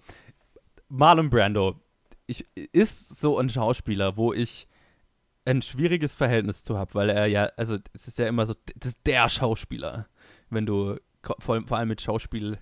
Marlon 0.89 1.29
Brando 1.29 1.79
ich, 2.25 2.45
ist 2.55 3.19
so 3.19 3.37
ein 3.37 3.49
Schauspieler, 3.49 4.17
wo 4.17 4.33
ich 4.33 4.67
ein 5.45 5.61
schwieriges 5.61 6.15
Verhältnis 6.15 6.63
zu 6.63 6.77
habe, 6.77 6.93
weil 6.93 7.09
er 7.09 7.27
ja, 7.27 7.45
also 7.57 7.77
es 7.93 8.07
ist 8.07 8.19
ja 8.19 8.27
immer 8.27 8.45
so, 8.45 8.53
das 8.75 8.91
ist 8.91 8.99
der 9.05 9.27
Schauspieler, 9.29 10.07
wenn 10.49 10.65
du 10.65 10.97
vor, 11.39 11.61
vor 11.65 11.77
allem 11.77 11.89
mit 11.89 12.01
Schauspiel 12.01 12.59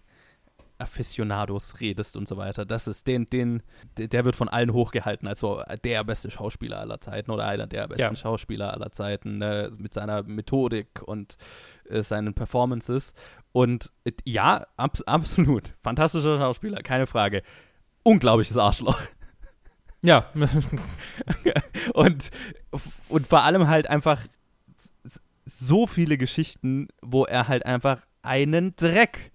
Aficionados 0.82 1.80
redest 1.80 2.17
und 2.17 2.28
so 2.28 2.38
weiter. 2.38 2.65
Das 2.65 2.88
ist 2.88 3.08
den, 3.08 3.28
den, 3.28 3.62
der 3.98 4.26
wird 4.26 4.36
von 4.36 4.50
allen 4.50 4.74
hochgehalten 4.74 5.28
als 5.28 5.46
der 5.84 6.04
beste 6.04 6.32
Schauspieler 6.32 6.80
aller 6.80 7.00
Zeiten 7.00 7.32
oder 7.32 7.46
einer 7.46 7.67
der 7.67 7.88
besten 7.88 8.02
ja. 8.02 8.15
Schauspieler 8.15 8.74
aller 8.74 8.91
Zeiten 8.91 9.38
ne, 9.38 9.72
mit 9.80 9.94
seiner 9.94 10.24
Methodik 10.24 11.02
und 11.06 11.38
äh, 11.88 12.02
seinen 12.02 12.34
Performances. 12.34 13.13
Und 13.52 13.91
äh, 14.06 14.12
ja, 14.26 14.65
ab, 14.76 14.98
absolut. 15.06 15.76
Fantastischer 15.82 16.38
Schauspieler, 16.39 16.82
keine 16.82 17.06
Frage. 17.06 17.44
Unglaubliches 18.04 18.58
Arschloch. 18.58 19.00
Ja. 20.04 20.26
und, 21.94 22.32
und 23.10 23.28
vor 23.28 23.44
allem 23.44 23.68
halt 23.68 23.88
einfach 23.88 24.26
so 25.46 25.88
viele 25.88 26.18
Geschichten, 26.18 26.88
wo 27.02 27.26
er 27.26 27.48
halt 27.48 27.66
einfach 27.66 28.06
einen 28.22 28.76
Dreck 28.76 29.32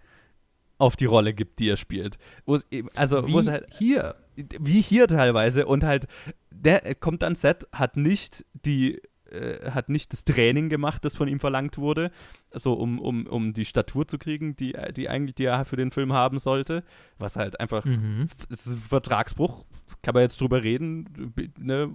auf 0.79 0.97
die 0.97 1.07
Rolle 1.07 1.35
gibt, 1.35 1.59
die 1.59 1.69
er 1.69 1.77
spielt. 1.77 2.19
Wo's, 2.45 2.67
also, 2.95 3.27
wie 3.27 3.51
halt, 3.51 3.67
hier. 3.73 4.17
Wie 4.37 4.83
hier 4.83 5.09
teilweise. 5.09 5.67
Und 5.67 5.83
halt, 5.85 6.07
der 6.51 6.95
kommt 6.95 7.25
ans 7.25 7.41
Set, 7.41 7.67
hat 7.73 7.97
nicht 7.97 8.45
die 8.53 9.01
äh, 9.31 9.71
hat 9.71 9.89
nicht 9.89 10.13
das 10.13 10.25
Training 10.25 10.69
gemacht, 10.69 11.05
das 11.05 11.17
von 11.17 11.27
ihm 11.27 11.41
verlangt 11.41 11.79
wurde, 11.79 12.11
so 12.53 12.75
um, 12.75 13.01
um, 13.01 13.27
um 13.27 13.55
die 13.55 13.65
Statur 13.65 14.07
zu 14.07 14.19
kriegen, 14.19 14.55
die, 14.57 14.77
die 14.95 15.09
eigentlich 15.09 15.35
die 15.35 15.45
er 15.45 15.65
für 15.65 15.77
den 15.77 15.91
Film 15.91 16.13
haben 16.13 16.39
sollte, 16.39 16.85
was 17.19 17.37
halt 17.37 17.59
einfach 17.59 17.85
mhm. 17.85 18.29
ist 18.51 18.67
ein 18.67 18.79
Vertragsbruch, 18.79 19.65
kann 20.07 20.15
man 20.15 20.23
jetzt 20.23 20.41
drüber 20.41 20.63
reden, 20.63 21.33
ne? 21.59 21.91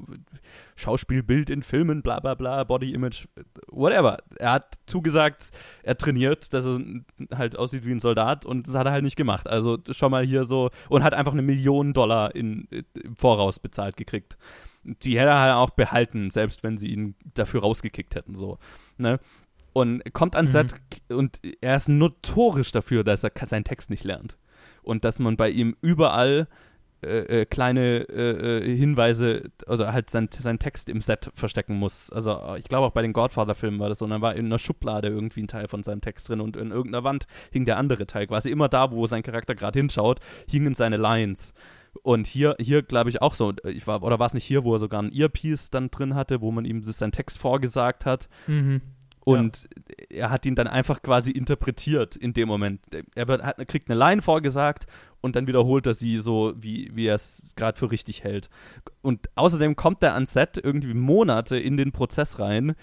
Schauspielbild 0.75 1.49
in 1.49 1.63
Filmen, 1.63 2.01
bla 2.01 2.19
bla 2.19 2.35
bla, 2.35 2.65
Body 2.65 2.91
Image, 2.93 3.25
whatever. 3.69 4.17
Er 4.35 4.51
hat 4.51 4.79
zugesagt, 4.85 5.51
er 5.81 5.95
trainiert, 5.95 6.51
dass 6.51 6.65
er 6.65 6.77
halt 7.33 7.55
aussieht 7.55 7.85
wie 7.85 7.91
ein 7.93 8.01
Soldat 8.01 8.45
und 8.45 8.67
das 8.67 8.75
hat 8.75 8.85
er 8.85 8.91
halt 8.91 9.05
nicht 9.05 9.15
gemacht. 9.15 9.47
Also 9.47 9.77
schon 9.91 10.11
mal 10.11 10.25
hier 10.25 10.43
so 10.43 10.71
und 10.89 11.05
hat 11.05 11.13
einfach 11.13 11.31
eine 11.31 11.41
Million 11.41 11.93
Dollar 11.93 12.35
in, 12.35 12.67
im 13.01 13.15
Voraus 13.15 13.59
bezahlt 13.59 13.95
gekriegt. 13.95 14.37
Die 14.83 15.17
hätte 15.17 15.29
er 15.29 15.39
halt 15.39 15.53
auch 15.53 15.69
behalten, 15.69 16.31
selbst 16.31 16.63
wenn 16.63 16.77
sie 16.77 16.87
ihn 16.87 17.15
dafür 17.33 17.61
rausgekickt 17.61 18.13
hätten, 18.15 18.35
so. 18.35 18.57
Ne? 18.97 19.21
Und 19.71 20.03
kommt 20.11 20.35
ans 20.35 20.51
mhm. 20.51 20.57
Set 20.57 20.75
und 21.07 21.39
er 21.61 21.77
ist 21.77 21.87
notorisch 21.87 22.73
dafür, 22.73 23.05
dass 23.05 23.23
er 23.23 23.31
seinen 23.45 23.63
Text 23.63 23.89
nicht 23.89 24.03
lernt. 24.03 24.37
Und 24.83 25.05
dass 25.05 25.19
man 25.19 25.37
bei 25.37 25.49
ihm 25.49 25.77
überall 25.81 26.49
äh, 27.03 27.41
äh, 27.41 27.45
kleine 27.45 28.07
äh, 28.09 28.59
äh, 28.59 28.77
Hinweise, 28.77 29.49
also 29.65 29.87
halt 29.87 30.11
sein, 30.11 30.29
sein 30.31 30.59
Text 30.59 30.87
im 30.87 31.01
Set 31.01 31.31
verstecken 31.33 31.75
muss. 31.75 32.11
Also 32.11 32.55
ich 32.57 32.65
glaube 32.65 32.85
auch 32.87 32.91
bei 32.91 33.01
den 33.01 33.13
Godfather-Filmen 33.13 33.79
war 33.79 33.89
das 33.89 33.99
so. 33.99 34.05
Und 34.05 34.11
dann 34.11 34.21
war 34.21 34.35
in 34.35 34.45
einer 34.45 34.59
Schublade 34.59 35.07
irgendwie 35.07 35.41
ein 35.41 35.47
Teil 35.47 35.67
von 35.67 35.81
seinem 35.81 36.01
Text 36.01 36.29
drin 36.29 36.41
und 36.41 36.57
in 36.57 36.69
irgendeiner 36.69 37.03
Wand 37.03 37.25
hing 37.51 37.65
der 37.65 37.77
andere 37.77 38.05
Teil. 38.05 38.27
Quasi 38.27 38.51
immer 38.51 38.69
da, 38.69 38.91
wo 38.91 39.07
sein 39.07 39.23
Charakter 39.23 39.55
gerade 39.55 39.79
hinschaut, 39.79 40.19
hingen 40.47 40.75
seine 40.75 40.97
Lines. 40.97 41.53
Und 42.03 42.27
hier, 42.27 42.55
hier 42.59 42.83
glaube 42.83 43.09
ich 43.09 43.21
auch 43.21 43.33
so, 43.33 43.53
ich 43.65 43.87
war, 43.87 44.03
oder 44.03 44.19
war 44.19 44.27
es 44.27 44.33
nicht 44.33 44.45
hier, 44.45 44.63
wo 44.63 44.75
er 44.75 44.79
sogar 44.79 45.01
ein 45.01 45.11
Earpiece 45.11 45.71
dann 45.71 45.89
drin 45.89 46.13
hatte, 46.13 46.39
wo 46.39 46.51
man 46.51 46.65
ihm 46.65 46.83
seinen 46.83 47.11
Text 47.11 47.39
vorgesagt 47.39 48.05
hat. 48.05 48.29
Mhm. 48.45 48.81
Und 49.23 49.69
ja. 49.99 50.05
er 50.17 50.29
hat 50.31 50.45
ihn 50.45 50.55
dann 50.55 50.67
einfach 50.67 51.01
quasi 51.01 51.31
interpretiert 51.31 52.15
in 52.15 52.33
dem 52.33 52.47
Moment. 52.47 52.81
Er 53.15 53.27
wird, 53.27 53.43
hat, 53.43 53.57
kriegt 53.67 53.89
eine 53.89 53.99
Line 53.99 54.21
vorgesagt 54.21 54.87
und 55.21 55.35
dann 55.35 55.47
wiederholt 55.47 55.85
er 55.85 55.93
sie 55.93 56.19
so, 56.19 56.53
wie, 56.57 56.91
wie 56.93 57.05
er 57.05 57.15
es 57.15 57.53
gerade 57.55 57.77
für 57.77 57.91
richtig 57.91 58.23
hält. 58.23 58.49
Und 59.01 59.29
außerdem 59.35 59.75
kommt 59.75 60.03
er 60.03 60.13
ans 60.13 60.33
Set 60.33 60.59
irgendwie 60.61 60.93
Monate 60.93 61.57
in 61.57 61.77
den 61.77 61.91
Prozess 61.91 62.39
rein, 62.39 62.75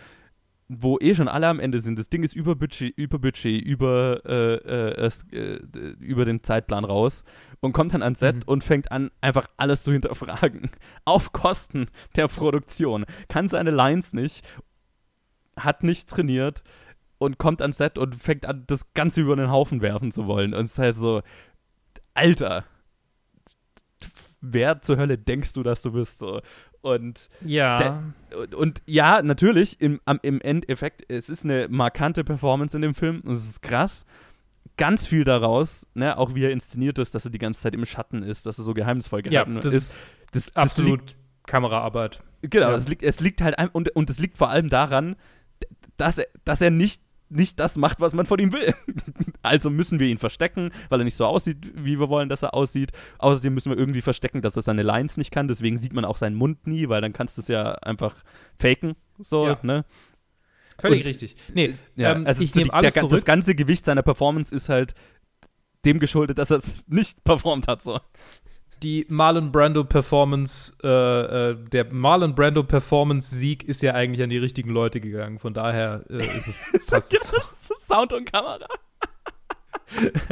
wo 0.68 0.98
eh 0.98 1.14
schon 1.14 1.28
alle 1.28 1.48
am 1.48 1.60
Ende 1.60 1.80
sind. 1.80 1.98
Das 1.98 2.10
Ding 2.10 2.22
ist 2.22 2.36
über 2.36 2.54
Budget, 2.54 2.96
über 2.96 3.18
Budget, 3.18 3.62
über, 3.64 4.20
äh, 4.26 4.54
äh, 4.54 5.10
äh, 5.32 5.60
über 5.98 6.24
den 6.24 6.42
Zeitplan 6.42 6.84
raus 6.84 7.24
und 7.60 7.72
kommt 7.72 7.94
dann 7.94 8.02
ans 8.02 8.20
Set 8.20 8.36
mhm. 8.36 8.42
und 8.46 8.64
fängt 8.64 8.92
an, 8.92 9.10
einfach 9.20 9.46
alles 9.56 9.82
zu 9.82 9.92
hinterfragen. 9.92 10.70
Auf 11.04 11.32
Kosten 11.32 11.86
der 12.16 12.28
Produktion. 12.28 13.06
Kann 13.28 13.48
seine 13.48 13.70
Lines 13.70 14.12
nicht 14.12 14.44
hat 15.64 15.82
nicht 15.82 16.08
trainiert 16.08 16.62
und 17.18 17.38
kommt 17.38 17.60
ans 17.62 17.78
Set 17.78 17.98
und 17.98 18.14
fängt 18.14 18.46
an, 18.46 18.64
das 18.66 18.92
Ganze 18.94 19.20
über 19.20 19.36
den 19.36 19.50
Haufen 19.50 19.80
werfen 19.80 20.12
zu 20.12 20.26
wollen. 20.26 20.54
Und 20.54 20.64
es 20.64 20.72
ist 20.72 20.78
halt 20.78 20.94
so, 20.94 21.22
Alter, 22.18 22.64
wer 24.40 24.82
zur 24.82 24.96
Hölle 24.96 25.18
denkst 25.18 25.52
du, 25.52 25.62
dass 25.62 25.82
du 25.82 25.92
bist? 25.92 26.18
So. 26.18 26.40
Und 26.80 27.28
ja. 27.44 28.02
Und, 28.36 28.54
und, 28.54 28.82
ja, 28.86 29.22
natürlich, 29.22 29.80
im, 29.80 30.00
am, 30.04 30.18
im 30.22 30.40
Endeffekt, 30.40 31.08
es 31.08 31.28
ist 31.28 31.44
eine 31.44 31.68
markante 31.68 32.24
Performance 32.24 32.76
in 32.76 32.82
dem 32.82 32.94
Film. 32.94 33.20
Und 33.20 33.32
es 33.32 33.48
ist 33.48 33.62
krass. 33.62 34.04
Ganz 34.76 35.06
viel 35.06 35.22
daraus, 35.22 35.86
ne, 35.94 36.18
auch 36.18 36.34
wie 36.34 36.44
er 36.44 36.50
inszeniert 36.50 36.98
ist, 36.98 37.14
dass 37.14 37.24
er 37.24 37.30
die 37.30 37.38
ganze 37.38 37.60
Zeit 37.60 37.74
im 37.74 37.84
Schatten 37.84 38.22
ist, 38.22 38.46
dass 38.46 38.58
er 38.58 38.64
so 38.64 38.74
geheimnisvoll 38.74 39.22
gehalten 39.22 39.54
ja, 39.54 39.60
das 39.60 39.74
ist. 39.74 39.98
Das, 40.32 40.46
das 40.46 40.56
absolut 40.56 41.00
liegt, 41.00 41.16
Kameraarbeit. 41.46 42.22
Genau, 42.42 42.68
ja. 42.68 42.74
es, 42.74 42.88
liegt, 42.88 43.02
es 43.02 43.20
liegt 43.20 43.40
halt, 43.42 43.56
und, 43.72 43.94
und 43.96 44.10
es 44.10 44.18
liegt 44.18 44.38
vor 44.38 44.50
allem 44.50 44.68
daran, 44.68 45.16
dass 45.96 46.18
er, 46.18 46.26
dass 46.44 46.60
er 46.60 46.70
nicht, 46.70 47.02
nicht 47.30 47.60
das 47.60 47.76
macht, 47.76 48.00
was 48.00 48.14
man 48.14 48.26
von 48.26 48.38
ihm 48.38 48.52
will. 48.52 48.74
also 49.42 49.70
müssen 49.70 49.98
wir 50.00 50.08
ihn 50.08 50.18
verstecken, 50.18 50.70
weil 50.88 51.00
er 51.00 51.04
nicht 51.04 51.16
so 51.16 51.26
aussieht, 51.26 51.72
wie 51.74 51.98
wir 51.98 52.08
wollen, 52.08 52.28
dass 52.28 52.42
er 52.42 52.54
aussieht. 52.54 52.92
Außerdem 53.18 53.54
müssen 53.54 53.70
wir 53.70 53.78
irgendwie 53.78 54.00
verstecken, 54.00 54.42
dass 54.42 54.56
er 54.56 54.62
seine 54.62 54.82
Lines 54.82 55.16
nicht 55.16 55.30
kann. 55.30 55.48
Deswegen 55.48 55.78
sieht 55.78 55.92
man 55.92 56.04
auch 56.04 56.16
seinen 56.16 56.36
Mund 56.36 56.66
nie, 56.66 56.88
weil 56.88 57.00
dann 57.00 57.12
kannst 57.12 57.36
du 57.36 57.42
es 57.42 57.48
ja 57.48 57.72
einfach 57.76 58.16
faken. 58.56 58.94
So, 59.18 59.46
ja. 59.46 59.58
ne? 59.62 59.84
Völlig 60.78 61.00
Und, 61.00 61.06
richtig. 61.06 61.36
Nee, 61.54 61.74
ja, 61.96 62.12
ähm, 62.12 62.26
also 62.26 62.42
ich 62.42 62.54
nehme 62.54 62.72
alles 62.72 62.94
der, 62.94 63.02
zurück. 63.02 63.16
Das 63.16 63.24
ganze 63.24 63.54
Gewicht 63.54 63.84
seiner 63.84 64.02
Performance 64.02 64.54
ist 64.54 64.68
halt 64.68 64.94
dem 65.84 65.98
geschuldet, 65.98 66.38
dass 66.38 66.50
er 66.50 66.58
es 66.58 66.86
nicht 66.88 67.24
performt 67.24 67.68
hat. 67.68 67.82
So 67.82 68.00
die 68.82 69.06
Marlon 69.08 69.52
Brando 69.52 69.84
Performance, 69.84 70.74
äh, 70.82 71.50
äh, 71.50 71.56
der 71.72 71.92
Marlon 71.92 72.34
Brando 72.34 72.62
Performance 72.62 73.34
Sieg 73.34 73.64
ist 73.64 73.82
ja 73.82 73.94
eigentlich 73.94 74.22
an 74.22 74.30
die 74.30 74.38
richtigen 74.38 74.70
Leute 74.70 75.00
gegangen. 75.00 75.38
Von 75.38 75.54
daher 75.54 76.04
äh, 76.10 76.18
ist 76.18 76.48
es 76.48 76.84
fast 76.86 77.24
so. 77.24 77.36
Sound 77.74 78.12
und 78.12 78.30
Kamera. 78.30 78.66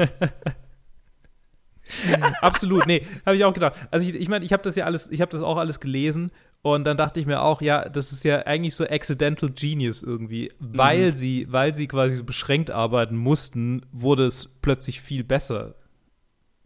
Absolut, 2.41 2.87
nee, 2.87 3.07
habe 3.25 3.37
ich 3.37 3.45
auch 3.45 3.55
gedacht. 3.55 3.75
Also 3.91 4.09
ich, 4.09 4.15
ich 4.15 4.29
meine, 4.29 4.45
ich 4.45 4.53
habe 4.53 4.63
das 4.63 4.77
ja 4.77 4.85
alles, 4.85 5.11
ich 5.11 5.21
habe 5.21 5.31
das 5.31 5.43
auch 5.43 5.57
alles 5.57 5.81
gelesen 5.81 6.33
Und 6.63 6.85
dann 6.85 6.97
dachte 6.97 7.21
ich 7.21 7.27
mir 7.27 7.43
auch, 7.43 7.63
ja, 7.63 7.89
das 7.89 8.13
ist 8.13 8.25
ja 8.25 8.45
eigentlich 8.45 8.75
so 8.75 8.85
accidental 8.85 9.51
genius 9.51 10.03
irgendwie, 10.03 10.53
weil 10.59 11.07
mhm. 11.07 11.13
sie, 11.13 11.47
weil 11.49 11.75
sie 11.75 11.87
quasi 11.87 12.17
so 12.17 12.25
beschränkt 12.25 12.71
arbeiten 12.71 13.17
mussten, 13.17 13.83
wurde 13.93 14.27
es 14.27 14.47
plötzlich 14.47 15.01
viel 15.01 15.23
besser, 15.23 15.77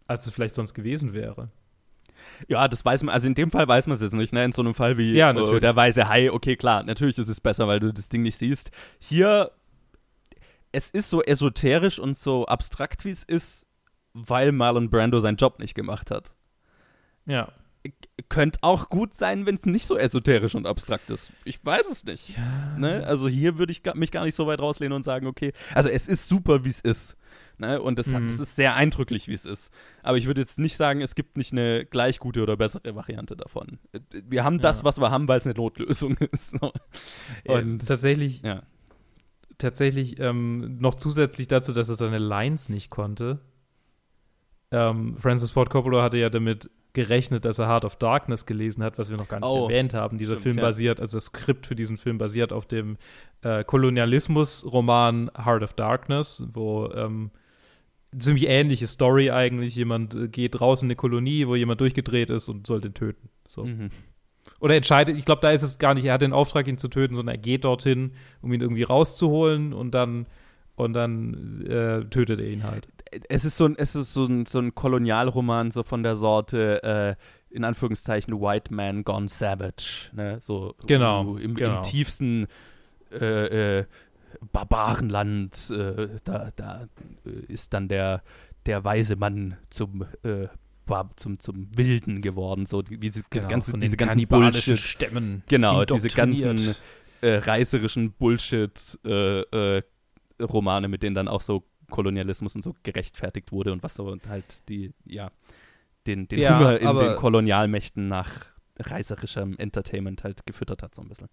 als 0.07 0.27
es 0.27 0.33
vielleicht 0.33 0.55
sonst 0.55 0.75
gewesen 0.75 1.13
wäre. 1.13 1.51
Ja, 2.49 2.69
das 2.69 2.85
weiß 2.85 3.03
man, 3.03 3.13
also 3.13 3.27
in 3.27 3.35
dem 3.35 3.51
Fall 3.51 3.67
weiß 3.67 3.87
man 3.87 3.95
es 3.95 4.01
jetzt 4.01 4.15
nicht, 4.15 4.33
ne? 4.33 4.45
In 4.45 4.53
so 4.53 4.63
einem 4.63 4.75
Fall 4.75 4.99
wie 4.99 5.13
ja, 5.13 5.31
äh, 5.31 5.61
der 5.61 5.77
weiße 5.77 6.09
Hai, 6.09 6.31
okay, 6.31 6.57
klar, 6.57 6.83
natürlich 6.83 7.19
ist 7.19 7.29
es 7.29 7.41
besser, 7.41 7.69
weil 7.69 7.81
du 7.81 7.93
das 7.93 8.09
Ding 8.09 8.23
nicht 8.23 8.37
siehst. 8.37 8.71
Hier, 8.99 9.53
es 10.73 10.91
ist 10.91 11.11
so 11.11 11.23
esoterisch 11.23 11.99
und 11.99 12.17
so 12.17 12.47
abstrakt, 12.47 13.05
wie 13.05 13.11
es 13.11 13.25
ist, 13.25 13.67
weil 14.13 14.53
Marlon 14.53 14.91
Brando 14.91 15.21
seinen 15.21 15.37
Job 15.37 15.59
nicht 15.59 15.75
gemacht 15.75 16.11
hat. 16.11 16.35
Ja. 17.27 17.49
Könnte 18.29 18.59
auch 18.63 18.91
gut 18.91 19.15
sein, 19.15 19.47
wenn 19.47 19.55
es 19.55 19.65
nicht 19.65 19.87
so 19.87 19.97
esoterisch 19.97 20.55
und 20.55 20.67
abstrakt 20.67 21.09
ist. 21.11 21.33
Ich 21.45 21.65
weiß 21.65 21.91
es 21.91 22.05
nicht. 22.05 22.37
Ja. 22.37 22.77
Ne? 22.77 23.07
Also 23.07 23.29
hier 23.29 23.59
würde 23.59 23.73
ich 23.73 23.83
mich 23.95 24.13
gar 24.13 24.25
nicht 24.25 24.35
so 24.35 24.47
weit 24.47 24.61
rauslehnen 24.61 24.95
und 24.95 25.03
sagen, 25.03 25.27
okay, 25.27 25.53
also 25.75 25.89
es 25.89 26.07
ist 26.07 26.29
super, 26.29 26.65
wie 26.65 26.69
es 26.69 26.81
ist. 26.81 27.17
Ne? 27.61 27.81
Und 27.81 27.99
das, 27.99 28.09
mhm. 28.09 28.27
das 28.27 28.41
ist 28.41 28.57
sehr 28.57 28.75
eindrücklich, 28.75 29.29
wie 29.29 29.35
es 29.35 29.45
ist. 29.45 29.73
Aber 30.03 30.17
ich 30.17 30.27
würde 30.27 30.41
jetzt 30.41 30.59
nicht 30.59 30.77
sagen, 30.77 31.01
es 31.03 31.15
gibt 31.15 31.37
nicht 31.37 31.53
eine 31.53 31.85
gleich 31.85 32.19
gute 32.19 32.43
oder 32.43 32.57
bessere 32.57 32.95
Variante 32.95 33.37
davon. 33.37 33.79
Wir 34.11 34.45
haben 34.45 34.59
das, 34.59 34.83
was 34.83 34.99
wir 34.99 35.11
haben, 35.11 35.29
weil 35.29 35.39
es 35.39 35.47
eine 35.47 35.55
Notlösung 35.55 36.17
ist. 36.33 36.59
So. 36.59 36.73
Und, 37.45 37.83
äh, 37.83 37.87
tatsächlich, 37.87 38.43
ja. 38.43 38.63
tatsächlich 39.59 40.19
ähm, 40.19 40.79
noch 40.81 40.95
zusätzlich 40.95 41.49
dazu, 41.49 41.73
dass 41.73 41.89
er 41.89 41.97
seine 41.97 42.19
Lines 42.19 42.69
nicht 42.69 42.91
konnte. 42.91 43.39
Ähm, 44.71 45.17
Francis 45.19 45.51
Ford 45.51 45.69
Coppola 45.69 46.03
hatte 46.03 46.17
ja 46.17 46.31
damit 46.31 46.71
gerechnet, 46.93 47.45
dass 47.45 47.59
er 47.59 47.69
Heart 47.69 47.85
of 47.85 47.97
Darkness 47.97 48.47
gelesen 48.47 48.83
hat, 48.83 48.99
was 48.99 49.11
wir 49.11 49.17
noch 49.17 49.29
gar 49.29 49.39
nicht 49.39 49.49
oh, 49.49 49.69
erwähnt 49.69 49.95
haben. 49.95 50.19
Dieser 50.19 50.35
stimmt, 50.35 50.55
Film 50.55 50.57
basiert, 50.57 51.01
also 51.01 51.17
das 51.17 51.27
Skript 51.27 51.67
für 51.67 51.77
diesen 51.77 51.97
Film 51.97 52.19
basiert 52.19 52.53
auf 52.53 52.67
dem 52.67 52.97
äh, 53.43 53.65
Kolonialismus-Roman 53.65 55.31
Heart 55.37 55.63
of 55.63 55.75
Darkness, 55.75 56.43
wo 56.53 56.91
ähm, 56.93 57.31
ziemlich 58.19 58.47
ähnliche 58.49 58.87
Story 58.87 59.31
eigentlich. 59.31 59.75
Jemand 59.77 60.15
äh, 60.15 60.29
geht 60.29 60.61
raus 60.61 60.83
in 60.83 60.87
eine 60.87 60.97
Kolonie, 60.97 61.47
wo 61.47 61.55
jemand 61.55 61.81
durchgedreht 61.81 62.31
ist 62.31 62.49
und 62.49 62.67
soll 62.67 62.81
den 62.81 62.95
töten. 62.95 63.29
So. 63.47 63.65
Mhm. 63.65 63.91
Oder 64.61 64.77
entscheidet, 64.77 65.17
ich 65.19 65.25
glaube, 65.25 65.41
da 65.41 65.51
ist 65.51 65.63
es 65.63 65.79
gar 65.79 65.95
nicht, 65.95 66.05
er 66.05 66.15
hat 66.15 66.23
den 66.23 66.33
Auftrag, 66.33 66.67
ihn 66.69 66.79
zu 66.79 66.89
töten, 66.89 67.15
sondern 67.15 67.35
er 67.35 67.41
geht 67.41 67.65
dorthin, 67.65 68.13
um 68.43 68.53
ihn 68.53 68.61
irgendwie 68.61 68.83
rauszuholen 68.83 69.73
und 69.73 69.93
dann 69.93 70.27
und 70.77 70.95
dann 70.95 71.63
äh, 71.67 72.05
tötet 72.09 72.41
er 72.41 72.49
ihn 72.49 72.65
halt. 72.65 72.89
Es 73.29 73.45
ist 73.45 73.57
so 73.57 73.67
ein, 73.67 73.75
es 73.77 73.95
ist 73.95 74.15
so 74.15 74.25
ein, 74.25 74.47
so 74.47 74.59
ein 74.59 74.75
Kolonialroman, 74.75 75.71
so 75.71 75.83
von 75.83 76.03
der 76.03 76.15
Sorte, 76.15 76.83
äh, 76.83 77.55
in 77.55 77.65
Anführungszeichen, 77.65 78.41
White 78.41 78.73
Man 78.73 79.05
Gone 79.05 79.29
Savage. 79.29 80.11
Ne? 80.15 80.39
So 80.41 80.75
genau, 80.87 81.37
im, 81.37 81.55
genau. 81.55 81.77
im 81.77 81.83
tiefsten 81.83 82.47
äh, 83.13 83.81
äh 83.81 83.85
Barbarenland, 84.53 85.71
äh, 85.71 86.09
da, 86.25 86.51
da 86.57 86.89
äh, 87.25 87.31
ist 87.53 87.73
dann 87.75 87.89
der, 87.89 88.23
der 88.67 88.85
weise 88.85 89.17
Mann 89.17 89.57
zum, 89.71 90.05
äh, 90.23 90.49
zum, 91.17 91.39
zum 91.39 91.69
Wilden 91.77 92.21
geworden, 92.21 92.67
so 92.67 92.83
wie 92.89 92.99
diese, 92.99 93.23
genau, 93.31 93.49
ganze, 93.49 93.73
diese 93.79 93.97
ganzen 93.97 94.27
Bullshit 94.27 94.79
Stämmen. 94.79 95.43
Genau, 95.49 95.85
diese 95.85 96.09
ganzen 96.09 96.75
äh, 97.21 97.37
reißerischen 97.37 98.13
Bullshit 98.13 98.99
äh, 99.05 99.41
äh, 99.41 99.83
Romane, 100.41 100.89
mit 100.89 101.03
denen 101.03 101.15
dann 101.15 101.29
auch 101.29 101.43
so 101.43 101.65
Kolonialismus 101.91 102.57
und 102.57 102.63
so 102.63 102.75
gerechtfertigt 102.83 103.53
wurde 103.53 103.73
und 103.73 103.83
was 103.83 103.95
so 103.95 104.17
halt 104.29 104.69
die, 104.69 104.93
ja, 105.05 105.31
den, 106.07 106.29
den 106.29 106.41
ja, 106.41 106.59
Hunger 106.59 106.79
in 106.79 106.97
den 106.97 107.17
Kolonialmächten 107.17 108.09
nach 108.09 108.47
reißerischem 108.79 109.57
Entertainment 109.59 110.25
halt 110.25 110.47
gefüttert 110.47 110.83
hat, 110.83 110.95
so 110.95 111.03
ein 111.03 111.09
bisschen. 111.09 111.29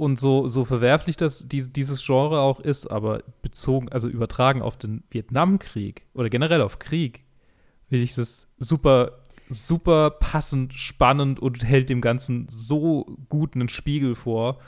Und 0.00 0.18
so, 0.18 0.48
so 0.48 0.64
verwerflich 0.64 1.18
das 1.18 1.46
die, 1.46 1.70
dieses 1.70 2.02
Genre 2.06 2.40
auch 2.40 2.58
ist, 2.58 2.86
aber 2.86 3.22
bezogen, 3.42 3.90
also 3.90 4.08
übertragen 4.08 4.62
auf 4.62 4.78
den 4.78 5.04
Vietnamkrieg 5.10 6.06
oder 6.14 6.30
generell 6.30 6.62
auf 6.62 6.78
Krieg, 6.78 7.22
finde 7.90 8.04
ich 8.04 8.14
das 8.14 8.48
super, 8.56 9.18
super 9.50 10.10
passend, 10.12 10.72
spannend 10.72 11.38
und 11.38 11.62
hält 11.64 11.90
dem 11.90 12.00
Ganzen 12.00 12.46
so 12.48 13.14
gut 13.28 13.54
einen 13.54 13.68
Spiegel 13.68 14.14
vor. 14.14 14.58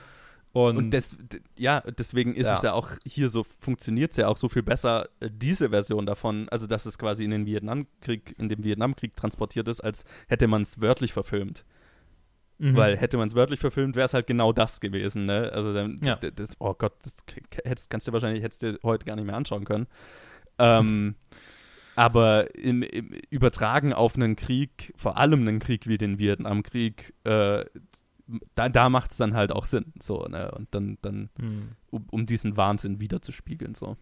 Und, 0.52 0.76
und 0.76 0.90
des, 0.90 1.16
ja, 1.56 1.80
deswegen 1.80 2.34
ist 2.34 2.48
ja. 2.48 2.56
es 2.56 2.62
ja 2.62 2.74
auch 2.74 2.90
hier 3.06 3.30
so, 3.30 3.42
funktioniert 3.42 4.10
es 4.10 4.18
ja 4.18 4.28
auch 4.28 4.36
so 4.36 4.50
viel 4.50 4.62
besser, 4.62 5.08
äh, 5.20 5.30
diese 5.32 5.70
Version 5.70 6.04
davon, 6.04 6.46
also 6.50 6.66
dass 6.66 6.84
es 6.84 6.98
quasi 6.98 7.24
in 7.24 7.30
den 7.30 7.46
Vietnamkrieg, 7.46 8.34
in 8.36 8.50
dem 8.50 8.64
Vietnamkrieg 8.64 9.16
transportiert 9.16 9.66
ist, 9.66 9.80
als 9.80 10.04
hätte 10.28 10.46
man 10.46 10.60
es 10.60 10.82
wörtlich 10.82 11.14
verfilmt. 11.14 11.64
Mhm. 12.62 12.76
Weil 12.76 12.96
hätte 12.96 13.16
man 13.16 13.26
es 13.26 13.34
wörtlich 13.34 13.58
verfilmt, 13.58 13.96
wäre 13.96 14.04
es 14.04 14.14
halt 14.14 14.28
genau 14.28 14.52
das 14.52 14.80
gewesen, 14.80 15.26
ne? 15.26 15.50
Also 15.52 15.74
dann, 15.74 15.98
ja. 16.00 16.14
das, 16.14 16.54
oh 16.60 16.74
Gott, 16.74 16.92
das 17.02 17.16
hättest, 17.64 17.90
kannst 17.90 18.06
du 18.06 18.12
wahrscheinlich, 18.12 18.44
hättest 18.44 18.62
du 18.62 18.78
heute 18.84 19.04
gar 19.04 19.16
nicht 19.16 19.24
mehr 19.24 19.34
anschauen 19.34 19.64
können. 19.64 19.88
Ähm, 20.60 21.16
aber 21.96 22.54
im, 22.54 22.84
im, 22.84 23.14
übertragen 23.30 23.92
auf 23.92 24.14
einen 24.14 24.36
Krieg, 24.36 24.94
vor 24.96 25.16
allem 25.16 25.40
einen 25.40 25.58
Krieg 25.58 25.88
wie 25.88 25.98
den 25.98 26.20
Vietnamkrieg, 26.20 27.14
äh, 27.24 27.64
da, 28.54 28.68
da 28.68 28.88
macht 28.88 29.10
es 29.10 29.16
dann 29.16 29.34
halt 29.34 29.50
auch 29.50 29.64
Sinn, 29.64 29.92
so, 30.00 30.24
ne? 30.26 30.52
Und 30.52 30.72
dann, 30.72 30.98
dann 31.02 31.30
mhm. 31.40 31.70
um, 31.90 32.06
um, 32.12 32.26
diesen 32.26 32.56
Wahnsinn 32.56 33.00
wiederzuspiegeln, 33.00 33.74
so. 33.74 33.96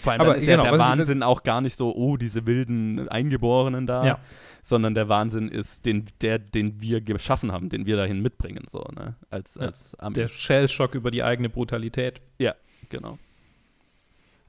Vor 0.00 0.12
allem 0.12 0.20
aber 0.22 0.36
ist 0.36 0.46
genau, 0.46 0.64
ja 0.64 0.70
der 0.70 0.78
Wahnsinn 0.78 1.22
auch 1.22 1.42
gar 1.42 1.60
nicht 1.60 1.76
so, 1.76 1.94
oh, 1.94 2.16
diese 2.16 2.46
wilden 2.46 3.08
Eingeborenen 3.08 3.86
da, 3.86 4.04
ja. 4.04 4.18
sondern 4.62 4.94
der 4.94 5.08
Wahnsinn 5.08 5.48
ist, 5.48 5.84
den, 5.86 6.06
der, 6.20 6.38
den 6.38 6.80
wir 6.80 7.00
geschaffen 7.00 7.52
haben, 7.52 7.68
den 7.68 7.86
wir 7.86 7.96
dahin 7.96 8.20
mitbringen, 8.20 8.64
so, 8.68 8.84
ne? 8.94 9.16
Als, 9.30 9.56
ja. 9.56 9.66
als 9.66 9.96
Der 10.14 10.28
Shellshock 10.28 10.94
über 10.94 11.10
die 11.10 11.22
eigene 11.22 11.48
Brutalität. 11.48 12.20
Ja, 12.38 12.54
genau. 12.88 13.18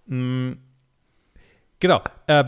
Mhm. 0.06 0.58
Genau. 1.84 2.02
Äh, 2.28 2.46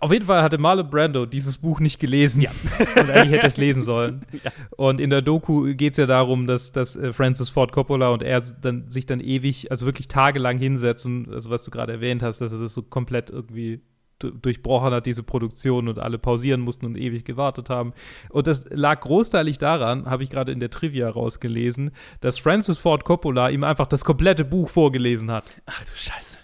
auf 0.00 0.10
jeden 0.10 0.24
Fall 0.24 0.42
hatte 0.42 0.56
Marlon 0.56 0.88
Brando 0.88 1.26
dieses 1.26 1.58
Buch 1.58 1.80
nicht 1.80 2.00
gelesen. 2.00 2.40
Ja. 2.40 2.50
Und 2.96 3.10
eigentlich 3.10 3.32
hätte 3.32 3.46
es 3.46 3.58
lesen 3.58 3.82
sollen. 3.82 4.24
Ja. 4.42 4.52
Und 4.70 5.00
in 5.00 5.10
der 5.10 5.20
Doku 5.20 5.74
geht 5.74 5.92
es 5.92 5.98
ja 5.98 6.06
darum, 6.06 6.46
dass, 6.46 6.72
dass 6.72 6.96
äh, 6.96 7.12
Francis 7.12 7.50
Ford 7.50 7.72
Coppola 7.72 8.08
und 8.08 8.22
er 8.22 8.40
dann, 8.40 8.88
sich 8.88 9.04
dann 9.04 9.20
ewig, 9.20 9.70
also 9.70 9.84
wirklich 9.84 10.08
tagelang 10.08 10.56
hinsetzen, 10.56 11.28
also 11.30 11.50
was 11.50 11.62
du 11.64 11.70
gerade 11.70 11.92
erwähnt 11.92 12.22
hast, 12.22 12.40
dass 12.40 12.52
er 12.52 12.60
das 12.60 12.72
so 12.72 12.82
komplett 12.82 13.28
irgendwie 13.28 13.82
durchbrochen 14.18 14.92
hat, 14.92 15.04
diese 15.04 15.24
Produktion 15.24 15.88
und 15.88 15.98
alle 15.98 16.18
pausieren 16.18 16.62
mussten 16.62 16.86
und 16.86 16.96
ewig 16.96 17.26
gewartet 17.26 17.68
haben. 17.68 17.92
Und 18.30 18.46
das 18.46 18.64
lag 18.70 19.00
großteilig 19.00 19.58
daran, 19.58 20.06
habe 20.06 20.22
ich 20.22 20.30
gerade 20.30 20.52
in 20.52 20.60
der 20.60 20.70
Trivia 20.70 21.10
rausgelesen, 21.10 21.90
dass 22.22 22.38
Francis 22.38 22.78
Ford 22.78 23.04
Coppola 23.04 23.50
ihm 23.50 23.64
einfach 23.64 23.88
das 23.88 24.06
komplette 24.06 24.46
Buch 24.46 24.70
vorgelesen 24.70 25.30
hat. 25.30 25.60
Ach 25.66 25.84
du 25.84 25.92
Scheiße. 25.94 26.38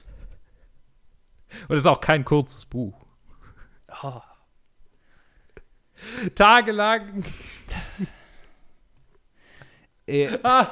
Und 1.68 1.76
es 1.76 1.82
ist 1.82 1.86
auch 1.86 2.00
kein 2.00 2.24
kurzes 2.24 2.64
Buch. 2.64 2.94
Oh. 4.02 4.20
Tagelang. 6.34 7.24
äh. 10.06 10.28
oh, 10.44 10.66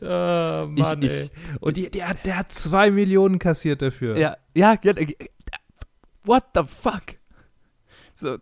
Mann, 0.00 1.02
ich, 1.02 1.12
ich, 1.12 1.30
Und 1.60 1.76
die, 1.76 1.90
der, 1.90 2.14
der 2.14 2.38
hat 2.38 2.52
zwei 2.52 2.90
Millionen 2.90 3.38
kassiert 3.38 3.82
dafür. 3.82 4.16
Ja, 4.16 4.36
ja, 4.54 4.76
what 6.24 6.44
the 6.54 6.62
fuck? 6.64 7.16
So. 8.14 8.38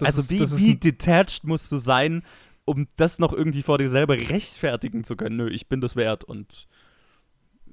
Also 0.00 0.22
ist, 0.22 0.30
wie, 0.30 0.40
wie 0.40 0.74
detached 0.74 1.44
musst 1.44 1.70
du 1.70 1.76
sein, 1.76 2.24
um 2.64 2.88
das 2.96 3.18
noch 3.18 3.32
irgendwie 3.32 3.62
vor 3.62 3.78
dir 3.78 3.88
selber 3.88 4.14
rechtfertigen 4.14 5.04
zu 5.04 5.16
können? 5.16 5.36
Nö, 5.36 5.48
ich 5.48 5.68
bin 5.68 5.80
das 5.80 5.94
wert 5.94 6.24
und 6.24 6.66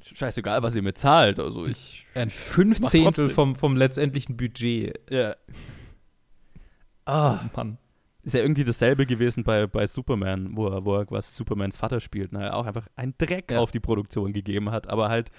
scheißegal, 0.03 0.63
was 0.63 0.75
ihr 0.75 0.81
mir 0.81 0.93
zahlt. 0.93 1.39
Also 1.39 1.65
ich. 1.65 2.05
Ein 2.15 2.29
Fünfzehntel 2.29 3.29
vom, 3.29 3.55
vom 3.55 3.75
letztendlichen 3.75 4.37
Budget. 4.37 4.99
Ja. 5.09 5.35
Ah. 7.05 7.39
Oh, 7.43 7.49
Mann. 7.55 7.77
Ist 8.23 8.35
ja 8.35 8.41
irgendwie 8.41 8.63
dasselbe 8.63 9.07
gewesen 9.07 9.43
bei, 9.43 9.65
bei 9.65 9.87
Superman, 9.87 10.55
wo 10.55 10.67
er, 10.67 10.85
wo 10.85 10.95
er 10.95 11.05
quasi 11.05 11.33
Supermans 11.33 11.77
Vater 11.77 11.99
spielt. 11.99 12.31
Ne? 12.33 12.53
Auch 12.53 12.67
einfach 12.67 12.87
einen 12.95 13.15
Dreck 13.17 13.49
ja. 13.51 13.59
auf 13.59 13.71
die 13.71 13.79
Produktion 13.79 14.31
gegeben 14.31 14.69
hat, 14.69 14.87
aber 14.87 15.09
halt 15.09 15.31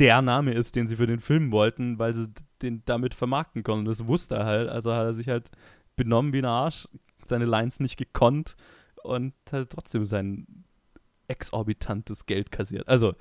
der 0.00 0.22
Name 0.22 0.52
ist, 0.52 0.74
den 0.74 0.86
sie 0.86 0.96
für 0.96 1.06
den 1.06 1.20
Film 1.20 1.52
wollten, 1.52 1.98
weil 1.98 2.14
sie 2.14 2.28
den 2.62 2.82
damit 2.84 3.14
vermarkten 3.14 3.62
konnten. 3.62 3.84
Das 3.86 4.06
wusste 4.06 4.34
er 4.34 4.44
halt. 4.44 4.68
Also 4.68 4.92
hat 4.92 5.04
er 5.06 5.12
sich 5.12 5.28
halt 5.28 5.50
benommen 5.94 6.32
wie 6.32 6.38
ein 6.38 6.44
Arsch, 6.44 6.88
seine 7.24 7.44
Lines 7.44 7.80
nicht 7.80 7.96
gekonnt 7.96 8.56
und 9.02 9.32
hat 9.50 9.70
trotzdem 9.70 10.04
sein 10.04 10.64
exorbitantes 11.28 12.26
Geld 12.26 12.50
kassiert. 12.50 12.88
Also, 12.88 13.14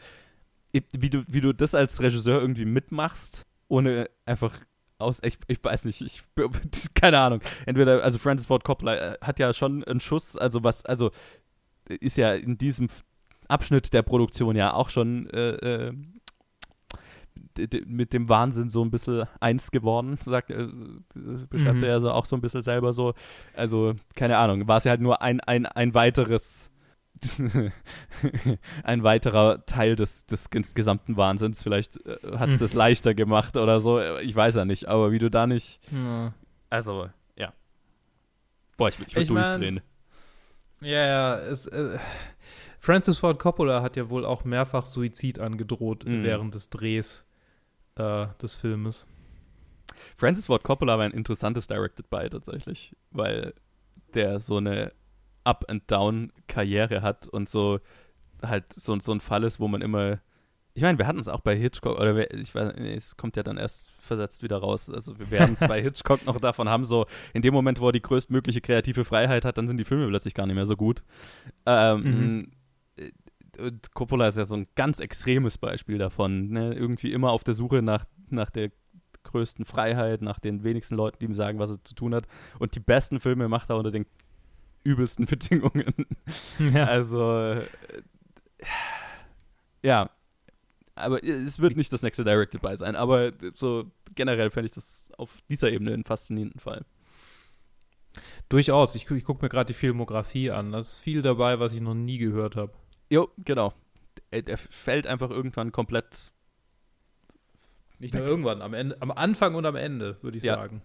wie 0.97 1.09
du, 1.09 1.23
wie 1.27 1.41
du 1.41 1.53
das 1.53 1.75
als 1.75 2.01
Regisseur 2.01 2.41
irgendwie 2.41 2.65
mitmachst, 2.65 3.45
ohne 3.67 4.09
einfach 4.25 4.59
aus, 4.97 5.19
ich, 5.23 5.37
ich 5.47 5.63
weiß 5.63 5.85
nicht, 5.85 6.01
ich, 6.01 6.21
keine 6.93 7.19
Ahnung. 7.19 7.41
Entweder, 7.65 8.03
also 8.03 8.17
Francis 8.17 8.47
Ford 8.47 8.63
Coppola 8.63 8.95
äh, 8.95 9.17
hat 9.21 9.39
ja 9.39 9.53
schon 9.53 9.83
einen 9.83 9.99
Schuss, 9.99 10.37
also 10.37 10.63
was, 10.63 10.85
also 10.85 11.11
ist 11.87 12.17
ja 12.17 12.33
in 12.33 12.57
diesem 12.57 12.87
Abschnitt 13.47 13.93
der 13.93 14.01
Produktion 14.01 14.55
ja 14.55 14.73
auch 14.73 14.89
schon, 14.89 15.29
äh, 15.29 15.87
äh, 15.87 15.93
mit 17.85 18.13
dem 18.13 18.29
Wahnsinn 18.29 18.69
so 18.69 18.83
ein 18.83 18.91
bisschen 18.91 19.27
eins 19.39 19.71
geworden, 19.71 20.17
sagt, 20.21 20.51
äh, 20.51 20.67
beschreibt 21.49 21.77
mhm. 21.77 21.83
er 21.83 21.89
ja 21.89 21.99
so 21.99 22.11
auch 22.11 22.25
so 22.25 22.35
ein 22.35 22.41
bisschen 22.41 22.61
selber 22.61 22.93
so. 22.93 23.13
Also, 23.53 23.93
keine 24.15 24.37
Ahnung, 24.37 24.67
war 24.67 24.77
es 24.77 24.85
ja 24.85 24.91
halt 24.91 25.01
nur 25.01 25.21
ein, 25.21 25.39
ein, 25.41 25.65
ein 25.65 25.93
weiteres 25.93 26.71
ein 28.83 29.03
weiterer 29.03 29.65
Teil 29.65 29.95
des, 29.95 30.25
des 30.25 30.49
gesamten 30.49 31.17
Wahnsinns. 31.17 31.63
Vielleicht 31.63 32.05
äh, 32.05 32.17
hat 32.37 32.49
es 32.49 32.55
mhm. 32.55 32.59
das 32.59 32.73
leichter 32.73 33.13
gemacht 33.13 33.57
oder 33.57 33.79
so. 33.79 33.99
Ich 34.19 34.35
weiß 34.35 34.55
ja 34.55 34.65
nicht, 34.65 34.87
aber 34.87 35.11
wie 35.11 35.19
du 35.19 35.29
da 35.29 35.47
nicht. 35.47 35.79
Ja. 35.91 36.33
Also, 36.69 37.09
ja. 37.35 37.53
Boah, 38.77 38.89
ich, 38.89 38.99
ich 38.99 39.15
will 39.15 39.23
ich 39.23 39.29
durchdrehen. 39.29 39.81
Mein, 40.81 40.89
ja, 40.89 41.05
ja. 41.05 41.37
Es, 41.37 41.67
äh, 41.67 41.97
Francis 42.79 43.17
Ford 43.17 43.39
Coppola 43.39 43.81
hat 43.81 43.97
ja 43.97 44.09
wohl 44.09 44.25
auch 44.25 44.43
mehrfach 44.43 44.85
Suizid 44.85 45.39
angedroht 45.39 46.05
mhm. 46.05 46.23
während 46.23 46.53
des 46.53 46.69
Drehs 46.69 47.25
äh, 47.95 48.27
des 48.41 48.55
Filmes. 48.55 49.07
Francis 50.15 50.47
Ford 50.47 50.63
Coppola 50.63 50.97
war 50.97 51.05
ein 51.05 51.11
interessantes 51.11 51.67
Directed 51.67 52.09
By 52.09 52.29
tatsächlich, 52.29 52.95
weil 53.11 53.53
der 54.13 54.39
so 54.39 54.57
eine 54.57 54.91
Up-and-Down-Karriere 55.45 57.01
hat 57.01 57.27
und 57.27 57.47
so 57.47 57.79
halt 58.43 58.71
so, 58.73 58.97
so 58.99 59.11
ein 59.11 59.19
Fall 59.19 59.43
ist, 59.43 59.59
wo 59.59 59.67
man 59.67 59.81
immer. 59.81 60.19
Ich 60.73 60.83
meine, 60.83 60.97
wir 60.97 61.07
hatten 61.07 61.19
es 61.19 61.29
auch 61.29 61.39
bei 61.39 61.55
Hitchcock, 61.55 61.97
oder 61.97 62.33
ich 62.33 62.53
weiß, 62.53 62.73
nee, 62.77 62.95
es 62.95 63.15
kommt 63.15 63.37
ja 63.37 63.43
dann 63.43 63.57
erst 63.57 63.89
versetzt 63.97 64.43
wieder 64.43 64.57
raus. 64.57 64.89
Also 64.89 65.17
wir 65.17 65.31
werden 65.31 65.53
es 65.53 65.61
bei 65.61 65.81
Hitchcock 65.81 66.25
noch 66.25 66.37
davon 66.41 66.67
haben, 66.67 66.83
so 66.83 67.05
in 67.33 67.41
dem 67.41 67.53
Moment, 67.53 67.79
wo 67.79 67.87
er 67.87 67.91
die 67.93 68.01
größtmögliche 68.01 68.59
kreative 68.59 69.05
Freiheit 69.05 69.45
hat, 69.45 69.57
dann 69.57 69.69
sind 69.69 69.77
die 69.77 69.85
Filme 69.85 70.05
plötzlich 70.07 70.33
gar 70.33 70.45
nicht 70.45 70.55
mehr 70.55 70.65
so 70.65 70.75
gut. 70.75 71.03
Ähm, 71.65 72.03
mhm. 72.03 72.51
Coppola 73.93 74.27
ist 74.27 74.37
ja 74.37 74.43
so 74.43 74.57
ein 74.57 74.67
ganz 74.75 74.99
extremes 74.99 75.57
Beispiel 75.57 75.97
davon. 75.97 76.49
Ne? 76.49 76.73
Irgendwie 76.73 77.13
immer 77.13 77.31
auf 77.31 77.45
der 77.45 77.53
Suche 77.53 77.81
nach, 77.81 78.03
nach 78.29 78.49
der 78.49 78.71
größten 79.23 79.63
Freiheit, 79.63 80.21
nach 80.21 80.39
den 80.39 80.63
wenigsten 80.65 80.95
Leuten, 80.95 81.19
die 81.19 81.25
ihm 81.25 81.35
sagen, 81.35 81.57
was 81.57 81.71
er 81.71 81.83
zu 81.83 81.95
tun 81.95 82.13
hat. 82.13 82.27
Und 82.59 82.75
die 82.75 82.81
besten 82.81 83.21
Filme 83.21 83.47
macht 83.47 83.69
er 83.69 83.77
unter 83.77 83.91
den 83.91 84.05
übelsten 84.85 85.25
Bedingungen. 85.29 85.93
Ja. 86.59 86.85
Also, 86.85 87.39
äh, 87.41 87.65
ja. 89.83 90.09
Aber 90.97 91.21
es 91.21 91.59
wird 91.59 91.75
nicht 91.75 91.91
das 91.91 92.03
nächste 92.03 92.23
Directed 92.23 92.61
By 92.61 92.77
sein, 92.77 92.95
aber 92.95 93.33
so 93.53 93.91
generell 94.13 94.49
fände 94.49 94.67
ich 94.67 94.71
das 94.71 95.11
auf 95.17 95.41
dieser 95.49 95.69
Ebene 95.69 95.93
einen 95.93 96.05
faszinierenden 96.05 96.61
Fall. 96.61 96.85
Durchaus. 98.47 98.95
Ich, 98.95 99.11
ich 99.11 99.25
gucke 99.25 99.43
mir 99.43 99.49
gerade 99.49 99.67
die 99.67 99.73
Filmografie 99.73 100.51
an. 100.51 100.71
Da 100.71 100.79
ist 100.79 100.99
viel 100.99 101.21
dabei, 101.21 101.59
was 101.59 101.73
ich 101.73 101.81
noch 101.81 101.95
nie 101.95 102.17
gehört 102.17 102.55
habe. 102.55 102.71
Jo, 103.09 103.29
genau. 103.39 103.73
Er, 104.31 104.47
er, 104.47 104.57
fällt 104.57 105.05
einfach 105.05 105.31
irgendwann 105.31 105.73
komplett. 105.73 106.31
Nicht 107.99 108.13
nur 108.13 108.23
irgendwann, 108.23 108.61
am, 108.61 108.73
Ende, 108.73 109.01
am 109.01 109.11
Anfang 109.11 109.55
und 109.55 109.65
am 109.65 109.75
Ende, 109.75 110.17
würde 110.21 110.37
ich 110.37 110.45
ja. 110.45 110.55
sagen. 110.55 110.81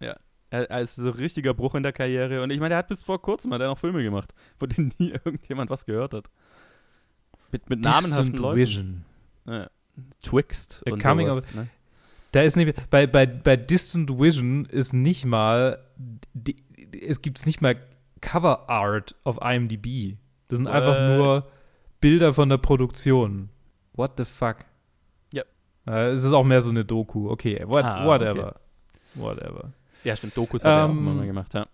Ja, 0.00 0.16
er 0.52 0.80
ist 0.80 0.96
so 0.96 1.10
richtiger 1.10 1.54
Bruch 1.54 1.74
in 1.74 1.82
der 1.82 1.92
Karriere. 1.92 2.42
Und 2.42 2.50
ich 2.50 2.58
meine, 2.58 2.70
der 2.70 2.78
hat 2.78 2.88
bis 2.88 3.04
vor 3.04 3.20
kurzem 3.20 3.52
hat 3.54 3.60
er 3.60 3.68
noch 3.68 3.78
Filme 3.78 4.02
gemacht, 4.02 4.34
von 4.58 4.68
denen 4.68 4.92
nie 4.98 5.10
irgendjemand 5.10 5.70
was 5.70 5.86
gehört 5.86 6.14
hat. 6.14 6.30
Mit, 7.50 7.68
mit 7.68 7.80
namenhaften 7.80 8.36
Leuten. 8.36 8.58
Vision. 8.58 9.04
Ja. 9.46 9.68
Twixt 10.22 10.82
und 10.86 11.02
Coming 11.02 11.30
sowas, 11.30 11.48
of, 11.48 11.54
ne? 11.54 11.68
Da 12.32 12.42
ist 12.42 12.56
nicht, 12.56 12.88
bei, 12.88 13.06
bei, 13.06 13.26
bei 13.26 13.56
Distant 13.56 14.18
Vision 14.18 14.64
ist 14.64 14.94
nicht 14.94 15.26
mal, 15.26 15.78
die, 16.32 16.56
es 17.02 17.20
gibt 17.20 17.44
nicht 17.46 17.60
mal 17.60 17.76
Cover 18.22 18.70
Art 18.70 19.14
auf 19.24 19.38
IMDb. 19.42 20.16
Das 20.48 20.58
sind 20.58 20.66
äh. 20.66 20.70
einfach 20.70 20.98
nur 21.16 21.46
Bilder 22.00 22.32
von 22.32 22.48
der 22.48 22.56
Produktion. 22.56 23.50
What 23.92 24.12
the 24.16 24.24
fuck? 24.24 24.58
Ja. 25.32 25.42
Äh, 25.86 26.10
es 26.10 26.24
ist 26.24 26.32
auch 26.32 26.44
mehr 26.44 26.62
so 26.62 26.70
eine 26.70 26.86
Doku. 26.86 27.28
Okay, 27.28 27.62
what, 27.66 27.84
ah, 27.84 28.06
whatever. 28.06 28.48
Okay. 28.48 28.58
Whatever. 29.14 29.72
Ja, 30.04 30.16
stimmt. 30.16 30.36
Dokus 30.36 30.64
hat 30.64 30.72
ähm, 30.72 30.78
er 30.78 30.84
auch 30.84 31.14
immer 31.14 31.26
gemacht, 31.26 31.54
ja. 31.54 31.66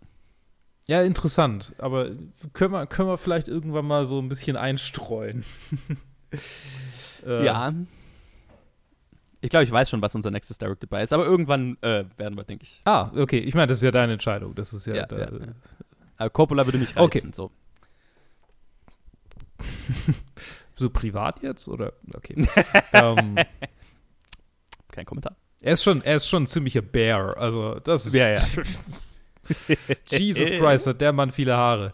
Ja, 0.88 1.02
interessant. 1.02 1.74
Aber 1.78 2.10
können 2.54 2.72
wir, 2.72 2.86
können 2.86 3.08
wir 3.08 3.18
vielleicht 3.18 3.48
irgendwann 3.48 3.86
mal 3.86 4.06
so 4.06 4.18
ein 4.20 4.28
bisschen 4.28 4.56
einstreuen? 4.56 5.44
äh, 7.26 7.44
ja. 7.44 7.74
Ich 9.40 9.50
glaube, 9.50 9.64
ich 9.64 9.70
weiß 9.70 9.90
schon, 9.90 10.02
was 10.02 10.14
unser 10.14 10.30
nächstes 10.30 10.58
Directed 10.58 10.88
By 10.90 11.02
ist, 11.02 11.12
aber 11.12 11.26
irgendwann 11.26 11.76
äh, 11.82 12.04
werden 12.16 12.36
wir, 12.36 12.44
denke 12.44 12.64
ich. 12.64 12.80
Ah, 12.84 13.10
okay. 13.14 13.38
Ich 13.38 13.54
meine, 13.54 13.68
das 13.68 13.78
ist 13.78 13.82
ja 13.82 13.90
deine 13.90 14.14
Entscheidung. 14.14 14.54
Das 14.54 14.72
ist 14.72 14.86
ja. 14.86 14.94
ja, 14.94 15.06
da, 15.06 15.18
ja, 15.18 15.24
ja. 15.26 15.46
Aber 16.16 16.30
Coppola 16.30 16.66
würde 16.66 16.78
mich 16.78 16.96
reizen, 16.96 17.02
okay. 17.02 17.30
so. 17.32 17.50
so 20.76 20.90
privat 20.90 21.42
jetzt? 21.42 21.68
Oder? 21.68 21.92
Okay. 22.14 22.46
ähm, 22.92 23.36
Kein 24.90 25.04
Kommentar. 25.04 25.36
Er 25.62 25.72
ist 25.72 25.82
schon, 25.82 26.02
er 26.02 26.16
ist 26.16 26.28
schon 26.28 26.44
ein 26.44 26.46
ziemlicher 26.46 26.82
Bear. 26.82 27.36
Also, 27.36 27.80
das 27.80 28.06
ist. 28.06 28.14
Ja, 28.14 28.34
ja. 28.34 28.44
Jesus 30.18 30.50
Christ, 30.50 30.86
hat 30.86 31.00
der 31.00 31.12
Mann 31.12 31.30
viele 31.30 31.56
Haare. 31.56 31.92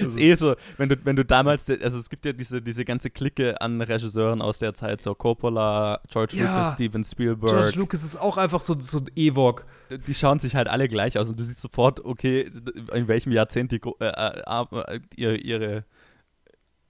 ist 0.00 0.18
eh 0.18 0.34
so, 0.34 0.54
wenn 0.76 0.88
du, 0.88 0.96
wenn 1.04 1.16
du 1.16 1.24
damals, 1.24 1.68
also 1.68 1.98
es 1.98 2.08
gibt 2.10 2.24
ja 2.24 2.32
diese, 2.32 2.62
diese 2.62 2.84
ganze 2.84 3.10
Clique 3.10 3.60
an 3.60 3.80
Regisseuren 3.80 4.40
aus 4.42 4.58
der 4.58 4.74
Zeit, 4.74 5.00
so 5.00 5.14
Coppola, 5.14 6.00
George 6.10 6.36
ja, 6.36 6.44
Lucas, 6.44 6.72
Steven 6.74 7.04
Spielberg. 7.04 7.50
George 7.50 7.78
Lucas 7.78 8.04
ist 8.04 8.16
auch 8.16 8.36
einfach 8.36 8.60
so, 8.60 8.78
so 8.78 8.98
ein 8.98 9.10
Ewok. 9.16 9.66
Die 10.06 10.14
schauen 10.14 10.38
sich 10.38 10.54
halt 10.54 10.68
alle 10.68 10.88
gleich 10.88 11.18
aus 11.18 11.28
und 11.30 11.38
du 11.38 11.44
siehst 11.44 11.60
sofort, 11.60 12.04
okay, 12.04 12.50
in 12.92 13.08
welchem 13.08 13.32
Jahrzehnt 13.32 13.72
die 13.72 13.80
äh, 14.00 14.06
äh, 14.06 15.00
ihre, 15.16 15.36
ihre 15.36 15.84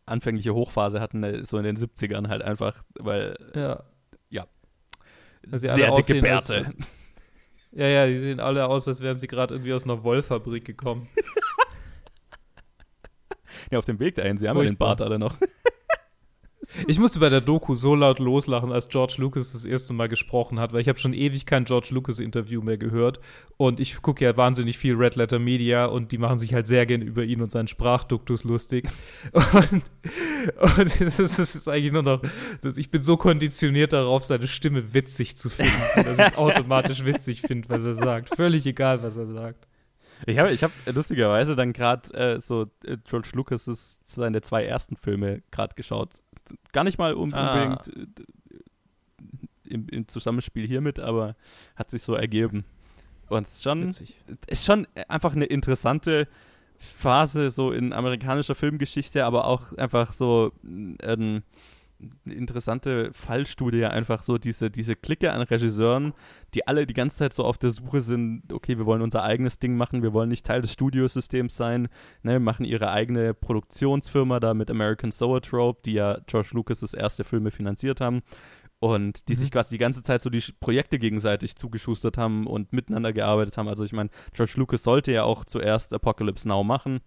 anfängliche 0.06 0.54
Hochphase 0.54 1.00
hatten, 1.00 1.22
äh, 1.22 1.44
so 1.44 1.56
in 1.58 1.64
den 1.64 1.78
70ern 1.78 2.28
halt 2.28 2.42
einfach, 2.42 2.82
weil 2.98 3.36
ja. 3.54 3.82
Also 5.50 5.68
Sehr 5.68 5.94
dicke 5.94 6.20
Bärte. 6.20 6.66
Als, 6.66 6.74
ja, 7.72 7.86
ja, 7.86 8.06
die 8.06 8.18
sehen 8.18 8.40
alle 8.40 8.66
aus, 8.66 8.88
als 8.88 9.00
wären 9.00 9.14
sie 9.14 9.26
gerade 9.26 9.54
irgendwie 9.54 9.72
aus 9.72 9.84
einer 9.84 10.02
Wollfabrik 10.02 10.64
gekommen. 10.64 11.08
ja, 13.70 13.78
auf 13.78 13.84
dem 13.84 13.98
Weg 13.98 14.16
dahin, 14.16 14.38
sie 14.38 14.48
haben 14.48 14.58
ja 14.58 14.64
den 14.64 14.76
Bart 14.76 15.00
alle 15.00 15.18
noch. 15.18 15.36
Ich 16.86 16.98
musste 16.98 17.18
bei 17.18 17.28
der 17.28 17.40
Doku 17.40 17.74
so 17.74 17.94
laut 17.94 18.18
loslachen, 18.18 18.72
als 18.72 18.88
George 18.88 19.14
Lucas 19.18 19.52
das 19.52 19.64
erste 19.64 19.92
Mal 19.92 20.08
gesprochen 20.08 20.60
hat, 20.60 20.72
weil 20.72 20.80
ich 20.80 20.88
habe 20.88 20.98
schon 20.98 21.12
ewig 21.12 21.46
kein 21.46 21.64
George 21.64 21.88
Lucas 21.90 22.20
Interview 22.20 22.62
mehr 22.62 22.78
gehört 22.78 23.20
und 23.56 23.80
ich 23.80 24.00
gucke 24.02 24.24
ja 24.24 24.36
wahnsinnig 24.36 24.78
viel 24.78 24.94
Red 24.94 25.16
Letter 25.16 25.38
Media 25.38 25.86
und 25.86 26.12
die 26.12 26.18
machen 26.18 26.38
sich 26.38 26.54
halt 26.54 26.66
sehr 26.66 26.86
gern 26.86 27.02
über 27.02 27.24
ihn 27.24 27.42
und 27.42 27.50
seinen 27.50 27.68
Sprachduktus 27.68 28.44
lustig. 28.44 28.88
Und, 29.52 29.82
und 30.78 31.00
das 31.18 31.38
ist 31.38 31.68
eigentlich 31.68 31.92
nur 31.92 32.02
noch, 32.02 32.22
das, 32.62 32.76
ich 32.76 32.90
bin 32.90 33.02
so 33.02 33.16
konditioniert 33.16 33.92
darauf, 33.92 34.24
seine 34.24 34.46
Stimme 34.46 34.94
witzig 34.94 35.36
zu 35.36 35.50
finden, 35.50 35.72
dass 35.94 36.18
ich 36.18 36.38
automatisch 36.38 37.04
witzig 37.04 37.42
finde, 37.42 37.68
was 37.68 37.84
er 37.84 37.94
sagt. 37.94 38.34
Völlig 38.34 38.64
egal, 38.66 39.02
was 39.02 39.16
er 39.16 39.26
sagt. 39.26 39.66
Ich 40.26 40.38
habe 40.38 40.50
ich 40.50 40.62
hab 40.62 40.70
lustigerweise 40.86 41.56
dann 41.56 41.72
gerade 41.72 42.12
äh, 42.14 42.40
so 42.40 42.66
äh, 42.84 42.96
George 43.08 43.30
Lucas' 43.32 44.00
seine 44.04 44.40
zwei 44.40 44.64
ersten 44.64 44.96
Filme 44.96 45.42
gerade 45.50 45.74
geschaut 45.74 46.22
gar 46.72 46.84
nicht 46.84 46.98
mal 46.98 47.12
ah. 47.12 47.16
unbedingt 47.16 47.88
äh, 47.96 48.24
im, 49.64 49.88
im, 49.88 50.08
Zusammenspiel 50.08 50.66
hiermit, 50.66 50.98
aber 50.98 51.36
hat 51.76 51.90
sich 51.90 52.02
so 52.02 52.14
ergeben. 52.14 52.64
Und 53.28 53.46
es 53.46 53.54
ist 53.54 53.62
schon, 53.62 53.94
ist 54.48 54.64
schon 54.64 54.88
einfach 55.08 55.34
eine 55.34 55.44
interessante 55.44 56.26
Phase 56.76 57.50
so 57.50 57.72
in 57.72 57.92
amerikanischer 57.92 58.54
Filmgeschichte, 58.54 59.24
aber 59.24 59.44
auch 59.44 59.72
einfach 59.74 60.12
so 60.12 60.52
ähm, 60.64 61.42
interessante 62.24 63.10
Fallstudie, 63.12 63.84
einfach 63.84 64.22
so 64.22 64.38
diese, 64.38 64.70
diese 64.70 64.96
Clique 64.96 65.32
an 65.32 65.42
Regisseuren, 65.42 66.12
die 66.54 66.66
alle 66.66 66.86
die 66.86 66.94
ganze 66.94 67.18
Zeit 67.18 67.32
so 67.32 67.44
auf 67.44 67.58
der 67.58 67.70
Suche 67.70 68.00
sind, 68.00 68.52
okay, 68.52 68.78
wir 68.78 68.86
wollen 68.86 69.02
unser 69.02 69.22
eigenes 69.22 69.58
Ding 69.58 69.76
machen, 69.76 70.02
wir 70.02 70.12
wollen 70.12 70.28
nicht 70.28 70.46
Teil 70.46 70.62
des 70.62 70.72
Studiosystems 70.72 71.56
sein, 71.56 71.88
ne, 72.22 72.40
machen 72.40 72.64
ihre 72.64 72.90
eigene 72.90 73.34
Produktionsfirma 73.34 74.40
da 74.40 74.54
mit 74.54 74.70
American 74.70 75.12
Zoetrope, 75.12 75.80
die 75.84 75.94
ja 75.94 76.18
George 76.26 76.50
Lucas 76.52 76.80
das 76.80 76.94
erste 76.94 77.24
Filme 77.24 77.50
finanziert 77.50 78.00
haben 78.00 78.22
und 78.78 79.28
die 79.28 79.34
mhm. 79.34 79.38
sich 79.38 79.50
quasi 79.50 79.74
die 79.74 79.78
ganze 79.78 80.02
Zeit 80.02 80.20
so 80.20 80.30
die 80.30 80.42
Projekte 80.60 80.98
gegenseitig 80.98 81.56
zugeschustert 81.56 82.18
haben 82.18 82.46
und 82.46 82.72
miteinander 82.72 83.12
gearbeitet 83.12 83.58
haben. 83.58 83.68
Also 83.68 83.84
ich 83.84 83.92
meine, 83.92 84.10
George 84.32 84.54
Lucas 84.56 84.82
sollte 84.82 85.12
ja 85.12 85.24
auch 85.24 85.44
zuerst 85.44 85.92
Apocalypse 85.92 86.48
Now 86.48 86.64
machen, 86.64 87.00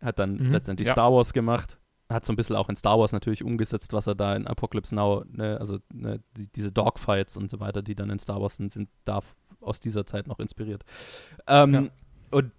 hat 0.00 0.18
dann 0.18 0.36
mhm. 0.36 0.52
letztendlich 0.52 0.86
ja. 0.86 0.92
Star 0.92 1.12
Wars 1.12 1.32
gemacht 1.32 1.79
hat 2.10 2.24
so 2.24 2.32
ein 2.32 2.36
bisschen 2.36 2.56
auch 2.56 2.68
in 2.68 2.76
Star 2.76 2.98
Wars 2.98 3.12
natürlich 3.12 3.44
umgesetzt, 3.44 3.92
was 3.92 4.06
er 4.06 4.14
da 4.14 4.34
in 4.34 4.46
Apocalypse 4.46 4.94
Now, 4.94 5.24
ne, 5.30 5.58
also 5.58 5.78
ne, 5.92 6.20
die, 6.36 6.48
diese 6.48 6.72
Dogfights 6.72 7.36
und 7.36 7.50
so 7.50 7.60
weiter, 7.60 7.82
die 7.82 7.94
dann 7.94 8.10
in 8.10 8.18
Star 8.18 8.40
Wars 8.40 8.56
sind, 8.56 8.72
sind 8.72 8.88
da 9.04 9.20
aus 9.60 9.80
dieser 9.80 10.06
Zeit 10.06 10.26
noch 10.26 10.40
inspiriert. 10.40 10.84
Ähm, 11.46 11.74
ja. 11.74 11.84
Und 12.30 12.52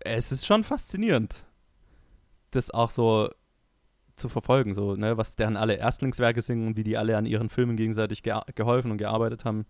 es 0.00 0.30
ist 0.30 0.46
schon 0.46 0.62
faszinierend, 0.62 1.46
das 2.52 2.70
auch 2.70 2.90
so 2.90 3.30
zu 4.16 4.28
verfolgen, 4.28 4.74
so, 4.74 4.94
ne, 4.94 5.16
was 5.16 5.34
deren 5.34 5.56
alle 5.56 5.74
Erstlingswerke 5.74 6.40
sind 6.40 6.64
und 6.64 6.76
wie 6.76 6.84
die 6.84 6.96
alle 6.96 7.16
an 7.16 7.26
ihren 7.26 7.48
Filmen 7.48 7.76
gegenseitig 7.76 8.22
ge 8.22 8.38
geholfen 8.54 8.92
und 8.92 8.98
gearbeitet 8.98 9.44
haben. 9.44 9.66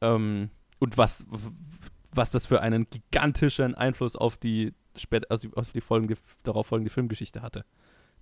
Ähm, 0.00 0.50
und 0.78 0.96
was, 0.96 1.26
was 2.12 2.30
das 2.30 2.46
für 2.46 2.62
einen 2.62 2.88
gigantischen 2.88 3.74
Einfluss 3.74 4.16
auf 4.16 4.38
die, 4.38 4.72
also 5.28 5.50
auf 5.54 5.72
die 5.72 5.82
folgende, 5.82 6.16
darauf 6.44 6.68
folgende 6.68 6.90
Filmgeschichte 6.90 7.42
hatte 7.42 7.66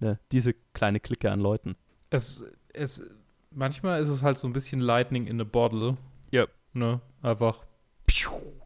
ne, 0.01 0.19
diese 0.33 0.55
kleine 0.75 1.01
Clique 1.01 1.31
an 1.31 1.41
Leuten. 1.41 1.77
Es, 2.11 2.45
es 2.73 3.03
manchmal 3.51 4.01
ist 4.01 4.09
es 4.09 4.23
halt 4.23 4.39
so 4.39 4.47
ein 4.47 4.53
bisschen 4.53 4.81
Lightning 4.81 5.27
in 5.27 5.41
a 5.41 5.45
Bottle. 5.45 5.97
Ja. 6.31 6.47
Ne? 6.73 7.01
Einfach 7.23 7.65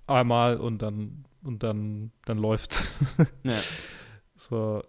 einmal 0.06 0.56
und 0.56 0.82
dann 0.82 1.24
und 1.42 1.62
dann, 1.62 2.12
dann 2.24 2.38
läuft's. 2.38 3.16
Ja. 3.42 3.58
So. 4.36 4.82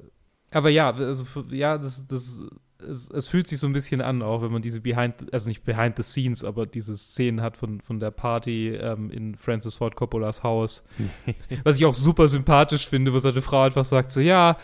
Aber 0.52 0.70
ja, 0.70 0.94
also 0.94 1.26
ja, 1.50 1.78
das, 1.78 2.06
das, 2.06 2.42
es, 2.80 3.10
es, 3.10 3.28
fühlt 3.28 3.48
sich 3.48 3.60
so 3.60 3.68
ein 3.68 3.74
bisschen 3.74 4.02
an, 4.02 4.22
auch 4.22 4.42
wenn 4.42 4.52
man 4.52 4.62
diese 4.62 4.82
Behind, 4.82 5.34
also 5.34 5.50
nicht 5.50 5.64
Behind 5.64 5.96
the 5.98 6.04
Scenes, 6.04 6.44
aber 6.44 6.66
diese 6.66 6.96
Szenen 6.96 7.42
hat 7.42 7.58
von, 7.58 7.82
von 7.82 8.00
der 8.00 8.12
Party 8.12 8.70
ähm, 8.70 9.10
in 9.12 9.36
Francis 9.36 9.76
Ford 9.76 9.96
Coppolas 9.96 10.44
Haus. 10.44 10.86
was 11.64 11.78
ich 11.78 11.86
auch 11.86 11.94
super 11.94 12.28
sympathisch 12.28 12.88
finde, 12.88 13.14
wo 13.14 13.20
seine 13.20 13.42
Frau 13.42 13.64
einfach 13.64 13.86
sagt: 13.86 14.12
so, 14.12 14.20
ja, 14.20 14.58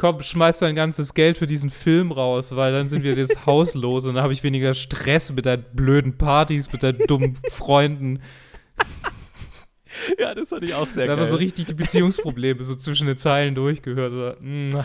komm, 0.00 0.22
schmeiß 0.22 0.60
dein 0.60 0.74
ganzes 0.74 1.12
Geld 1.12 1.36
für 1.36 1.46
diesen 1.46 1.68
Film 1.68 2.10
raus, 2.10 2.56
weil 2.56 2.72
dann 2.72 2.88
sind 2.88 3.02
wir 3.02 3.14
das 3.14 3.28
Haus 3.46 3.74
los 3.74 4.06
und 4.06 4.14
dann 4.14 4.22
habe 4.22 4.32
ich 4.32 4.42
weniger 4.42 4.72
Stress 4.72 5.30
mit 5.30 5.44
deinen 5.44 5.62
blöden 5.74 6.16
Partys, 6.16 6.72
mit 6.72 6.82
deinen 6.82 7.06
dummen 7.06 7.36
Freunden. 7.50 8.22
Ja, 10.18 10.34
das 10.34 10.48
fand 10.48 10.62
ich 10.62 10.72
auch 10.72 10.86
sehr 10.86 11.06
da 11.06 11.08
geil. 11.08 11.16
Da 11.16 11.22
haben 11.22 11.30
so 11.30 11.36
richtig 11.36 11.66
die 11.66 11.74
Beziehungsprobleme 11.74 12.64
so 12.64 12.76
zwischen 12.76 13.08
den 13.08 13.18
Zeilen 13.18 13.54
durchgehört. 13.54 14.10
So, 14.10 14.82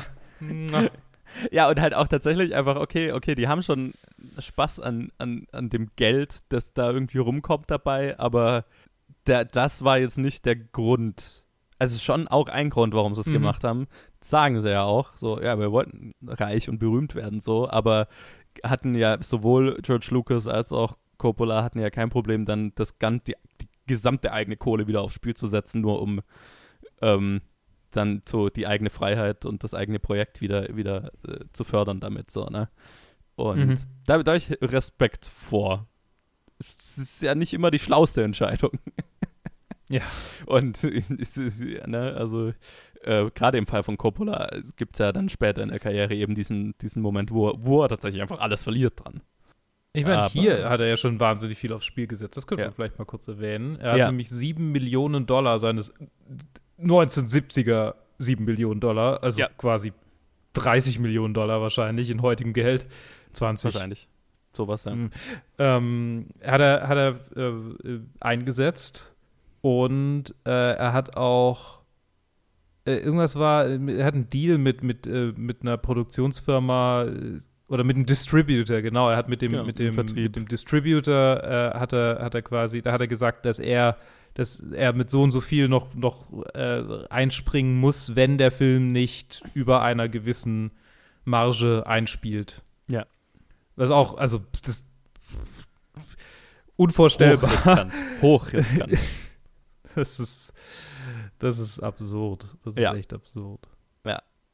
ja, 1.49 1.70
und 1.70 1.80
halt 1.80 1.93
auch 1.93 2.09
tatsächlich 2.09 2.53
einfach, 2.53 2.76
okay, 2.76 3.13
okay, 3.13 3.36
die 3.36 3.47
haben 3.47 3.61
schon 3.61 3.93
Spaß 4.38 4.82
an, 4.82 5.13
an, 5.18 5.47
an 5.53 5.70
dem 5.70 5.91
Geld, 5.95 6.39
das 6.49 6.74
da 6.74 6.91
irgendwie 6.91 7.20
rumkommt 7.20 7.72
dabei, 7.72 8.20
aber 8.20 8.66
der, 9.28 9.45
das 9.45 9.86
war 9.86 9.97
jetzt 9.97 10.18
nicht 10.18 10.45
der 10.45 10.57
Grund. 10.57 11.45
Also 11.80 11.99
schon 11.99 12.28
auch 12.28 12.49
ein 12.49 12.70
Grund, 12.70 12.93
warum 12.93 13.16
sie 13.16 13.22
es 13.22 13.28
mhm. 13.28 13.34
gemacht 13.34 13.63
haben. 13.63 13.88
Sagen 14.30 14.61
sie 14.61 14.71
ja 14.71 14.84
auch. 14.84 15.15
So, 15.15 15.39
ja, 15.39 15.59
wir 15.59 15.71
wollten 15.71 16.13
reich 16.26 16.67
und 16.67 16.80
berühmt 16.80 17.13
werden, 17.13 17.41
so, 17.41 17.69
aber 17.69 18.07
hatten 18.63 18.95
ja 18.95 19.21
sowohl 19.21 19.78
George 19.84 20.07
Lucas 20.09 20.47
als 20.47 20.71
auch 20.71 20.97
Coppola 21.17 21.63
hatten 21.63 21.80
ja 21.80 21.91
kein 21.91 22.09
Problem, 22.09 22.45
dann 22.45 22.73
das 22.73 22.97
ganz, 22.97 23.23
die, 23.26 23.36
die 23.61 23.67
gesamte 23.86 24.32
eigene 24.32 24.57
Kohle 24.57 24.88
wieder 24.88 25.01
aufs 25.01 25.13
Spiel 25.13 25.36
zu 25.36 25.45
setzen, 25.45 25.82
nur 25.82 26.01
um 26.01 26.21
ähm, 27.01 27.41
dann 27.91 28.23
so 28.28 28.49
die 28.49 28.65
eigene 28.65 28.89
Freiheit 28.89 29.45
und 29.45 29.63
das 29.63 29.76
eigene 29.76 29.99
Projekt 29.99 30.41
wieder, 30.41 30.76
wieder 30.76 31.11
äh, 31.28 31.45
zu 31.53 31.63
fördern 31.63 31.99
damit, 31.99 32.32
so, 32.32 32.45
ne? 32.45 32.69
Und 33.36 33.67
mhm. 33.67 33.76
da, 34.05 34.23
da 34.23 34.32
habe 34.32 34.38
ich 34.38 34.51
Respekt 34.59 35.26
vor. 35.26 35.88
Es 36.57 36.97
ist 36.97 37.21
ja 37.21 37.36
nicht 37.36 37.53
immer 37.53 37.69
die 37.69 37.80
schlauste 37.80 38.23
Entscheidung. 38.23 38.71
Ja. 39.89 40.01
Und 40.45 40.83
ne, 41.88 42.15
also 42.17 42.53
äh, 43.03 43.29
gerade 43.33 43.57
im 43.57 43.67
Fall 43.67 43.83
von 43.83 43.97
Coppola 43.97 44.49
gibt 44.75 44.95
es 44.95 44.99
ja 44.99 45.11
dann 45.11 45.29
später 45.29 45.61
in 45.61 45.69
der 45.69 45.79
Karriere 45.79 46.15
eben 46.15 46.36
diesen, 46.36 46.77
diesen 46.79 47.01
Moment, 47.01 47.31
wo, 47.31 47.53
wo 47.57 47.83
er 47.83 47.89
tatsächlich 47.89 48.21
einfach 48.21 48.39
alles 48.39 48.63
verliert 48.63 49.03
dran. 49.03 49.21
Ich 49.93 50.05
meine, 50.05 50.27
hier 50.27 50.67
hat 50.69 50.81
er 50.81 50.88
ja 50.88 50.97
schon 50.97 51.21
wahnsinnig 51.21 51.57
viel 51.57 51.71
aufs 51.71 51.86
Spiel 51.86 52.07
gesetzt. 52.07 52.36
Das 52.36 52.47
können 52.47 52.59
ja. 52.59 52.67
wir 52.67 52.73
vielleicht 52.73 52.99
mal 52.99 53.05
kurz 53.05 53.29
erwähnen. 53.29 53.79
Er 53.79 53.93
hat 53.93 53.97
ja. 53.99 54.07
nämlich 54.07 54.29
sieben 54.29 54.73
Millionen 54.73 55.25
Dollar 55.25 55.57
seines 55.57 55.93
1970er 56.81 57.95
7 58.17 58.43
Millionen 58.43 58.79
Dollar, 58.79 59.23
also 59.23 59.39
ja. 59.39 59.49
quasi 59.57 59.93
30 60.53 60.99
Millionen 60.99 61.33
Dollar 61.33 61.61
wahrscheinlich 61.61 62.09
in 62.09 62.21
heutigem 62.21 62.53
Geld. 62.53 62.88
20. 63.33 63.73
Wahrscheinlich. 63.73 64.07
Sowas, 64.53 64.86
ja. 64.86 64.95
Mhm. 64.95 65.09
Ähm, 65.57 66.27
hat 66.43 66.61
er, 66.61 66.88
hat 66.88 66.97
er 66.97 67.19
äh, 67.36 67.99
eingesetzt 68.21 69.14
und 69.66 70.36
äh, 70.45 70.76
er 70.76 70.93
hat 70.93 71.18
auch 71.18 71.80
äh, 72.86 72.97
irgendwas 72.97 73.39
war, 73.39 73.66
er 73.66 74.05
hat 74.05 74.13
einen 74.13 74.30
Deal 74.30 74.59
mit, 74.59 74.84
mit, 74.84 75.07
äh, 75.07 75.34
mit 75.36 75.63
einer 75.63 75.76
Produktionsfirma 75.76 77.05
äh, 77.05 77.39
oder 77.68 77.84
mit 77.84 77.97
dem 77.97 78.05
Distributor, 78.05 78.84
genau. 78.84 79.09
Er 79.09 79.18
hat 79.18 79.28
mit 79.28 79.41
dem, 79.41 79.53
genau, 79.53 79.63
mit 79.63 79.80
dem, 79.80 79.95
mit 79.95 80.36
dem 80.36 80.47
Distributor 80.47 81.43
äh, 81.43 81.72
hat, 81.80 81.93
er, 81.93 82.20
hat 82.22 82.36
er 82.36 82.43
quasi, 82.43 82.84
da 82.84 82.91
hat 82.91 83.01
er 83.01 83.07
gesagt, 83.07 83.43
dass 83.45 83.57
er, 83.57 83.97
dass 84.36 84.59
er 84.59 84.93
mit 84.93 85.09
so 85.09 85.24
und 85.24 85.32
so 85.32 85.41
viel 85.41 85.68
noch, 85.68 85.95
noch 85.95 86.28
äh, 86.53 86.84
einspringen 87.09 87.80
muss, 87.80 88.16
wenn 88.16 88.38
der 88.38 88.51
Film 88.51 88.91
nicht 88.91 89.41
über 89.55 89.82
einer 89.82 90.09
gewissen 90.09 90.74
Marge 91.24 91.82
einspielt. 91.88 92.61
Ja. 92.88 93.07
Was 93.78 93.89
auch, 93.89 94.16
also 94.20 94.41
das 94.63 94.86
unvorstellbar. 96.76 97.49
Hochriskant. 97.49 97.93
Hochriskant. 98.22 98.99
das 99.96 100.20
ist, 100.20 100.54
das 101.39 101.60
ist 101.60 101.80
absurd. 101.80 102.46
Das 102.64 102.76
ist 102.76 102.82
ja. 102.82 102.93
echt 102.93 103.14
absurd. 103.14 103.68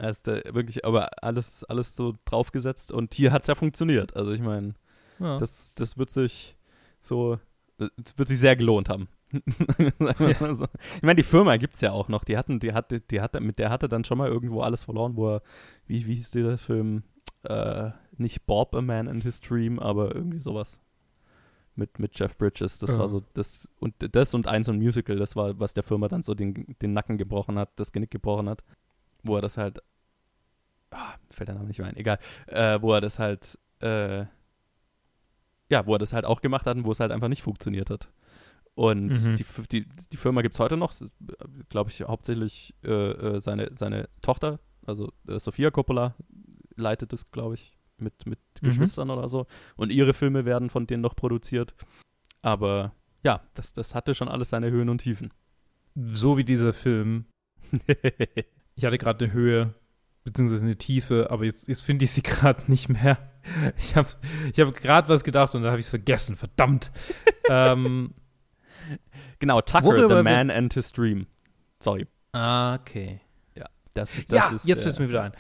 Er 0.02 0.10
ist 0.10 0.26
da 0.26 0.42
wirklich 0.52 0.84
aber 0.84 1.24
alles, 1.24 1.64
alles 1.66 1.96
so 1.96 2.16
draufgesetzt 2.26 2.92
und 2.92 3.14
hier 3.14 3.32
hat 3.32 3.44
es 3.44 3.48
ja 3.48 3.54
funktioniert. 3.54 4.16
Also 4.16 4.32
ich 4.32 4.42
meine, 4.42 4.74
ja. 5.20 5.38
das, 5.38 5.76
das 5.76 5.96
wird 5.96 6.10
sich 6.10 6.58
so, 7.02 7.38
das 7.78 8.18
wird 8.18 8.28
sich 8.28 8.40
sehr 8.40 8.56
gelohnt 8.56 8.90
haben. 8.90 9.10
ja. 10.00 10.56
so. 10.56 10.66
Ich 10.96 11.04
meine, 11.04 11.18
die 11.18 11.24
Firma 11.24 11.58
gibt 11.58 11.76
es 11.76 11.82
ja 11.82 11.92
auch 11.92 12.08
noch. 12.08 12.24
Die 12.24 12.36
hatten, 12.36 12.60
die 12.60 12.74
hatte, 12.74 13.00
die 13.00 13.22
hatte, 13.22 13.42
mit 13.42 13.60
der 13.60 13.70
hatte 13.70 13.88
dann 13.88 14.04
schon 14.04 14.18
mal 14.18 14.28
irgendwo 14.28 14.62
alles 14.62 14.86
verloren, 14.86 15.16
wo 15.16 15.36
er, 15.36 15.44
wie, 15.86 16.08
wie 16.08 16.16
hieß 16.16 16.32
der 16.32 16.58
Film? 16.58 17.04
Äh, 17.44 17.92
nicht 18.18 18.48
Bob 18.48 18.74
a 18.74 18.82
Man 18.82 19.06
in 19.06 19.22
His 19.22 19.40
Dream, 19.40 19.78
aber 19.78 20.16
irgendwie 20.16 20.40
sowas. 20.40 20.82
Mit, 21.82 22.00
mit 22.00 22.18
Jeff 22.18 22.38
Bridges. 22.38 22.78
Das 22.80 22.92
ja. 22.92 23.00
war 23.00 23.08
so, 23.08 23.24
das 23.34 23.68
und 23.80 23.96
das 24.00 24.34
und 24.34 24.48
eins 24.48 24.70
und 24.70 24.78
Musical, 24.78 25.18
das 25.18 25.36
war, 25.36 25.60
was 25.60 25.74
der 25.74 25.84
Firma 25.84 26.08
dann 26.08 26.22
so 26.22 26.36
den, 26.36 26.76
den 26.82 26.94
Nacken 26.94 27.18
gebrochen 27.18 27.58
hat, 27.58 27.72
das 27.78 27.92
Genick 27.92 28.12
gebrochen 28.12 28.48
hat. 28.48 28.64
Wo 29.24 29.36
er 29.36 29.42
das 29.42 29.58
halt 29.58 29.80
ah, 30.92 31.16
fällt 31.30 31.48
der 31.50 31.56
Name 31.56 31.68
nicht 31.68 31.80
mehr 31.80 31.88
ein, 31.88 31.98
egal, 31.98 32.20
äh, 32.48 32.82
wo 32.82 32.94
er 32.94 33.02
das 33.02 33.20
halt, 33.20 33.58
äh, 33.80 34.26
ja, 35.70 35.86
wo 35.86 35.96
er 35.96 36.00
das 36.00 36.14
halt 36.14 36.26
auch 36.26 36.42
gemacht 36.42 36.68
hat 36.68 36.78
und 36.78 36.86
wo 36.86 36.92
es 36.92 37.00
halt 37.00 37.12
einfach 37.12 37.30
nicht 37.30 37.42
funktioniert 37.42 37.90
hat. 37.90 38.12
Und 38.74 39.08
mhm. 39.08 39.36
die, 39.36 39.46
die, 39.72 39.86
die 40.12 40.18
Firma 40.18 40.42
gibt 40.42 40.56
es 40.56 40.60
heute 40.60 40.78
noch, 40.78 40.94
glaube 41.70 41.90
ich, 41.90 42.02
hauptsächlich 42.02 42.74
äh, 42.84 43.12
äh, 43.12 43.40
seine, 43.40 43.72
seine 43.76 44.08
Tochter, 44.22 44.60
also 44.86 45.12
äh, 45.28 45.40
Sofia 45.40 45.72
Coppola, 45.72 46.16
leitet 46.76 47.12
es, 47.14 47.32
glaube 47.32 47.56
ich, 47.56 47.78
mit, 48.02 48.26
mit 48.26 48.40
mhm. 48.62 48.68
Geschwistern 48.68 49.10
oder 49.10 49.28
so. 49.28 49.48
Und 49.76 49.92
ihre 49.92 50.14
Filme 50.14 50.46
werden 50.46 50.70
von 50.70 50.88
denen 50.88 51.02
noch 51.02 51.16
produziert. 51.16 51.74
Aber 52.42 52.94
ja, 53.24 53.42
das, 53.54 53.74
das 53.74 53.96
hatte 53.96 54.16
schon 54.16 54.28
alles 54.28 54.50
seine 54.50 54.72
Höhen 54.72 54.90
und 54.90 55.00
Tiefen. 55.00 55.32
So 55.96 56.38
wie 56.38 56.44
dieser 56.44 56.74
Film. 56.74 57.26
ich 58.76 58.86
hatte 58.86 58.98
gerade 58.98 59.26
eine 59.26 59.34
Höhe 59.34 59.74
beziehungsweise 60.24 60.66
eine 60.66 60.78
Tiefe, 60.78 61.30
aber 61.32 61.46
jetzt, 61.46 61.68
jetzt 61.68 61.82
finde 61.82 62.06
ich 62.06 62.12
sie 62.12 62.22
gerade 62.24 62.70
nicht 62.70 62.90
mehr. 62.90 63.18
Ich 63.78 63.96
habe 63.96 64.08
ich 64.54 64.60
hab 64.60 64.76
gerade 64.76 65.10
was 65.10 65.24
gedacht 65.24 65.56
und 65.56 65.64
dann 65.64 65.72
habe 65.72 65.80
ich 65.80 65.86
es 65.86 65.90
vergessen, 65.90 66.36
verdammt. 66.36 66.92
ähm, 67.50 68.14
genau, 69.40 69.62
Tucker, 69.62 70.08
The 70.08 70.24
Man 70.24 70.52
and 70.52 70.74
His 70.74 70.92
Dream. 70.92 71.26
Sorry. 71.80 72.08
Ah, 72.34 72.76
okay. 72.76 73.22
Ja, 73.56 73.66
das 73.94 74.18
ist, 74.18 74.32
das 74.32 74.50
ja, 74.50 74.56
ist, 74.56 74.68
jetzt 74.68 74.84
fällt 74.84 74.94
es 74.94 75.00
mir 75.00 75.10
wieder 75.10 75.24
ein. 75.24 75.34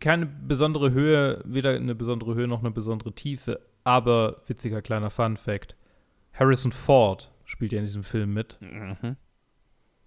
Keine 0.00 0.26
besondere 0.26 0.92
Höhe, 0.92 1.42
weder 1.44 1.70
eine 1.70 1.94
besondere 1.94 2.34
Höhe 2.34 2.48
noch 2.48 2.60
eine 2.60 2.70
besondere 2.70 3.14
Tiefe, 3.14 3.60
aber 3.84 4.42
witziger 4.46 4.82
kleiner 4.82 5.10
Fun-Fact. 5.10 5.76
Harrison 6.32 6.72
Ford 6.72 7.32
spielt 7.44 7.72
ja 7.72 7.78
in 7.78 7.84
diesem 7.84 8.04
Film 8.04 8.34
mit. 8.34 8.58
Mhm. 8.60 9.16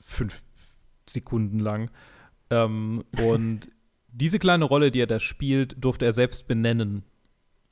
Fünf 0.04 0.44
Sekunden 1.08 1.60
lang. 1.60 1.90
Ähm, 2.50 3.04
und 3.18 3.70
diese 4.08 4.40
kleine 4.40 4.66
Rolle, 4.66 4.92
die 4.92 5.02
er 5.02 5.08
da 5.08 5.20
spielt, 5.20 5.76
durfte 5.84 6.06
er 6.06 6.14
selbst 6.14 6.48
benennen. 6.48 7.04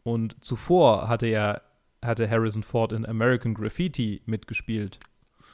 Und 0.04 0.44
zuvor 0.44 1.08
hatte 1.08 1.28
er 1.28 1.62
hatte 2.04 2.30
Harrison 2.30 2.64
Ford 2.64 2.94
in 2.94 3.06
American 3.06 3.54
Graffiti 3.54 4.22
mitgespielt. 4.26 5.00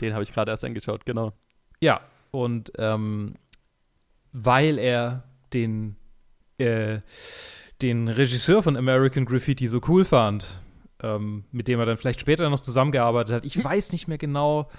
Den 0.01 0.14
habe 0.14 0.24
ich 0.24 0.34
gerade 0.34 0.51
erst 0.51 0.64
angeschaut, 0.64 1.06
genau. 1.06 1.34
Ja, 1.80 2.01
und 2.32 2.72
ähm, 2.78 3.36
weil 4.32 4.78
er 4.78 5.24
den, 5.53 5.95
äh, 6.58 6.99
den 7.82 8.08
Regisseur 8.08 8.64
von 8.64 8.78
American 8.78 9.26
Graffiti 9.26 9.68
so 9.68 9.82
cool 9.88 10.06
fand, 10.06 10.62
ähm, 11.01 11.45
mit 11.51 11.68
dem 11.68 11.80
er 11.80 11.86
dann 11.86 11.97
vielleicht 11.97 12.22
später 12.22 12.49
noch 12.49 12.62
zusammengearbeitet 12.62 13.36
hat, 13.36 13.45
ich 13.45 13.62
weiß 13.62 13.91
nicht 13.91 14.08
mehr 14.08 14.18
genau, 14.18 14.70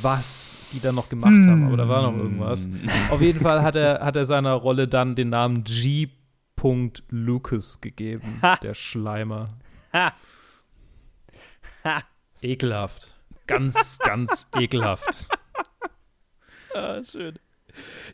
was 0.00 0.56
die 0.72 0.80
dann 0.80 0.94
noch 0.94 1.08
gemacht 1.08 1.32
hm. 1.32 1.50
haben, 1.50 1.66
aber 1.66 1.76
da 1.76 1.88
war 1.88 2.02
noch 2.02 2.16
irgendwas. 2.16 2.66
Auf 3.10 3.20
jeden 3.20 3.40
Fall 3.40 3.62
hat 3.62 3.76
er, 3.76 4.00
hat 4.00 4.16
er 4.16 4.24
seiner 4.24 4.54
Rolle 4.54 4.88
dann 4.88 5.14
den 5.14 5.30
Namen 5.30 5.64
G. 5.64 6.08
Lucas 7.08 7.80
gegeben, 7.80 8.38
ha. 8.40 8.54
der 8.54 8.74
Schleimer. 8.74 9.58
Ha. 9.92 10.12
Ha. 11.82 12.02
Ekelhaft. 12.40 13.14
Ganz, 13.48 13.98
ganz 13.98 14.46
ekelhaft. 14.56 15.28
Ah, 16.74 17.02
schön. 17.04 17.38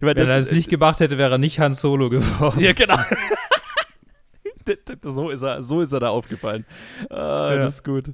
Meine, 0.00 0.20
Wenn 0.20 0.28
er 0.28 0.36
das 0.36 0.52
nicht 0.52 0.68
gemacht 0.68 1.00
hätte, 1.00 1.18
wäre 1.18 1.32
er 1.32 1.38
nicht 1.38 1.58
Han 1.60 1.74
Solo 1.74 2.10
geworden. 2.10 2.60
Ja, 2.60 2.72
genau. 2.72 2.98
so, 5.02 5.30
ist 5.30 5.42
er, 5.42 5.62
so 5.62 5.80
ist 5.80 5.92
er 5.92 6.00
da 6.00 6.08
aufgefallen. 6.10 6.64
Ah, 7.10 7.50
ja. 7.52 7.58
Das 7.58 7.76
ist 7.76 7.84
gut. 7.84 8.12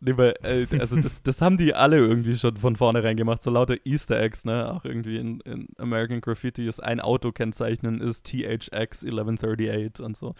Nee, 0.00 0.16
weil, 0.16 0.34
äh, 0.42 0.66
also 0.78 0.96
das, 1.00 1.22
das 1.22 1.40
haben 1.40 1.56
die 1.56 1.74
alle 1.74 1.96
irgendwie 1.96 2.36
schon 2.36 2.56
von 2.58 2.76
vornherein 2.76 3.16
gemacht, 3.16 3.42
so 3.42 3.50
lauter 3.50 3.76
Easter 3.84 4.20
Eggs, 4.20 4.44
ne? 4.44 4.70
Auch 4.70 4.84
irgendwie 4.84 5.16
in, 5.16 5.40
in 5.40 5.68
American 5.78 6.20
Graffiti 6.20 6.68
ist 6.68 6.80
ein 6.80 7.00
Autokennzeichnen 7.00 8.00
ist 8.00 8.26
THX 8.26 9.04
1138 9.04 10.04
und 10.04 10.16
so. 10.16 10.34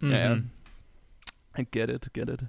Mhm. 0.00 0.10
Ja, 0.10 0.18
ja. 0.18 0.38
I 1.58 1.66
get 1.70 1.88
it, 1.88 2.12
get 2.12 2.28
it. 2.28 2.44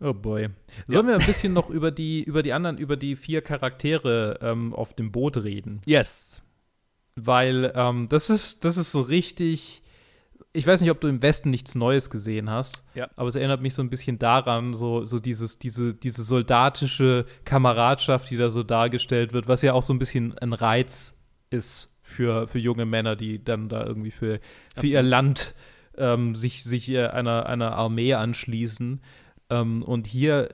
Oh 0.00 0.14
boy. 0.14 0.48
Sollen 0.86 1.06
ja. 1.06 1.12
wir 1.12 1.20
ein 1.20 1.26
bisschen 1.26 1.52
noch 1.52 1.70
über 1.70 1.90
die, 1.90 2.24
über 2.24 2.42
die 2.42 2.54
anderen, 2.54 2.78
über 2.78 2.96
die 2.96 3.14
vier 3.16 3.42
Charaktere 3.42 4.38
ähm, 4.42 4.74
auf 4.74 4.94
dem 4.94 5.12
Boot 5.12 5.36
reden? 5.36 5.80
Yes. 5.84 6.42
Weil 7.26 7.72
ähm, 7.74 8.08
das 8.08 8.30
ist, 8.30 8.64
das 8.64 8.76
ist 8.76 8.92
so 8.92 9.00
richtig. 9.00 9.82
Ich 10.52 10.66
weiß 10.66 10.80
nicht, 10.80 10.90
ob 10.90 11.00
du 11.00 11.06
im 11.06 11.22
Westen 11.22 11.50
nichts 11.50 11.76
Neues 11.76 12.10
gesehen 12.10 12.50
hast, 12.50 12.82
ja. 12.94 13.08
aber 13.14 13.28
es 13.28 13.36
erinnert 13.36 13.60
mich 13.60 13.72
so 13.72 13.82
ein 13.82 13.90
bisschen 13.90 14.18
daran, 14.18 14.74
so, 14.74 15.04
so 15.04 15.20
dieses, 15.20 15.60
diese, 15.60 15.94
diese 15.94 16.24
soldatische 16.24 17.24
Kameradschaft, 17.44 18.28
die 18.30 18.36
da 18.36 18.50
so 18.50 18.64
dargestellt 18.64 19.32
wird, 19.32 19.46
was 19.46 19.62
ja 19.62 19.74
auch 19.74 19.84
so 19.84 19.94
ein 19.94 20.00
bisschen 20.00 20.36
ein 20.38 20.52
Reiz 20.52 21.20
ist 21.50 21.96
für, 22.02 22.48
für 22.48 22.58
junge 22.58 22.84
Männer, 22.84 23.14
die 23.14 23.44
dann 23.44 23.68
da 23.68 23.86
irgendwie 23.86 24.10
für, 24.10 24.40
für 24.74 24.88
ihr 24.88 25.02
Land 25.02 25.54
ähm, 25.96 26.34
sich, 26.34 26.64
sich 26.64 26.96
einer, 26.98 27.46
einer 27.46 27.76
Armee 27.76 28.14
anschließen. 28.14 29.00
Ähm, 29.50 29.82
und 29.82 30.06
hier 30.06 30.48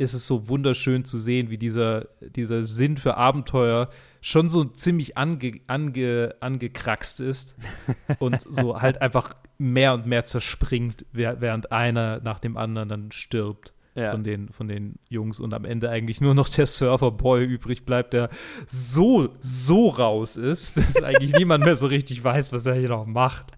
ist 0.00 0.14
es 0.14 0.26
so 0.26 0.48
wunderschön 0.48 1.04
zu 1.04 1.18
sehen, 1.18 1.50
wie 1.50 1.58
dieser, 1.58 2.08
dieser 2.22 2.64
Sinn 2.64 2.96
für 2.96 3.18
Abenteuer 3.18 3.90
schon 4.22 4.48
so 4.48 4.64
ziemlich 4.64 5.18
ange, 5.18 5.60
ange, 5.66 6.34
angekraxt 6.40 7.20
ist 7.20 7.54
und 8.18 8.40
so 8.48 8.80
halt 8.80 9.02
einfach 9.02 9.34
mehr 9.58 9.92
und 9.92 10.06
mehr 10.06 10.24
zerspringt, 10.24 11.04
während 11.12 11.70
einer 11.70 12.20
nach 12.22 12.40
dem 12.40 12.56
anderen 12.56 12.88
dann 12.88 13.12
stirbt. 13.12 13.74
Ja. 13.96 14.12
Von, 14.12 14.22
den, 14.22 14.48
von 14.50 14.68
den 14.68 14.94
Jungs 15.08 15.40
und 15.40 15.52
am 15.52 15.64
Ende 15.64 15.90
eigentlich 15.90 16.20
nur 16.20 16.32
noch 16.32 16.48
der 16.48 16.66
Surferboy 16.66 17.44
übrig 17.44 17.84
bleibt, 17.84 18.12
der 18.12 18.30
so, 18.64 19.30
so 19.40 19.88
raus 19.88 20.36
ist, 20.36 20.76
dass 20.78 21.02
eigentlich 21.02 21.34
niemand 21.34 21.64
mehr 21.64 21.74
so 21.74 21.88
richtig 21.88 22.22
weiß, 22.22 22.52
was 22.52 22.64
er 22.66 22.74
hier 22.74 22.88
noch 22.88 23.06
macht. 23.06 23.52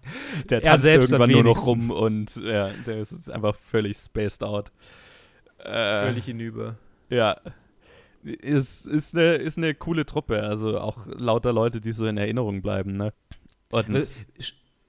Der 0.49 0.63
er 0.63 0.79
selbst 0.79 1.11
irgendwann 1.11 1.29
nur 1.29 1.43
noch 1.43 1.67
rum 1.67 1.91
und 1.91 2.35
ja, 2.37 2.71
der 2.87 2.97
ist 2.97 3.29
einfach 3.29 3.55
völlig 3.55 3.95
spaced 3.95 4.43
out. 4.43 4.71
Äh, 5.63 5.99
völlig 6.07 6.25
hinüber. 6.25 6.75
Ja. 7.09 7.37
Ist, 8.23 8.85
ist, 8.85 9.15
eine, 9.15 9.35
ist 9.35 9.57
eine 9.57 9.73
coole 9.73 10.05
Truppe, 10.05 10.41
also 10.43 10.79
auch 10.79 11.07
lauter 11.07 11.51
Leute, 11.51 11.81
die 11.81 11.91
so 11.91 12.05
in 12.05 12.17
Erinnerung 12.17 12.61
bleiben, 12.61 12.95
ne? 12.95 13.13
Und 13.69 13.95
äh, 13.95 14.05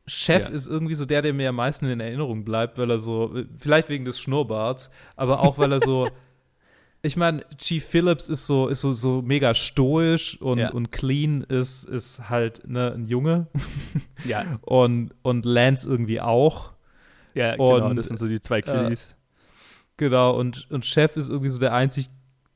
Chef 0.06 0.48
ja. 0.48 0.54
ist 0.54 0.66
irgendwie 0.66 0.94
so 0.94 1.06
der, 1.06 1.22
der 1.22 1.32
mir 1.32 1.48
am 1.48 1.56
meisten 1.56 1.86
in 1.86 2.00
Erinnerung 2.00 2.44
bleibt, 2.44 2.78
weil 2.78 2.90
er 2.90 2.98
so, 2.98 3.34
vielleicht 3.58 3.88
wegen 3.88 4.04
des 4.04 4.20
Schnurrbarts, 4.20 4.90
aber 5.16 5.40
auch 5.40 5.58
weil 5.58 5.72
er 5.72 5.80
so, 5.80 6.08
ich 7.02 7.16
meine, 7.16 7.44
Chief 7.58 7.84
Phillips 7.84 8.28
ist 8.28 8.46
so, 8.46 8.68
ist 8.68 8.82
so, 8.82 8.92
so 8.92 9.22
mega 9.22 9.54
stoisch 9.54 10.40
und, 10.40 10.58
ja. 10.58 10.70
und 10.70 10.92
clean 10.92 11.42
ist, 11.42 11.84
ist 11.84 12.28
halt 12.28 12.68
ne, 12.68 12.92
ein 12.92 13.08
Junge. 13.08 13.46
ja. 14.24 14.44
Und, 14.62 15.14
und 15.22 15.44
Lance 15.44 15.88
irgendwie 15.88 16.20
auch. 16.20 16.72
Ja, 17.34 17.52
genau, 17.52 17.74
und, 17.74 17.82
genau, 17.82 17.94
das 17.94 18.08
sind 18.08 18.16
so 18.16 18.28
die 18.28 18.40
zwei 18.40 18.62
Killies. 18.62 19.12
Äh, 19.12 19.14
genau, 19.96 20.38
und, 20.38 20.70
und 20.70 20.84
Chef 20.84 21.16
ist 21.16 21.28
irgendwie 21.28 21.48
so 21.48 21.58
der 21.58 21.74
einzig 21.74 22.08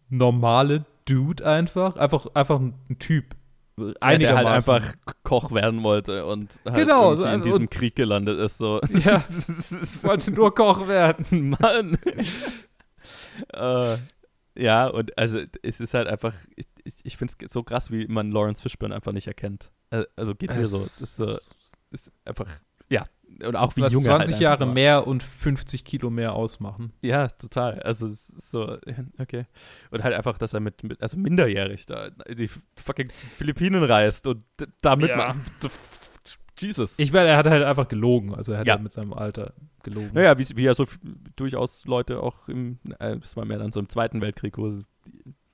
normale 0.09 0.85
Dude 1.05 1.47
einfach. 1.47 1.97
Einfach, 1.97 2.27
einfach 2.35 2.61
ein 2.61 2.75
Typ 2.99 3.37
ja, 4.01 4.19
der 4.19 4.37
halt 4.37 4.47
einfach 4.47 4.95
Koch 5.23 5.53
werden 5.53 5.83
wollte 5.83 6.27
und 6.27 6.61
halt 6.65 6.77
genau, 6.77 7.15
so, 7.15 7.25
in 7.25 7.43
diesem 7.43 7.71
Krieg 7.71 7.95
gelandet 7.97 8.39
ist. 8.39 8.59
So. 8.59 8.81
Ja, 8.91 9.21
wollte 10.03 10.33
nur 10.33 10.55
Koch 10.55 10.89
werden, 10.89 11.51
Mann. 11.61 11.99
äh, 13.53 13.97
ja, 14.57 14.89
und 14.89 15.17
also 15.17 15.41
es 15.63 15.81
ist 15.81 15.95
halt 15.95 16.09
einfach, 16.09 16.35
ich, 16.57 16.67
ich 17.05 17.17
finde 17.17 17.35
es 17.41 17.53
so 17.53 17.63
krass, 17.63 17.91
wie 17.91 18.07
man 18.09 18.33
Lawrence 18.33 18.61
Fishburne 18.63 18.95
einfach 18.95 19.13
nicht 19.13 19.29
erkennt. 19.29 19.71
Äh, 19.91 20.05
also 20.17 20.35
geht 20.35 20.55
mir 20.55 20.65
so. 20.65 20.77
Ist, 20.77 21.17
so, 21.17 21.37
ist 21.91 22.13
einfach, 22.25 22.49
ja, 22.91 23.05
und 23.45 23.57
auch 23.57 23.77
wie 23.77 23.83
Was 23.83 23.93
junge 23.93 24.07
20 24.07 24.35
halt 24.35 24.43
Jahre 24.43 24.67
mehr 24.67 25.07
und 25.07 25.23
50 25.23 25.85
Kilo 25.85 26.11
mehr 26.11 26.33
ausmachen. 26.33 26.93
Ja, 27.03 27.29
total. 27.29 27.81
Also 27.81 28.09
so, 28.11 28.79
okay. 29.19 29.47
Und 29.91 30.03
halt 30.03 30.15
einfach, 30.15 30.39
dass 30.39 30.55
er 30.55 30.61
mit, 30.61 30.83
mit 30.83 31.03
also 31.03 31.17
minderjährig 31.17 31.87
da 31.87 32.11
die 32.11 32.51
fucking 32.77 33.11
Philippinen 33.33 33.85
reist 33.85 34.27
und 34.27 34.45
da 34.81 34.97
mitmacht. 34.97 35.39
Ja. 35.63 35.69
Jesus. 36.61 36.99
Ich 36.99 37.13
meine, 37.13 37.29
er 37.29 37.37
hat 37.37 37.47
halt 37.47 37.63
einfach 37.63 37.87
gelogen. 37.87 38.35
Also 38.35 38.53
er 38.53 38.59
hat 38.59 38.67
ja. 38.67 38.75
halt 38.75 38.83
mit 38.83 38.93
seinem 38.93 39.13
Alter 39.13 39.55
gelogen. 39.85 40.11
Naja, 40.13 40.37
wie, 40.39 40.57
wie 40.57 40.65
ja 40.65 40.75
so 40.75 40.85
durchaus 41.37 41.85
Leute 41.85 42.21
auch 42.21 42.49
im, 42.49 42.81
äh, 42.99 43.17
das 43.17 43.37
war 43.37 43.45
mehr 43.45 43.59
dann 43.59 43.71
so 43.71 43.79
im 43.79 43.89
Zweiten 43.89 44.21
Weltkrieg, 44.21 44.59
wo 44.59 44.71
sie 44.71 44.85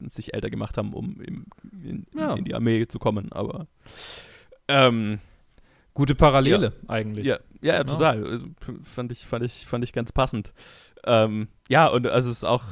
sich 0.09 0.33
älter 0.33 0.49
gemacht 0.49 0.79
haben, 0.79 0.95
um 0.95 1.21
im, 1.21 1.47
in, 1.83 2.07
ja. 2.17 2.35
in, 2.35 2.45
die 2.45 2.55
Armee 2.55 2.87
zu 2.87 2.99
kommen. 2.99 3.33
Aber 3.33 3.67
ähm, 4.69 5.19
Gute 5.95 6.17
Parallele 6.17 6.73
ja. 6.83 6.89
eigentlich. 6.89 7.25
Ja, 7.25 7.39
ja, 7.63 7.75
ja 7.75 7.85
total. 7.85 8.25
Also, 8.27 8.47
fand, 8.83 9.13
ich, 9.13 9.27
fand, 9.27 9.45
ich, 9.45 9.67
fand 9.67 9.85
ich 9.85 9.93
ganz 9.93 10.13
passend. 10.13 10.53
Ähm, 11.05 11.49
ja, 11.69 11.87
und 11.87 12.07
also 12.07 12.31
es 12.31 12.39
ist 12.39 12.45
auch. 12.45 12.65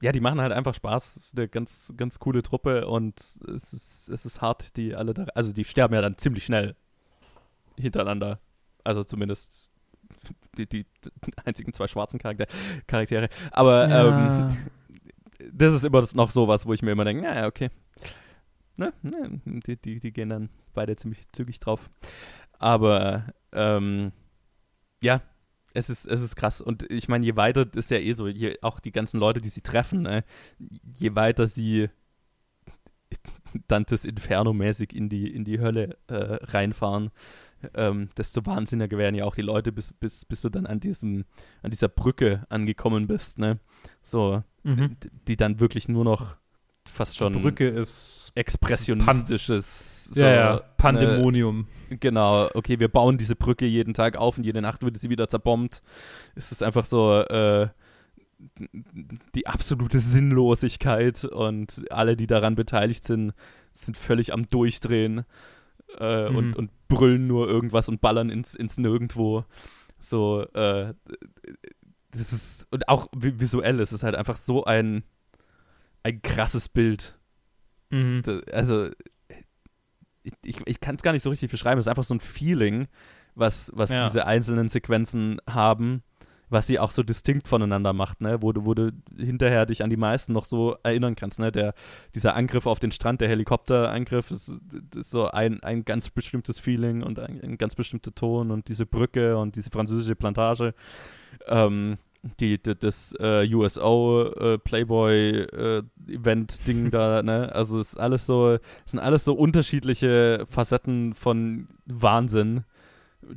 Ja, 0.00 0.12
die 0.12 0.20
machen 0.20 0.40
halt 0.40 0.52
einfach 0.52 0.74
Spaß. 0.74 1.16
Es 1.16 1.26
ist 1.28 1.38
eine 1.38 1.48
ganz, 1.48 1.92
ganz 1.96 2.18
coole 2.18 2.42
Truppe 2.42 2.86
und 2.86 3.18
es 3.18 3.72
ist, 3.72 4.08
es 4.10 4.26
ist 4.26 4.42
hart, 4.42 4.76
die 4.76 4.94
alle 4.94 5.14
da. 5.14 5.24
Also 5.34 5.52
die 5.52 5.64
sterben 5.64 5.94
ja 5.94 6.02
dann 6.02 6.18
ziemlich 6.18 6.44
schnell 6.44 6.76
hintereinander. 7.78 8.38
Also 8.84 9.02
zumindest 9.04 9.70
die, 10.56 10.66
die, 10.68 10.84
die 10.84 11.10
einzigen 11.44 11.72
zwei 11.72 11.88
schwarzen 11.88 12.18
Charakter 12.18 12.46
Charaktere. 12.86 13.28
Aber 13.50 13.88
ja. 13.88 14.48
ähm, 14.48 14.56
das 15.52 15.74
ist 15.74 15.84
immer 15.84 16.06
noch 16.14 16.30
so 16.30 16.46
was, 16.46 16.66
wo 16.66 16.72
ich 16.72 16.82
mir 16.82 16.92
immer 16.92 17.04
denke, 17.04 17.22
naja, 17.22 17.46
okay. 17.46 17.70
Ne? 18.76 18.92
ne? 19.02 19.40
Die, 19.44 19.76
die, 19.76 20.00
die 20.00 20.12
gehen 20.12 20.28
dann 20.28 20.50
beide 20.74 20.96
ziemlich 20.96 21.26
zügig 21.32 21.60
drauf. 21.60 21.90
Aber 22.58 23.32
ähm, 23.52 24.12
ja, 25.02 25.22
es 25.74 25.90
ist, 25.90 26.06
es 26.06 26.22
ist 26.22 26.36
krass. 26.36 26.60
Und 26.60 26.90
ich 26.90 27.08
meine, 27.08 27.24
je 27.24 27.36
weiter, 27.36 27.66
ist 27.74 27.90
ja 27.90 27.98
eh 27.98 28.12
so, 28.12 28.28
je, 28.28 28.56
auch 28.62 28.80
die 28.80 28.92
ganzen 28.92 29.20
Leute, 29.20 29.40
die 29.40 29.48
sie 29.48 29.60
treffen, 29.60 30.02
ne, 30.02 30.24
je 30.58 31.14
weiter 31.14 31.46
sie 31.46 31.88
Dantes 33.68 34.04
Inferno-mäßig 34.04 34.94
in 34.94 35.08
die, 35.08 35.32
in 35.32 35.44
die 35.44 35.60
Hölle 35.60 35.96
äh, 36.08 36.14
reinfahren, 36.14 37.10
ähm, 37.74 38.10
desto 38.16 38.44
wahnsinniger 38.44 38.98
werden 38.98 39.14
ja 39.14 39.24
auch 39.24 39.34
die 39.34 39.42
Leute, 39.42 39.72
bis, 39.72 39.92
bis, 39.92 40.24
bis 40.24 40.42
du 40.42 40.50
dann 40.50 40.66
an 40.66 40.80
diesem, 40.80 41.24
an 41.62 41.70
dieser 41.70 41.88
Brücke 41.88 42.44
angekommen 42.48 43.06
bist, 43.06 43.38
ne? 43.38 43.58
So, 44.02 44.42
mhm. 44.62 44.96
die 45.26 45.36
dann 45.36 45.60
wirklich 45.60 45.88
nur 45.88 46.04
noch 46.04 46.36
fast 46.88 47.18
schon 47.18 47.32
die 47.32 47.38
Brücke 47.40 47.68
ist 47.68 48.32
expressionistisches 48.34 50.04
so, 50.04 50.20
ja, 50.20 50.34
ja. 50.34 50.60
Pandemonium. 50.76 51.66
Ne, 51.90 51.98
genau, 51.98 52.48
okay, 52.54 52.78
wir 52.78 52.88
bauen 52.88 53.18
diese 53.18 53.36
Brücke 53.36 53.66
jeden 53.66 53.94
Tag 53.94 54.16
auf 54.16 54.38
und 54.38 54.44
jede 54.44 54.62
Nacht 54.62 54.82
wird 54.82 54.98
sie 54.98 55.10
wieder 55.10 55.28
zerbombt. 55.28 55.82
Es 56.34 56.52
ist 56.52 56.62
einfach 56.62 56.84
so 56.84 57.20
äh, 57.22 57.68
die 59.34 59.46
absolute 59.46 59.98
Sinnlosigkeit 59.98 61.24
und 61.24 61.84
alle, 61.90 62.16
die 62.16 62.26
daran 62.26 62.54
beteiligt 62.54 63.04
sind, 63.04 63.32
sind 63.72 63.96
völlig 63.96 64.32
am 64.32 64.48
Durchdrehen 64.48 65.24
äh, 65.98 66.28
mhm. 66.28 66.36
und, 66.36 66.54
und 66.54 66.88
brüllen 66.88 67.26
nur 67.26 67.48
irgendwas 67.48 67.88
und 67.88 68.00
ballern 68.00 68.30
ins, 68.30 68.54
ins 68.54 68.78
Nirgendwo. 68.78 69.44
So, 69.98 70.42
äh, 70.54 70.94
das 72.10 72.32
ist, 72.32 72.68
und 72.70 72.88
auch 72.88 73.08
visuell, 73.14 73.80
es 73.80 73.92
ist 73.92 74.02
halt 74.02 74.14
einfach 74.14 74.36
so 74.36 74.64
ein 74.64 75.02
ein 76.06 76.22
krasses 76.22 76.68
Bild. 76.68 77.18
Mhm. 77.90 78.22
Also, 78.52 78.90
ich, 80.22 80.56
ich 80.64 80.80
kann 80.80 80.96
es 80.96 81.02
gar 81.02 81.12
nicht 81.12 81.22
so 81.22 81.30
richtig 81.30 81.50
beschreiben. 81.50 81.78
Es 81.78 81.86
ist 81.86 81.90
einfach 81.90 82.04
so 82.04 82.14
ein 82.14 82.20
Feeling, 82.20 82.86
was, 83.34 83.70
was 83.74 83.90
ja. 83.90 84.06
diese 84.06 84.26
einzelnen 84.26 84.68
Sequenzen 84.68 85.40
haben, 85.48 86.02
was 86.48 86.68
sie 86.68 86.78
auch 86.78 86.92
so 86.92 87.02
distinkt 87.02 87.48
voneinander 87.48 87.92
macht, 87.92 88.20
ne? 88.20 88.40
Wo 88.40 88.52
du, 88.52 88.64
wo 88.64 88.74
du 88.74 88.92
hinterher 89.16 89.66
dich 89.66 89.82
an 89.82 89.90
die 89.90 89.96
meisten 89.96 90.32
noch 90.32 90.44
so 90.44 90.76
erinnern 90.84 91.16
kannst, 91.16 91.40
ne? 91.40 91.50
Der, 91.50 91.74
dieser 92.14 92.36
Angriff 92.36 92.66
auf 92.66 92.78
den 92.78 92.92
Strand, 92.92 93.20
der 93.20 93.28
Helikopterangriff, 93.28 94.30
ist, 94.30 94.52
ist 94.94 95.10
so 95.10 95.28
ein, 95.28 95.60
ein 95.64 95.84
ganz 95.84 96.08
bestimmtes 96.10 96.60
Feeling 96.60 97.02
und 97.02 97.18
ein, 97.18 97.40
ein 97.42 97.58
ganz 97.58 97.74
bestimmter 97.74 98.14
Ton 98.14 98.52
und 98.52 98.68
diese 98.68 98.86
Brücke 98.86 99.36
und 99.36 99.56
diese 99.56 99.70
französische 99.70 100.14
Plantage. 100.14 100.72
Ähm, 101.48 101.98
die, 102.40 102.58
die, 102.62 102.74
das 102.74 103.14
äh, 103.18 103.46
USO 103.52 104.30
äh, 104.32 104.58
Playboy 104.58 105.42
äh, 105.42 105.82
Event 106.08 106.66
Ding 106.66 106.90
da, 106.90 107.22
ne? 107.24 107.52
Also 107.54 107.80
es 107.80 107.92
ist 107.92 107.98
alles 107.98 108.26
so, 108.26 108.58
sind 108.84 109.00
alles 109.00 109.24
so 109.24 109.34
unterschiedliche 109.34 110.46
Facetten 110.48 111.14
von 111.14 111.68
Wahnsinn, 111.86 112.64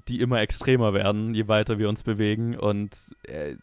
die 0.07 0.19
immer 0.19 0.41
extremer 0.41 0.93
werden, 0.93 1.33
je 1.33 1.47
weiter 1.47 1.79
wir 1.79 1.89
uns 1.89 2.03
bewegen 2.03 2.55
und 2.57 3.15
äh, 3.23 3.55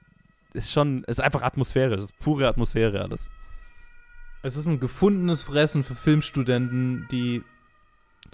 ist 0.53 0.73
schon, 0.73 1.05
ist 1.05 1.21
einfach 1.21 1.43
Atmosphäre, 1.43 1.95
es 1.95 2.05
ist 2.05 2.19
pure 2.19 2.49
Atmosphäre 2.49 3.03
alles. 3.03 3.31
Es 4.43 4.57
ist 4.57 4.67
ein 4.67 4.81
gefundenes 4.81 5.43
Fressen 5.43 5.83
für 5.83 5.95
Filmstudenten, 5.95 7.07
die 7.11 7.43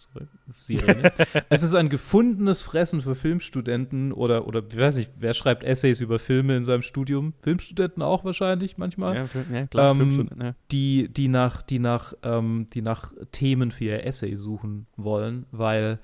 Sorry, 0.00 0.26
Sirene. 0.58 1.12
es 1.48 1.62
ist 1.62 1.74
ein 1.74 1.88
gefundenes 1.88 2.62
Fressen 2.62 3.00
für 3.00 3.14
Filmstudenten 3.14 4.12
oder, 4.12 4.46
oder 4.46 4.62
ich 4.68 4.78
weiß 4.78 4.96
nicht, 4.96 5.12
wer 5.18 5.34
schreibt 5.34 5.64
Essays 5.64 6.00
über 6.00 6.18
Filme 6.18 6.56
in 6.56 6.64
seinem 6.64 6.82
Studium? 6.82 7.34
Filmstudenten 7.38 8.02
auch 8.02 8.24
wahrscheinlich 8.24 8.78
manchmal. 8.78 9.16
Ja, 9.16 9.24
ja 9.52 9.66
klar, 9.66 9.92
ähm, 9.92 9.98
Filmstudenten, 9.98 10.42
ja. 10.42 10.54
Die, 10.70 11.08
die 11.08 11.28
nach, 11.28 11.62
die, 11.62 11.78
nach, 11.78 12.14
ähm, 12.22 12.66
die 12.72 12.82
nach 12.82 13.12
Themen 13.32 13.70
für 13.70 13.84
ihr 13.84 14.06
Essay 14.06 14.36
suchen 14.36 14.86
wollen, 14.96 15.46
weil 15.50 15.98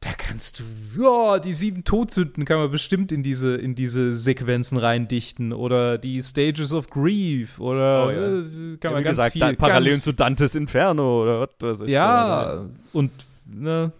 da 0.00 0.12
kannst 0.16 0.60
du, 0.60 0.64
ja, 1.02 1.38
die 1.38 1.52
sieben 1.52 1.84
Todsünden 1.84 2.46
kann 2.46 2.58
man 2.58 2.70
bestimmt 2.70 3.12
in 3.12 3.22
diese, 3.22 3.56
in 3.56 3.74
diese 3.74 4.14
Sequenzen 4.14 4.78
reindichten 4.78 5.52
oder 5.52 5.98
die 5.98 6.22
Stages 6.22 6.72
of 6.72 6.88
Grief 6.88 7.60
oder 7.60 8.06
Oh, 8.06 8.10
ja. 8.10 8.38
äh, 8.38 8.76
kann 8.78 8.78
Ja, 8.82 8.90
man 8.92 9.00
wie 9.00 9.04
ganz 9.04 9.16
gesagt, 9.18 9.32
viel. 9.32 9.40
da, 9.42 9.52
parallel 9.52 10.00
zu 10.00 10.12
Dantes 10.12 10.54
Inferno 10.54 11.22
oder 11.22 11.40
was 11.58 11.80
weiß 11.80 11.80
ich. 11.82 11.90
Ja, 11.92 12.64
und, 12.94 13.10
ne. 13.46 13.92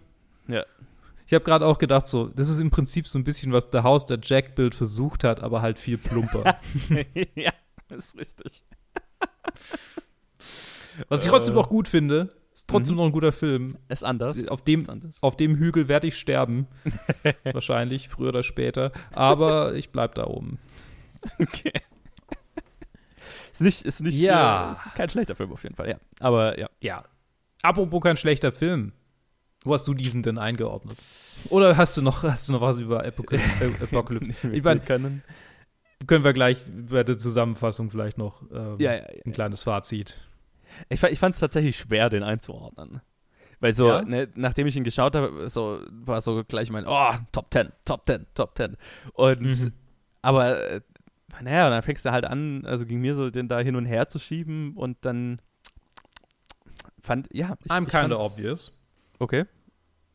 Ja. 0.47 0.63
Ich 1.27 1.33
habe 1.35 1.45
gerade 1.45 1.65
auch 1.67 1.77
gedacht, 1.77 2.07
so, 2.07 2.27
das 2.35 2.49
ist 2.49 2.59
im 2.59 2.71
Prinzip 2.71 3.07
so 3.07 3.19
ein 3.19 3.23
bisschen, 3.23 3.53
was 3.53 3.69
der 3.69 3.83
Haus 3.83 4.05
der 4.07 4.17
Jack-Bild 4.21 4.73
versucht 4.75 5.23
hat, 5.23 5.41
aber 5.43 5.61
halt 5.61 5.77
viel 5.77 5.97
plumper. 5.99 6.57
ja, 7.35 7.53
ist 7.95 8.17
richtig. 8.17 8.63
was 11.07 11.23
ich 11.23 11.29
trotzdem 11.29 11.53
Äh. 11.53 11.57
noch 11.57 11.69
gut 11.69 11.87
finde, 11.87 12.29
trotzdem 12.71 12.95
Mhm. 12.95 12.99
noch 13.01 13.05
ein 13.07 13.11
guter 13.11 13.31
Film. 13.31 13.77
Ist 13.89 14.03
anders. 14.03 14.47
Auf 14.47 14.63
dem, 14.63 14.81
Ist 14.81 14.89
anders. 14.89 15.17
auf 15.23 15.35
dem 15.37 15.55
Hügel 15.57 15.87
werde 15.87 16.07
ich 16.07 16.17
sterben. 16.17 16.67
Wahrscheinlich, 17.43 18.09
früher 18.09 18.29
oder 18.29 18.43
später. 18.43 18.91
Aber 19.13 19.75
ich 19.75 19.91
bleib 19.91 20.15
da 20.15 20.25
oben. 20.27 20.59
Okay. 21.39 21.73
Ist 23.51 23.61
nicht, 23.61 23.83
ist 23.85 24.01
nicht, 24.01 24.17
Ja. 24.17 24.69
äh, 24.69 24.71
ist 24.71 24.95
kein 24.95 25.09
schlechter 25.09 25.35
Film 25.35 25.51
auf 25.51 25.63
jeden 25.63 25.75
Fall, 25.75 25.89
ja. 25.89 25.97
Aber 26.19 26.57
ja. 26.57 26.69
Ja. 26.79 27.03
Apropos 27.61 28.01
kein 28.01 28.17
schlechter 28.17 28.51
Film. 28.51 28.93
Wo 29.63 29.73
hast 29.73 29.87
du 29.87 29.93
diesen 29.93 30.23
denn 30.23 30.37
eingeordnet? 30.39 30.97
Oder 31.49 31.77
hast 31.77 31.95
du 31.97 32.01
noch, 32.01 32.23
hast 32.23 32.47
du 32.49 32.53
noch 32.53 32.61
was 32.61 32.77
über 32.77 33.05
Apoca 33.05 33.35
äh, 33.59 33.83
Apocalypse? 33.83 34.33
Ich 34.51 34.63
meine, 34.63 34.79
können. 34.79 35.21
können 36.07 36.23
wir 36.23 36.33
gleich 36.33 36.63
bei 36.89 37.03
der 37.03 37.17
Zusammenfassung 37.17 37.91
vielleicht 37.91 38.17
noch 38.17 38.41
ähm, 38.51 38.77
Ja, 38.79 38.93
ja, 38.95 39.03
ein 39.03 39.21
ja. 39.25 39.31
kleines 39.31 39.63
Fazit. 39.63 40.17
Ich, 40.89 41.01
ich 41.03 41.19
fand 41.19 41.33
es 41.35 41.39
tatsächlich 41.39 41.77
schwer, 41.77 42.09
den 42.09 42.23
einzuordnen. 42.23 43.01
Weil 43.59 43.73
so, 43.73 43.87
Ja? 43.89 44.01
ne, 44.01 44.27
nachdem 44.35 44.65
ich 44.67 44.75
ihn 44.75 44.83
geschaut 44.83 45.15
habe, 45.15 45.49
so, 45.49 45.81
war 45.91 46.19
so 46.21 46.43
gleich 46.43 46.69
mein, 46.71 46.85
oh, 46.87 47.11
Top 47.31 47.47
10, 47.53 47.71
Top 47.85 48.05
10, 48.07 48.25
Top 48.33 48.57
10. 48.57 48.75
Und, 49.13 49.41
Mhm. 49.41 49.73
aber, 50.21 50.69
äh, 50.71 50.81
naja, 51.41 51.69
dann 51.69 51.81
fängst 51.83 52.03
du 52.05 52.11
halt 52.11 52.25
an, 52.25 52.65
also 52.65 52.85
ging 52.85 52.99
mir 53.01 53.15
so, 53.15 53.29
den 53.29 53.47
da 53.47 53.59
hin 53.59 53.75
und 53.75 53.85
her 53.85 54.07
zu 54.09 54.17
schieben 54.19 54.75
und 54.75 54.97
dann 55.01 55.39
fand, 57.01 57.27
ja. 57.31 57.55
Ich, 57.63 57.71
I'm 57.71 57.83
ich 57.83 57.89
kinda 57.89 58.17
fand's- 58.17 58.33
obvious. 58.33 58.71
Okay. 59.19 59.45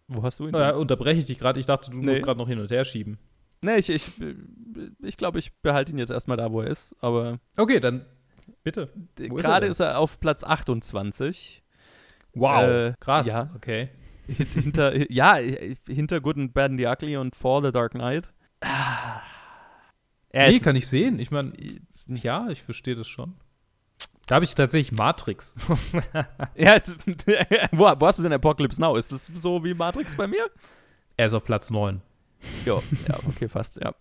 Wo 0.08 0.22
hast 0.22 0.38
du 0.40 0.46
ihn? 0.46 0.52
Naja, 0.52 0.74
unterbreche 0.76 1.18
ich 1.20 1.24
dich 1.26 1.38
gerade. 1.38 1.58
Ich 1.58 1.66
dachte, 1.66 1.90
du 1.90 1.98
Nee. 1.98 2.06
musst 2.06 2.22
gerade 2.22 2.38
noch 2.38 2.48
hin 2.48 2.58
und 2.60 2.70
her 2.70 2.84
schieben. 2.84 3.18
Nee, 3.62 3.76
ich, 3.78 3.88
ich, 3.90 4.06
ich 5.02 5.16
glaube, 5.16 5.38
ich 5.38 5.52
behalte 5.62 5.90
ihn 5.92 5.98
jetzt 5.98 6.10
erstmal 6.10 6.36
da, 6.36 6.52
wo 6.52 6.60
er 6.60 6.68
ist, 6.68 6.94
aber 7.00 7.38
Okay, 7.56 7.80
dann 7.80 8.04
bitte. 8.62 8.90
Ist 9.18 9.20
er 9.20 9.28
gerade 9.28 9.60
denn? 9.66 9.70
ist 9.70 9.80
er 9.80 9.98
auf 9.98 10.20
Platz 10.20 10.44
28. 10.44 11.62
Wow, 12.34 12.62
Äh, 12.64 12.94
krass. 13.00 13.26
ja. 13.26 13.48
Okay. 13.54 13.88
Hint- 14.28 14.48
hinter, 14.54 15.10
ja, 15.12 15.36
hinter 15.88 16.20
Good 16.20 16.36
and 16.36 16.54
Bad 16.54 16.70
and 16.72 16.80
the 16.80 16.86
Ugly 16.86 17.16
und 17.16 17.36
For 17.36 17.62
the 17.62 17.72
Dark 17.72 17.92
Knight. 17.92 18.32
Ah. 18.60 19.20
Ja, 20.32 20.48
nee, 20.48 20.58
kann 20.58 20.76
ist- 20.76 20.82
ich 20.84 20.88
sehen. 20.88 21.18
Ich 21.18 21.30
meine, 21.30 21.52
ja, 22.06 22.48
ich 22.50 22.62
verstehe 22.62 22.94
das 22.94 23.08
schon. 23.08 23.34
Da 24.26 24.34
habe 24.36 24.44
ich 24.44 24.54
tatsächlich 24.54 24.98
Matrix. 24.98 25.54
Ja, 26.56 26.76
wo, 27.72 27.84
wo 27.84 28.06
hast 28.06 28.18
du 28.18 28.22
denn 28.24 28.32
Apocalypse 28.32 28.80
Now? 28.80 28.96
Ist 28.96 29.12
das 29.12 29.26
so 29.38 29.62
wie 29.64 29.72
Matrix 29.74 30.16
bei 30.16 30.26
mir? 30.26 30.50
er 31.16 31.26
ist 31.28 31.32
auf 31.34 31.44
Platz 31.44 31.70
9. 31.70 32.02
Jo, 32.66 32.82
ja, 33.08 33.16
okay, 33.26 33.48
fast, 33.48 33.80
ja. 33.82 33.94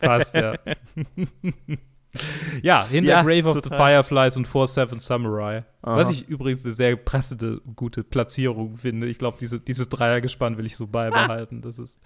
Passt, 0.00 0.34
ja. 0.34 0.54
ja, 2.62 2.86
hinter 2.86 3.10
Ja, 3.10 3.22
Grave 3.22 3.48
of 3.48 3.54
the 3.54 3.60
total. 3.60 3.78
Fireflies 3.78 4.36
und 4.36 4.46
Four 4.46 4.66
Seven 4.66 5.00
Samurai. 5.00 5.64
Was 5.82 6.08
Aha. 6.08 6.14
ich 6.14 6.28
übrigens 6.28 6.64
eine 6.64 6.74
sehr 6.74 6.94
passende, 6.96 7.60
gute 7.74 8.04
Platzierung 8.04 8.76
finde. 8.76 9.08
Ich 9.08 9.18
glaube, 9.18 9.38
diese, 9.40 9.58
dieses 9.60 9.88
Dreiergespann 9.88 10.58
will 10.58 10.66
ich 10.66 10.76
so 10.76 10.86
beibehalten. 10.86 11.62
Das 11.62 11.78
ist, 11.78 12.00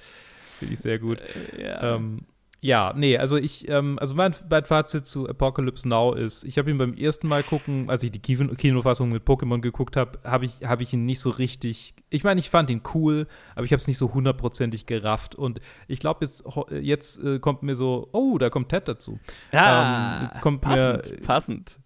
finde 0.59 0.75
ich 0.75 0.81
sehr 0.81 0.99
gut. 0.99 1.19
Ja. 1.59 1.97
Ähm, 1.97 2.27
ja, 2.67 2.93
nee, 2.97 3.17
also 3.17 3.37
ich, 3.37 3.69
ähm, 3.69 3.99
also 4.01 4.15
mein, 4.15 4.35
mein 4.51 4.65
Fazit 4.65 5.07
zu 5.07 5.29
Apocalypse 5.29 5.89
Now 5.89 6.15
ist, 6.15 6.45
ich 6.45 6.59
habe 6.59 6.71
ihn 6.71 6.77
beim 6.79 6.95
ersten 6.95 7.29
Mal 7.29 7.43
gucken, 7.43 7.89
als 7.89 8.03
ich 8.03 8.11
die 8.11 8.19
Kino 8.19 8.55
Kinofassung 8.55 9.11
mit 9.11 9.25
Pokémon 9.25 9.61
geguckt 9.61 9.97
habe, 9.97 10.19
habe 10.25 10.45
ich, 10.47 10.65
hab 10.65 10.81
ich 10.81 10.93
ihn 10.93 11.05
nicht 11.07 11.21
so 11.21 11.31
richtig, 11.31 11.95
ich 12.11 12.25
meine, 12.25 12.41
ich 12.41 12.51
fand 12.51 12.69
ihn 12.71 12.83
cool, 12.95 13.27
aber 13.55 13.65
ich 13.65 13.73
habe 13.73 13.81
es 13.81 13.87
nicht 13.87 13.99
so 13.99 14.13
hundertprozentig 14.13 14.87
gerafft 14.87 15.35
und 15.35 15.61
ich 15.87 16.01
glaube, 16.01 16.25
jetzt, 16.25 16.45
jetzt 16.81 17.23
äh, 17.23 17.39
kommt 17.39 17.63
mir 17.63 17.77
so, 17.77 18.09
oh, 18.13 18.37
da 18.39 18.51
kommt 18.51 18.69
Ted 18.71 18.89
dazu. 18.89 19.19
ja, 19.53 20.19
ähm, 20.19 20.25
jetzt 20.25 20.41
kommt 20.41 20.61
passend, 20.61 21.11
mir- 21.11 21.21
passend. 21.21 21.79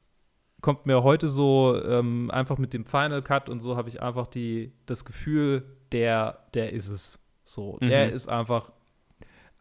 Kommt 0.63 0.85
mir 0.87 1.03
heute 1.03 1.27
so 1.29 1.81
ähm, 1.85 2.31
einfach 2.31 2.59
mit 2.59 2.73
dem 2.75 2.85
Final 2.85 3.23
Cut 3.23 3.49
und 3.49 3.61
so 3.61 3.77
habe 3.77 3.89
ich 3.89 4.03
einfach 4.03 4.27
die, 4.27 4.73
das 4.87 5.05
Gefühl, 5.05 5.65
der, 5.93 6.41
der 6.55 6.73
ist 6.73 6.89
es. 6.89 7.19
So, 7.45 7.79
der 7.81 8.09
Mhm. 8.09 8.15
ist 8.15 8.29
einfach 8.29 8.71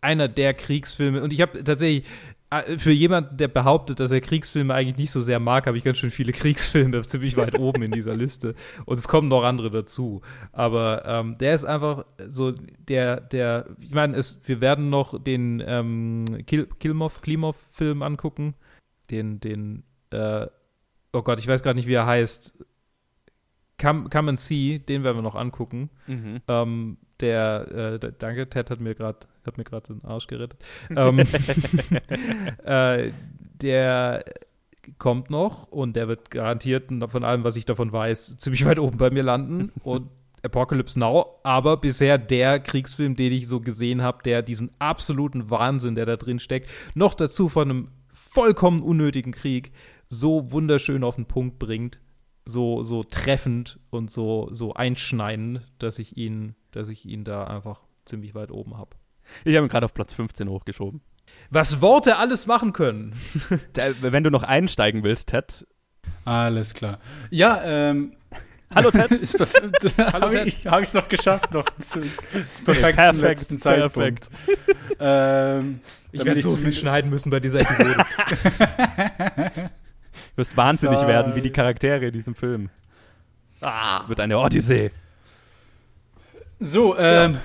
einer 0.02 0.28
der 0.28 0.54
Kriegsfilme. 0.54 1.22
Und 1.22 1.34
ich 1.34 1.42
habe 1.42 1.64
tatsächlich, 1.64 2.06
äh, 2.52 2.78
für 2.78 2.92
jemanden, 2.92 3.38
der 3.38 3.48
behauptet, 3.48 4.00
dass 4.00 4.12
er 4.12 4.22
Kriegsfilme 4.22 4.74
eigentlich 4.74 4.98
nicht 4.98 5.12
so 5.12 5.22
sehr 5.22 5.40
mag, 5.40 5.68
habe 5.68 5.78
ich 5.78 5.84
ganz 5.84 5.98
schön 5.98 6.12
viele 6.12 6.32
Kriegsfilme 6.34 7.02
ziemlich 7.04 7.38
weit 7.38 7.60
oben 7.60 7.84
in 7.84 7.92
dieser 7.92 8.16
Liste. 8.16 8.56
Und 8.86 8.98
es 8.98 9.08
kommen 9.08 9.28
noch 9.28 9.44
andere 9.44 9.70
dazu. 9.70 10.22
Aber 10.52 11.06
ähm, 11.06 11.38
der 11.38 11.54
ist 11.54 11.66
einfach 11.66 12.06
so 12.28 12.52
der, 12.52 13.22
der, 13.22 13.68
ich 13.80 13.94
meine, 13.94 14.20
wir 14.46 14.62
werden 14.62 14.90
noch 14.90 15.22
den 15.22 15.64
ähm, 15.66 16.26
Kil 16.48 16.68
Kilmov, 16.80 17.22
Klimov-Film 17.22 18.02
angucken. 18.02 18.56
Den, 19.12 19.40
den, 19.40 19.84
äh, 20.12 20.48
oh 21.14 21.22
Gott, 21.22 21.40
ich 21.40 21.48
weiß 21.48 21.64
gerade 21.64 21.78
nicht, 21.78 21.88
wie 21.88 21.94
er 21.94 22.06
heißt. 22.06 22.66
Come, 23.80 24.10
Come 24.10 24.30
and 24.30 24.40
See, 24.40 24.80
den 24.80 25.04
werden 25.04 25.18
wir 25.18 25.24
noch 25.24 25.36
angucken. 25.36 25.90
Mhm. 26.08 26.42
Ähm, 26.48 26.98
der, 27.20 28.00
äh, 28.02 28.12
danke, 28.18 28.50
Ted 28.50 28.70
hat 28.70 28.80
mir 28.80 28.96
gerade 28.96 29.20
hat 29.46 29.58
mir 29.58 29.64
gerade 29.64 29.94
den 29.94 30.06
Arsch 30.06 30.28
gerettet. 30.28 30.60
ähm, 30.96 31.20
äh, 32.64 33.12
der 33.62 34.24
kommt 34.98 35.30
noch 35.30 35.68
und 35.68 35.96
der 35.96 36.08
wird 36.08 36.32
garantiert 36.32 36.92
von 37.08 37.24
allem, 37.24 37.44
was 37.44 37.56
ich 37.56 37.66
davon 37.66 37.92
weiß, 37.92 38.38
ziemlich 38.38 38.66
weit 38.66 38.80
oben 38.80 38.98
bei 38.98 39.10
mir 39.10 39.24
landen. 39.24 39.72
Und 39.84 40.10
Apocalypse 40.44 40.98
Now, 40.98 41.40
aber 41.44 41.78
bisher 41.78 42.18
der 42.18 42.60
Kriegsfilm, 42.60 43.16
den 43.16 43.34
ich 43.34 43.48
so 43.48 43.60
gesehen 43.60 44.02
habe, 44.02 44.24
der 44.24 44.42
diesen 44.42 44.72
absoluten 44.80 45.50
Wahnsinn, 45.50 45.96
der 45.96 46.06
da 46.06 46.16
drin 46.16 46.40
steckt, 46.40 46.70
noch 46.96 47.14
dazu 47.14 47.50
von 47.50 47.70
einem 47.70 47.88
vollkommen 48.14 48.82
unnötigen 48.82 49.34
Krieg 49.34 49.72
so 50.10 50.52
wunderschön 50.52 51.04
auf 51.04 51.16
den 51.16 51.26
Punkt 51.26 51.60
bringt, 51.60 52.00
so, 52.50 52.84
so 52.84 53.04
treffend 53.04 53.80
und 53.90 54.12
so, 54.12 54.50
so 54.52 54.74
einschneidend, 54.74 55.62
dass 55.78 56.00
ich 56.00 56.18
ihn, 56.18 56.56
dass 56.72 56.90
ich 56.90 57.06
ihn 57.06 57.24
da 57.24 57.46
einfach 57.46 57.82
ziemlich 58.06 58.36
weit 58.36 58.52
oben 58.52 58.78
habe. 58.78 58.92
Ich 59.46 59.56
habe 59.56 59.66
ihn 59.68 59.70
gerade 59.70 59.86
auf 59.86 59.94
Platz 59.94 60.14
15 60.14 60.50
hochgeschoben. 60.50 61.02
Was 61.52 61.82
Worte 61.82 62.18
alles 62.18 62.48
machen 62.48 62.74
können. 62.74 63.14
Wenn 64.02 64.24
du 64.24 64.32
noch 64.32 64.44
einsteigen 64.44 65.04
willst, 65.04 65.30
Ted. 65.30 65.66
Alles 66.26 66.74
klar. 66.74 67.00
Ja, 67.30 67.62
ähm. 67.64 68.14
Hallo, 68.74 68.92
Ted. 68.92 69.12
ist 69.12 69.38
perfekt. 69.38 69.94
Hallo, 69.98 70.28
Habe 70.28 70.32
Ted. 70.32 70.48
ich 70.48 70.66
es 70.66 70.94
noch 70.94 71.08
geschafft, 71.08 71.54
noch 71.54 71.66
zu, 71.80 72.02
zu 72.52 72.64
perfekten 72.64 73.22
letzten 73.22 73.58
Zeitpunkt. 73.60 74.30
Ähm, 75.00 75.80
Ich 76.12 76.26
werde 76.26 76.42
so 76.42 76.50
viel 76.52 76.74
schneiden 76.74 77.10
müssen 77.10 77.30
bei 77.30 77.40
dieser 77.40 77.62
Episode. 77.62 78.06
Du 80.40 80.42
wirst 80.46 80.56
wahnsinnig 80.56 81.00
So. 81.00 81.06
werden, 81.08 81.36
wie 81.36 81.42
die 81.42 81.50
Charaktere 81.50 82.06
in 82.06 82.14
diesem 82.14 82.34
Film. 82.34 82.70
Ah. 83.60 84.08
Wird 84.08 84.22
eine 84.22 84.38
Odyssee. 84.40 84.90
So, 86.62 86.98
ähm. 86.98 87.38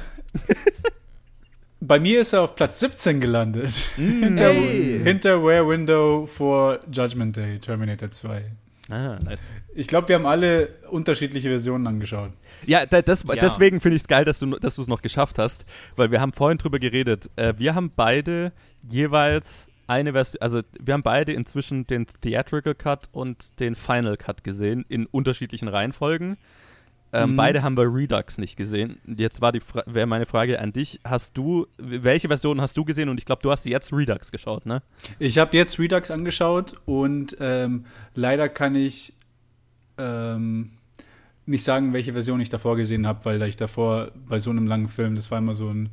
Bei 1.80 1.98
mir 1.98 2.20
ist 2.20 2.34
er 2.34 2.42
auf 2.42 2.54
Platz 2.54 2.78
17 2.78 3.20
gelandet. 3.20 3.72
hinter, 3.96 4.44
Hey. 4.44 5.00
hinter 5.02 5.44
Where 5.44 5.66
Window 5.66 6.26
vor 6.26 6.78
Judgment 6.88 7.36
Day, 7.36 7.58
Terminator 7.58 8.12
2. 8.12 8.44
Ah, 8.90 9.18
nice. 9.24 9.40
Ich 9.74 9.88
glaube, 9.88 10.06
wir 10.06 10.14
haben 10.14 10.26
alle 10.26 10.68
unterschiedliche 10.88 11.48
Versionen 11.48 11.88
angeschaut. 11.88 12.30
Ja, 12.64 12.86
da, 12.86 13.02
das, 13.02 13.24
Ja. 13.24 13.34
deswegen 13.34 13.80
finde 13.80 13.96
ich 13.96 14.02
es 14.02 14.08
geil, 14.08 14.24
dass 14.24 14.38
du 14.38 14.46
dass 14.60 14.76
du 14.76 14.82
es 14.82 14.88
noch 14.88 15.02
geschafft 15.02 15.40
hast, 15.40 15.66
weil 15.96 16.12
wir 16.12 16.20
haben 16.20 16.32
vorhin 16.32 16.58
drüber 16.58 16.78
geredet. 16.78 17.28
Äh, 17.34 17.54
wir 17.56 17.74
haben 17.74 17.90
beide 17.96 18.52
jeweils 18.88 19.66
eine 19.86 20.12
Version, 20.12 20.42
also 20.42 20.60
wir 20.80 20.94
haben 20.94 21.02
beide 21.02 21.32
inzwischen 21.32 21.86
den 21.86 22.06
Theatrical 22.20 22.74
Cut 22.74 23.08
und 23.12 23.60
den 23.60 23.74
Final 23.74 24.16
Cut 24.16 24.44
gesehen 24.44 24.84
in 24.88 25.06
unterschiedlichen 25.06 25.68
Reihenfolgen. 25.68 26.36
Ähm, 27.12 27.32
Mhm. 27.32 27.36
Beide 27.36 27.62
haben 27.62 27.76
wir 27.76 27.84
Redux 27.84 28.38
nicht 28.38 28.56
gesehen. 28.56 28.98
Jetzt 29.06 29.40
war 29.40 29.52
die 29.52 29.60
Fra 29.60 29.84
wäre 29.86 30.06
meine 30.06 30.26
Frage 30.26 30.60
an 30.60 30.72
dich: 30.72 31.00
Hast 31.04 31.38
du 31.38 31.66
welche 31.78 32.26
Version 32.28 32.60
hast 32.60 32.76
du 32.76 32.84
gesehen? 32.84 33.08
Und 33.08 33.18
ich 33.18 33.24
glaube, 33.24 33.40
du 33.42 33.52
hast 33.52 33.64
jetzt 33.66 33.92
Redux 33.92 34.32
geschaut, 34.32 34.66
ne? 34.66 34.82
Ich 35.20 35.38
habe 35.38 35.56
jetzt 35.56 35.78
Redux 35.78 36.10
angeschaut 36.10 36.74
und 36.86 37.36
ähm, 37.38 37.86
leider 38.14 38.48
kann 38.48 38.74
ich 38.74 39.12
ähm, 39.96 40.72
nicht 41.46 41.62
sagen, 41.62 41.92
welche 41.92 42.14
Version 42.14 42.40
ich 42.40 42.48
davor 42.48 42.76
gesehen 42.76 43.06
habe, 43.06 43.24
weil 43.24 43.40
ich 43.42 43.54
davor 43.56 44.10
bei 44.28 44.40
so 44.40 44.50
einem 44.50 44.66
langen 44.66 44.88
Film, 44.88 45.14
das 45.14 45.30
war 45.30 45.38
immer 45.38 45.54
so 45.54 45.68
ein 45.68 45.90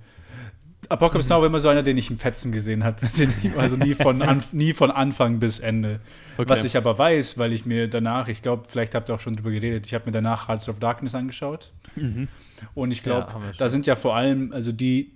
Apocalypse 0.89 1.29
Now 1.29 1.39
war 1.39 1.47
immer 1.47 1.59
so 1.59 1.69
einer, 1.69 1.83
den 1.83 1.97
ich 1.97 2.09
im 2.09 2.17
Fetzen 2.17 2.51
gesehen 2.51 2.83
hatte. 2.83 3.07
also 3.57 3.77
nie 3.77 3.93
von, 3.93 4.21
an, 4.21 4.43
nie 4.51 4.73
von 4.73 4.91
Anfang 4.91 5.39
bis 5.39 5.59
Ende. 5.59 5.99
Okay. 6.37 6.49
Was 6.49 6.63
ich 6.63 6.77
aber 6.77 6.97
weiß, 6.97 7.37
weil 7.37 7.53
ich 7.53 7.65
mir 7.65 7.87
danach, 7.87 8.27
ich 8.27 8.41
glaube, 8.41 8.63
vielleicht 8.67 8.95
habt 8.95 9.09
ihr 9.09 9.15
auch 9.15 9.19
schon 9.19 9.35
drüber 9.35 9.51
geredet, 9.51 9.85
ich 9.85 9.93
habe 9.93 10.05
mir 10.05 10.11
danach 10.11 10.47
Hearts 10.47 10.69
of 10.69 10.79
Darkness 10.79 11.15
angeschaut. 11.15 11.71
Mhm. 11.95 12.27
Und 12.73 12.91
ich 12.91 13.03
glaube, 13.03 13.31
ja, 13.31 13.41
da 13.57 13.69
sind 13.69 13.85
ja 13.85 13.95
vor 13.95 14.15
allem, 14.15 14.51
also 14.51 14.71
die, 14.71 15.13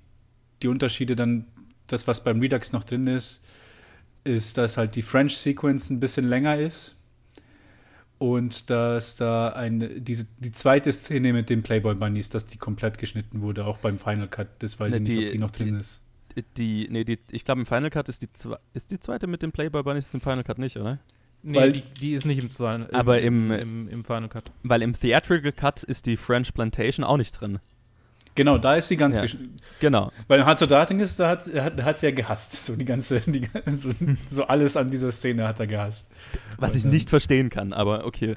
die 0.61 0.67
Unterschiede 0.67 1.15
dann, 1.15 1.45
das, 1.87 2.07
was 2.07 2.23
beim 2.23 2.39
Redux 2.39 2.71
noch 2.71 2.83
drin 2.83 3.07
ist, 3.07 3.43
ist, 4.23 4.57
dass 4.57 4.77
halt 4.77 4.95
die 4.95 5.01
French 5.01 5.37
Sequence 5.37 5.89
ein 5.89 5.99
bisschen 5.99 6.27
länger 6.27 6.57
ist 6.57 6.95
und 8.17 8.69
dass 8.69 9.15
da 9.15 9.49
eine, 9.49 9.89
diese, 10.01 10.27
die 10.39 10.51
zweite 10.51 10.91
Szene 10.91 11.33
mit 11.33 11.49
den 11.49 11.63
Playboy 11.63 11.95
Bunnies, 11.95 12.29
dass 12.29 12.45
die 12.45 12.57
komplett 12.57 12.97
geschnitten 12.97 13.41
wurde, 13.41 13.65
auch 13.65 13.77
beim 13.77 13.97
Final 13.97 14.27
Cut. 14.27 14.47
Das 14.59 14.79
weiß 14.79 14.91
ne, 14.91 14.97
ich 14.97 15.03
nicht, 15.03 15.17
die, 15.17 15.25
ob 15.25 15.31
die 15.31 15.37
noch 15.39 15.51
drin 15.51 15.73
die, 15.73 15.79
ist. 15.79 16.01
Die, 16.57 16.87
nee, 16.89 17.03
die, 17.03 17.19
ich 17.31 17.45
glaube 17.45 17.61
im 17.61 17.65
Final 17.65 17.89
Cut 17.89 18.09
ist 18.09 18.21
die, 18.21 18.29
ist 18.73 18.91
die 18.91 18.99
zweite 18.99 19.27
mit 19.27 19.41
den 19.41 19.51
Playboy 19.51 19.83
Bunnies 19.83 20.13
im 20.13 20.21
Final 20.21 20.43
Cut 20.43 20.57
nicht, 20.57 20.77
oder? 20.77 20.99
Nee, 21.43 21.57
weil 21.57 21.71
die, 21.71 21.83
die 22.01 22.13
ist 22.13 22.25
nicht 22.25 22.39
im, 22.39 22.47
im, 22.65 22.87
aber 22.91 23.21
im, 23.21 23.51
im, 23.51 23.87
im 23.87 24.03
Final 24.03 24.29
Cut. 24.29 24.51
Weil 24.63 24.81
im 24.81 24.93
Theatrical 24.93 25.51
Cut 25.51 25.83
ist 25.83 26.07
die 26.07 26.17
French 26.17 26.53
Plantation 26.53 27.03
auch 27.03 27.17
nicht 27.17 27.39
drin. 27.39 27.59
Genau, 28.35 28.57
da 28.57 28.75
ist 28.75 28.89
sie 28.89 28.97
ganz 28.97 29.17
ja, 29.17 29.25
Genau. 29.79 30.11
Weil 30.27 30.45
Hanzo 30.45 30.65
Dating 30.65 30.99
ist, 30.99 31.19
da 31.19 31.29
hat, 31.29 31.45
hat, 31.53 31.81
hat 31.81 31.99
sie 31.99 32.07
ja 32.07 32.11
gehasst. 32.11 32.65
So 32.65 32.75
die 32.75 32.85
ganze, 32.85 33.21
die, 33.21 33.49
so, 33.75 33.91
so, 34.29 34.45
alles 34.45 34.75
an 34.75 34.89
dieser 34.89 35.11
Szene 35.11 35.47
hat 35.47 35.59
er 35.59 35.67
gehasst. 35.67 36.11
Was 36.57 36.73
Und, 36.73 36.79
ich 36.79 36.85
nicht 36.85 37.09
verstehen 37.09 37.49
kann, 37.49 37.71
aber 37.71 38.05
okay. 38.05 38.35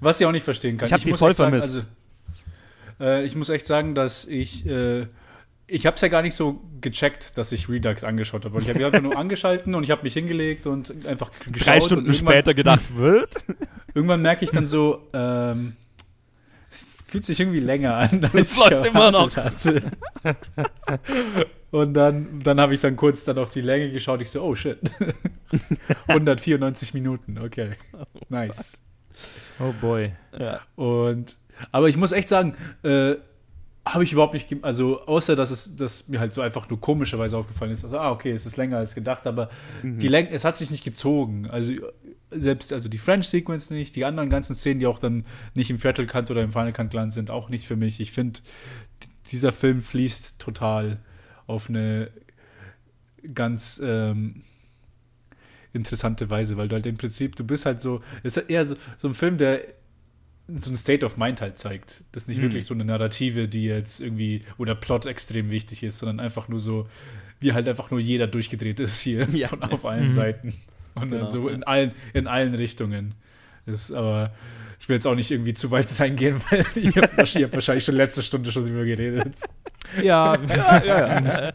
Was 0.00 0.20
ich 0.20 0.26
auch 0.26 0.32
nicht 0.32 0.44
verstehen 0.44 0.76
kann. 0.76 0.86
Ich 0.86 0.92
habe 0.92 1.02
die 1.02 1.14
voll 1.14 1.34
vermisst. 1.34 1.70
Sagen, 1.70 1.86
also, 2.98 3.04
äh, 3.04 3.24
ich 3.24 3.36
muss 3.36 3.48
echt 3.48 3.66
sagen, 3.66 3.94
dass 3.94 4.26
ich 4.26 4.66
äh, 4.66 5.06
ich 5.68 5.86
habe 5.86 5.94
es 5.94 6.00
ja 6.00 6.08
gar 6.08 6.22
nicht 6.22 6.34
so 6.34 6.60
gecheckt, 6.80 7.36
dass 7.36 7.52
ich 7.52 7.68
Redux 7.68 8.02
angeschaut 8.02 8.44
habe. 8.44 8.60
Ich 8.60 8.68
habe 8.68 8.84
einfach 8.84 9.02
nur 9.02 9.16
angeschalten 9.18 9.74
und 9.74 9.84
ich 9.84 9.90
habe 9.90 10.02
mich 10.02 10.14
hingelegt 10.14 10.66
und 10.66 11.06
einfach 11.06 11.30
geschaut. 11.46 11.66
Drei 11.66 11.80
Stunden 11.80 12.14
später 12.14 12.54
gedacht, 12.54 12.84
wird? 12.96 13.44
Irgendwann 13.94 14.22
merke 14.22 14.44
ich 14.44 14.50
dann 14.50 14.66
so, 14.66 15.06
ähm, 15.12 15.76
fühlt 17.08 17.24
sich 17.24 17.40
irgendwie 17.40 17.60
länger 17.60 17.96
an. 17.96 18.24
Als 18.32 18.52
es 18.52 18.58
läuft 18.58 18.86
immer 18.86 19.10
noch. 19.10 19.34
Hatte. 19.36 19.82
Und 21.70 21.94
dann, 21.94 22.40
dann 22.40 22.60
habe 22.60 22.74
ich 22.74 22.80
dann 22.80 22.96
kurz 22.96 23.24
dann 23.24 23.38
auf 23.38 23.50
die 23.50 23.60
Länge 23.60 23.90
geschaut. 23.90 24.22
Ich 24.22 24.30
so, 24.30 24.42
oh 24.42 24.54
shit. 24.54 24.78
194 26.06 26.94
Minuten, 26.94 27.38
okay. 27.38 27.72
Nice. 28.28 28.78
Oh 29.58 29.72
boy. 29.80 30.12
Ja. 30.38 30.60
Und, 30.76 31.36
aber 31.72 31.88
ich 31.88 31.96
muss 31.96 32.12
echt 32.12 32.28
sagen, 32.28 32.54
äh, 32.82 33.16
habe 33.84 34.04
ich 34.04 34.12
überhaupt 34.12 34.34
nicht, 34.34 34.48
also 34.62 35.00
außer 35.06 35.34
dass 35.34 35.50
es 35.50 35.76
dass 35.76 36.08
mir 36.08 36.20
halt 36.20 36.32
so 36.32 36.42
einfach 36.42 36.68
nur 36.68 36.80
komischerweise 36.80 37.36
aufgefallen 37.36 37.72
ist. 37.72 37.84
Also, 37.84 37.98
ah, 37.98 38.10
okay, 38.10 38.32
es 38.32 38.46
ist 38.46 38.56
länger 38.56 38.78
als 38.78 38.94
gedacht, 38.94 39.26
aber 39.26 39.48
mhm. 39.82 39.98
die 39.98 40.08
Länge, 40.08 40.30
es 40.30 40.44
hat 40.44 40.56
sich 40.56 40.70
nicht 40.70 40.84
gezogen. 40.84 41.48
Also 41.50 41.72
selbst 42.30 42.72
also 42.72 42.88
die 42.88 42.98
French 42.98 43.26
Sequence 43.26 43.70
nicht, 43.70 43.96
die 43.96 44.04
anderen 44.04 44.30
ganzen 44.30 44.54
Szenen, 44.54 44.80
die 44.80 44.86
auch 44.86 44.98
dann 44.98 45.24
nicht 45.54 45.70
im 45.70 45.78
Viertel 45.78 46.06
Kant 46.06 46.30
oder 46.30 46.42
im 46.42 46.52
Final 46.52 46.72
Kant 46.72 46.90
gelandet 46.90 47.14
sind, 47.14 47.30
auch 47.30 47.48
nicht 47.48 47.66
für 47.66 47.76
mich. 47.76 48.00
Ich 48.00 48.12
finde, 48.12 48.40
dieser 49.30 49.52
Film 49.52 49.82
fließt 49.82 50.38
total 50.38 50.98
auf 51.46 51.68
eine 51.68 52.10
ganz 53.34 53.80
ähm, 53.82 54.42
interessante 55.72 56.30
Weise, 56.30 56.56
weil 56.56 56.68
du 56.68 56.74
halt 56.74 56.86
im 56.86 56.96
Prinzip, 56.96 57.36
du 57.36 57.44
bist 57.44 57.66
halt 57.66 57.80
so, 57.80 58.02
es 58.22 58.36
ist 58.36 58.50
eher 58.50 58.64
so, 58.64 58.74
so 58.96 59.08
ein 59.08 59.14
Film, 59.14 59.38
der 59.38 59.62
so 60.56 60.70
ein 60.70 60.76
State 60.76 61.04
of 61.04 61.18
Mind 61.18 61.40
halt 61.40 61.58
zeigt. 61.58 62.04
Das 62.12 62.22
ist 62.22 62.28
nicht 62.28 62.38
mhm. 62.38 62.44
wirklich 62.44 62.64
so 62.64 62.72
eine 62.72 62.84
Narrative, 62.84 63.48
die 63.48 63.64
jetzt 63.64 64.00
irgendwie 64.00 64.42
oder 64.56 64.74
Plot 64.74 65.04
extrem 65.06 65.50
wichtig 65.50 65.82
ist, 65.82 65.98
sondern 65.98 66.20
einfach 66.20 66.48
nur 66.48 66.60
so, 66.60 66.88
wie 67.40 67.52
halt 67.52 67.68
einfach 67.68 67.90
nur 67.90 68.00
jeder 68.00 68.26
durchgedreht 68.26 68.80
ist 68.80 69.00
hier 69.00 69.28
ja. 69.32 69.48
von 69.48 69.62
auf 69.62 69.84
allen 69.84 70.06
mhm. 70.06 70.12
Seiten. 70.12 70.54
Und 71.02 71.10
genau, 71.10 71.26
so 71.26 71.48
in 71.48 71.64
allen, 71.64 71.92
in 72.12 72.26
allen 72.26 72.54
Richtungen. 72.54 73.14
Ist 73.66 73.92
aber, 73.92 74.32
ich 74.80 74.88
will 74.88 74.96
jetzt 74.96 75.06
auch 75.06 75.14
nicht 75.14 75.30
irgendwie 75.30 75.54
zu 75.54 75.70
weit 75.70 75.86
reingehen, 76.00 76.40
weil 76.50 76.64
ich 76.74 76.96
habe 76.96 77.08
hab 77.08 77.52
wahrscheinlich 77.52 77.84
schon 77.84 77.96
letzte 77.96 78.22
Stunde 78.22 78.50
schon 78.52 78.64
drüber 78.66 78.84
geredet. 78.84 79.34
Ja, 80.02 80.36
ja, 80.36 80.84
ja. 80.84 81.00
ja. 81.00 81.52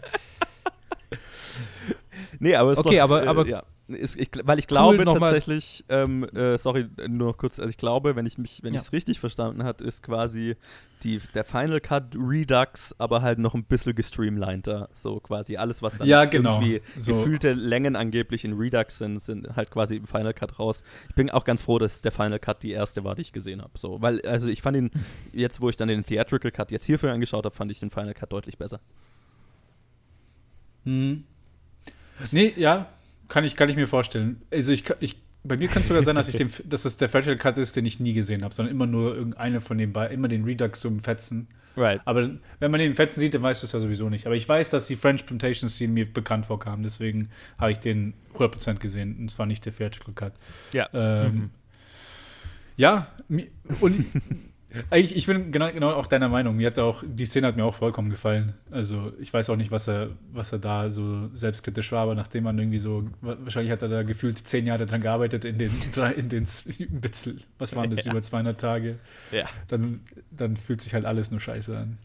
nee, 2.39 2.55
aber 2.55 2.71
es 2.71 2.79
okay, 2.79 2.95
doch, 2.95 3.03
aber, 3.03 3.23
äh, 3.23 3.27
aber 3.27 3.47
ja. 3.47 3.63
Ist, 3.93 4.19
ich, 4.19 4.29
weil 4.43 4.59
ich 4.59 4.67
glaube 4.67 4.97
cool, 4.97 5.05
tatsächlich, 5.05 5.83
ähm, 5.89 6.23
äh, 6.35 6.57
sorry, 6.57 6.87
nur 7.07 7.29
noch 7.29 7.37
kurz, 7.37 7.59
also 7.59 7.69
ich 7.69 7.77
glaube, 7.77 8.15
wenn 8.15 8.25
ich 8.25 8.37
mich, 8.37 8.61
wenn 8.63 8.73
ja. 8.73 8.79
ich 8.79 8.87
es 8.87 8.93
richtig 8.93 9.19
verstanden 9.19 9.63
habe, 9.63 9.83
ist 9.83 10.03
quasi 10.03 10.55
die, 11.03 11.19
der 11.33 11.43
Final 11.43 11.81
Cut 11.81 12.15
Redux, 12.15 12.95
aber 12.97 13.21
halt 13.21 13.39
noch 13.39 13.53
ein 13.53 13.63
bisschen 13.63 13.95
gestreamliner. 13.95 14.89
So 14.93 15.19
quasi 15.19 15.57
alles, 15.57 15.81
was 15.81 15.97
dann 15.97 16.07
ja, 16.07 16.25
genau. 16.25 16.61
irgendwie 16.61 16.81
so. 16.97 17.13
gefühlte 17.13 17.53
Längen 17.53 17.95
angeblich 17.95 18.45
in 18.45 18.53
Redux 18.53 18.97
sind, 18.97 19.19
sind 19.19 19.55
halt 19.55 19.71
quasi 19.71 19.97
im 19.97 20.07
Final 20.07 20.33
Cut 20.33 20.59
raus. 20.59 20.83
Ich 21.09 21.15
bin 21.15 21.29
auch 21.29 21.43
ganz 21.43 21.61
froh, 21.61 21.79
dass 21.79 22.01
der 22.01 22.11
Final 22.11 22.39
Cut 22.39 22.63
die 22.63 22.71
erste 22.71 23.03
war, 23.03 23.15
die 23.15 23.21
ich 23.21 23.33
gesehen 23.33 23.61
habe. 23.61 23.77
So, 23.77 24.01
weil, 24.01 24.21
also 24.21 24.49
ich 24.49 24.61
fand 24.61 24.77
ihn, 24.77 24.91
jetzt 25.33 25.61
wo 25.61 25.69
ich 25.69 25.77
dann 25.77 25.87
den 25.87 26.05
Theatrical 26.05 26.51
Cut 26.51 26.71
jetzt 26.71 26.85
hierfür 26.85 27.11
angeschaut 27.11 27.45
habe, 27.45 27.55
fand 27.55 27.71
ich 27.71 27.79
den 27.79 27.91
Final 27.91 28.13
Cut 28.13 28.31
deutlich 28.31 28.57
besser. 28.57 28.79
Hm. 30.85 31.23
Nee, 32.31 32.53
ja, 32.55 32.87
kann 33.33 33.43
ich, 33.43 33.55
kann 33.55 33.67
ich 33.67 33.75
mir 33.75 33.87
vorstellen. 33.87 34.43
Also 34.51 34.71
ich, 34.71 34.83
ich 34.99 35.17
bei 35.43 35.57
mir 35.57 35.67
kann 35.67 35.81
es 35.81 35.87
sogar 35.87 36.03
sein, 36.03 36.15
dass 36.15 36.27
ich 36.27 36.35
den, 36.35 36.51
dass 36.69 36.85
es 36.85 36.97
der 36.97 37.09
Fatal 37.09 37.35
Cut 37.35 37.57
ist, 37.57 37.75
den 37.75 37.83
ich 37.83 37.99
nie 37.99 38.13
gesehen 38.13 38.43
habe, 38.43 38.53
sondern 38.53 38.75
immer 38.75 38.85
nur 38.85 39.15
irgendeine 39.15 39.59
von 39.59 39.79
den 39.79 39.91
beiden, 39.91 40.13
immer 40.13 40.27
den 40.27 40.43
Redux 40.43 40.85
im 40.85 40.99
Fetzen. 40.99 41.47
Right. 41.75 41.99
Aber 42.05 42.29
wenn 42.59 42.71
man 42.71 42.79
den 42.79 42.93
Fetzen 42.93 43.19
sieht, 43.19 43.33
dann 43.33 43.41
weißt 43.41 43.63
du 43.63 43.65
es 43.65 43.71
ja 43.71 43.79
sowieso 43.79 44.07
nicht. 44.07 44.27
Aber 44.27 44.35
ich 44.35 44.47
weiß, 44.47 44.69
dass 44.69 44.85
die 44.85 44.95
French 44.95 45.25
Plantation 45.25 45.67
Scene 45.67 45.91
mir 45.91 46.05
bekannt 46.05 46.45
vorkam, 46.45 46.83
deswegen 46.83 47.29
habe 47.57 47.71
ich 47.71 47.79
den 47.79 48.13
100% 48.35 48.75
gesehen. 48.75 49.17
Und 49.17 49.31
zwar 49.31 49.47
nicht 49.47 49.65
der 49.65 49.73
Fatal 49.73 50.13
Cut. 50.13 50.33
Ja. 50.71 50.87
Ähm, 50.93 51.35
mhm. 51.35 51.49
Ja, 52.77 53.07
und 53.79 54.05
Ich, 54.91 55.15
ich 55.15 55.27
bin 55.27 55.51
genau, 55.51 55.71
genau 55.71 55.91
auch 55.91 56.07
deiner 56.07 56.29
Meinung. 56.29 56.55
Mir 56.55 56.67
hat 56.67 56.79
auch, 56.79 57.03
die 57.05 57.25
Szene 57.25 57.47
hat 57.47 57.55
mir 57.55 57.65
auch 57.65 57.75
vollkommen 57.75 58.09
gefallen. 58.09 58.53
Also 58.71 59.11
ich 59.19 59.31
weiß 59.33 59.49
auch 59.49 59.55
nicht, 59.55 59.71
was 59.71 59.87
er, 59.87 60.09
was 60.31 60.51
er 60.51 60.59
da 60.59 60.89
so 60.89 61.29
selbstkritisch 61.33 61.91
war, 61.91 62.03
aber 62.03 62.15
nachdem 62.15 62.45
man 62.45 62.57
irgendwie 62.57 62.79
so, 62.79 63.03
wahrscheinlich 63.21 63.71
hat 63.71 63.81
er 63.83 63.89
da 63.89 64.03
gefühlt 64.03 64.37
zehn 64.37 64.65
Jahre 64.65 64.85
dran 64.85 65.01
gearbeitet 65.01 65.45
in 65.45 65.57
den 65.57 65.71
drei, 65.93 66.13
in 66.13 66.29
den 66.29 66.45
was 67.57 67.75
waren 67.75 67.89
das, 67.89 68.05
ja. 68.05 68.11
über 68.11 68.21
200 68.21 68.59
Tage. 68.59 68.99
Ja. 69.31 69.45
Dann, 69.67 70.01
dann 70.31 70.55
fühlt 70.55 70.81
sich 70.81 70.93
halt 70.93 71.05
alles 71.05 71.29
nur 71.31 71.39
scheiße 71.39 71.77
an. 71.77 71.97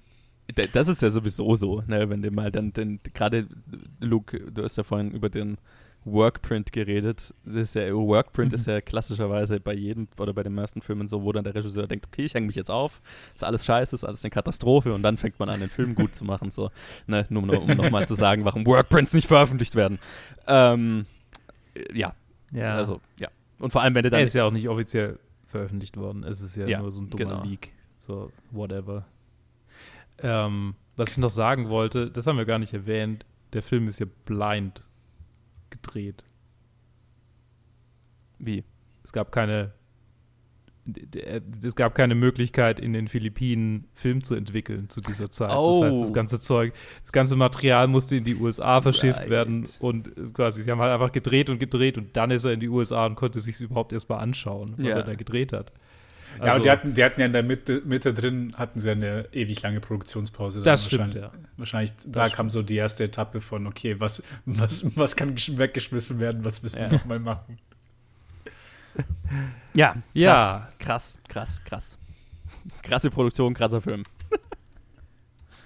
Das 0.73 0.89
ist 0.89 1.03
ja 1.03 1.11
sowieso 1.11 1.55
so, 1.55 1.83
ne, 1.87 2.09
wenn 2.09 2.23
du 2.23 2.31
mal 2.31 2.51
dann, 2.51 2.73
den, 2.73 3.01
gerade 3.13 3.47
Luke, 4.01 4.39
du 4.51 4.63
hast 4.63 4.77
ja 4.77 4.83
vorhin 4.83 5.11
über 5.11 5.29
den 5.29 5.59
Workprint 6.13 6.73
geredet. 6.73 7.35
Das 7.45 7.55
ist 7.55 7.75
ja, 7.75 7.93
Workprint 7.93 8.53
mhm. 8.53 8.55
ist 8.57 8.67
ja 8.67 8.81
klassischerweise 8.81 9.61
bei 9.61 9.75
jedem 9.75 10.09
oder 10.19 10.33
bei 10.33 10.43
den 10.43 10.55
meisten 10.55 10.83
Filmen 10.83 11.09
so, 11.09 11.23
wo 11.23 11.33
dann 11.33 11.45
der 11.45 11.55
Regisseur 11.55 11.87
denkt, 11.87 12.07
okay, 12.07 12.25
ich 12.25 12.35
hänge 12.35 12.47
mich 12.47 12.57
jetzt 12.57 12.71
auf, 12.71 13.01
ist 13.35 13.45
alles 13.45 13.65
scheiße, 13.65 13.95
ist 13.95 14.05
alles 14.05 14.25
eine 14.25 14.31
Katastrophe 14.31 14.93
und 14.93 15.03
dann 15.03 15.17
fängt 15.17 15.39
man 15.39 15.49
an, 15.49 15.61
den 15.61 15.71
Film 15.71 15.95
gut 15.95 16.15
zu 16.15 16.25
machen. 16.25 16.51
So, 16.51 16.71
ne, 17.07 17.27
nur, 17.29 17.43
nur 17.43 17.63
um 17.63 17.69
nochmal 17.69 18.07
zu 18.07 18.15
sagen, 18.15 18.45
warum 18.45 18.67
Workprints 18.67 19.13
nicht 19.13 19.29
veröffentlicht 19.29 19.75
werden. 19.75 19.99
Ähm, 20.47 21.07
ja. 21.93 22.15
ja. 22.53 22.77
Also, 22.77 23.01
ja. 23.19 23.29
Und 23.59 23.73
vor 23.73 23.83
allem, 23.83 23.95
wenn 23.95 24.03
der 24.03 24.11
dann. 24.11 24.21
Er 24.21 24.27
ist 24.27 24.35
ja 24.35 24.45
auch 24.45 24.53
nicht 24.53 24.69
offiziell 24.69 25.19
veröffentlicht 25.47 25.97
worden. 25.97 26.25
Es 26.25 26.41
ist 26.41 26.57
ja, 26.57 26.67
ja 26.67 26.81
nur 26.81 26.93
so 26.93 27.01
ein 27.01 27.11
dummer 27.11 27.25
genau. 27.25 27.43
Leak. 27.43 27.73
So, 27.99 28.31
whatever. 28.51 29.07
Ähm, 30.21 30.75
was 30.97 31.13
ich 31.13 31.19
noch 31.19 31.31
sagen 31.31 31.71
wollte, 31.71 32.11
das 32.11 32.27
haben 32.27 32.39
wir 32.39 32.45
gar 32.45 32.59
nicht 32.59 32.75
erwähnt, 32.75 33.25
der 33.53 33.63
Film 33.63 33.89
ist 33.89 34.01
ja 34.01 34.07
blind 34.25 34.83
gedreht. 35.71 36.25
Wie? 38.39 38.65
Es 39.05 39.13
gab 39.13 39.33
keine 39.33 39.73
es 41.63 41.75
gab 41.75 41.95
keine 41.95 42.15
Möglichkeit, 42.15 42.81
in 42.81 42.93
den 42.93 43.09
Philippinen 43.09 43.87
Film 43.93 44.25
zu 44.25 44.35
entwickeln 44.35 44.89
zu 44.89 45.01
dieser 45.01 45.31
Zeit. 45.31 45.53
Oh. 45.55 45.81
Das 45.81 45.89
heißt, 45.89 46.01
das 46.01 46.11
oh. 46.11 46.13
ganze 46.13 46.41
Zeug, 46.41 46.73
das 47.03 47.13
ganze 47.13 47.37
Material 47.37 47.89
musste 47.89 48.17
in 48.17 48.25
die 48.25 48.37
USA 48.37 48.81
verschifft 48.81 49.21
right. 49.21 49.31
werden 49.31 49.69
und 49.81 50.11
quasi, 50.33 50.63
sie 50.63 50.71
haben 50.71 50.81
halt 50.81 50.93
einfach 50.93 51.13
gedreht 51.13 51.51
und 51.51 51.59
gedreht 51.59 51.99
und 51.99 52.17
dann 52.17 52.31
ist 52.31 52.45
er 52.45 52.53
in 52.53 52.61
die 52.61 52.69
USA 52.69 53.07
und 53.07 53.17
konnte 53.17 53.41
sich 53.41 53.61
überhaupt 53.61 53.93
erst 53.93 54.09
mal 54.09 54.19
anschauen, 54.19 54.75
was 54.79 54.87
ja. 54.87 54.97
er 54.97 55.03
da 55.03 55.15
gedreht 55.15 55.53
hat. 55.53 55.73
Also, 56.35 56.47
ja, 56.47 56.55
und 56.57 56.65
die 56.65 56.71
hatten, 56.71 56.95
die 56.95 57.05
hatten 57.05 57.21
ja 57.21 57.27
in 57.27 57.33
der 57.33 57.43
Mitte, 57.43 57.83
Mitte 57.85 58.15
drin, 58.15 58.55
hatten 58.57 58.79
sie 58.79 58.91
eine 58.91 59.29
ewig 59.33 59.61
lange 59.63 59.81
Produktionspause. 59.81 60.63
Das 60.63 60.87
stimmt, 60.87 61.15
ja. 61.15 61.33
Wahrscheinlich, 61.57 61.93
das 61.93 62.05
da 62.07 62.23
stimmt. 62.23 62.37
kam 62.37 62.51
so 62.51 62.63
die 62.63 62.77
erste 62.77 63.05
Etappe 63.05 63.41
von, 63.41 63.67
okay, 63.67 63.97
was, 63.99 64.23
was, 64.47 64.97
was 64.97 65.17
kann 65.17 65.35
weggeschmissen 65.37 66.19
werden, 66.19 66.45
was 66.45 66.63
müssen 66.63 66.79
wir 66.79 66.89
nochmal 66.89 67.19
machen. 67.19 67.59
Ja, 69.75 69.93
krass, 69.93 70.03
ja. 70.15 70.69
Krass, 70.79 71.19
krass, 71.29 71.65
krass. 71.65 71.99
Krasse 72.83 73.11
Produktion, 73.11 73.55
krasser 73.55 73.81
Film. 73.81 74.05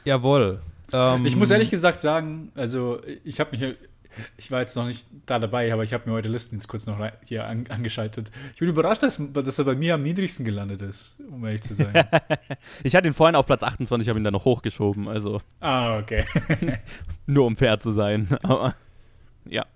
Jawohl. 0.05 0.61
Ähm, 0.93 1.25
ich 1.25 1.37
muss 1.37 1.51
ehrlich 1.51 1.71
gesagt 1.71 2.01
sagen, 2.01 2.53
also 2.55 3.01
ich 3.25 3.41
habe 3.41 3.57
mich 3.57 3.77
ich 4.37 4.51
war 4.51 4.61
jetzt 4.61 4.77
noch 4.77 4.87
nicht 4.87 5.07
da 5.27 5.39
dabei, 5.39 5.73
aber 5.73 5.85
ich 5.85 5.95
habe 5.95 6.09
mir 6.09 6.15
heute 6.15 6.29
Listen 6.29 6.57
jetzt 6.57 6.69
kurz 6.69 6.87
noch 6.87 6.99
hier 7.25 7.47
an, 7.47 7.67
angeschaltet. 7.69 8.31
Ich 8.55 8.61
bin 8.61 8.69
überrascht, 8.69 9.03
dass, 9.03 9.21
dass, 9.33 9.59
er 9.59 9.65
bei 9.65 9.75
mir 9.75 9.95
am 9.95 10.03
niedrigsten 10.03 10.45
gelandet 10.45 10.83
ist, 10.83 11.17
um 11.31 11.45
ehrlich 11.45 11.63
zu 11.63 11.75
sein. 11.75 11.93
ich 12.83 12.95
hatte 12.95 13.07
ihn 13.07 13.13
vorhin 13.13 13.37
auf 13.37 13.47
Platz 13.47 13.63
28, 13.63 14.09
habe 14.09 14.19
ihn 14.19 14.25
dann 14.25 14.33
noch 14.33 14.45
hochgeschoben, 14.45 15.09
also. 15.09 15.41
Ah, 15.61 15.99
okay. 15.99 16.25
nur 17.27 17.47
um 17.47 17.57
fair 17.57 17.81
zu 17.81 17.93
sein, 17.93 18.29
aber 18.43 18.75
ja. 19.45 19.67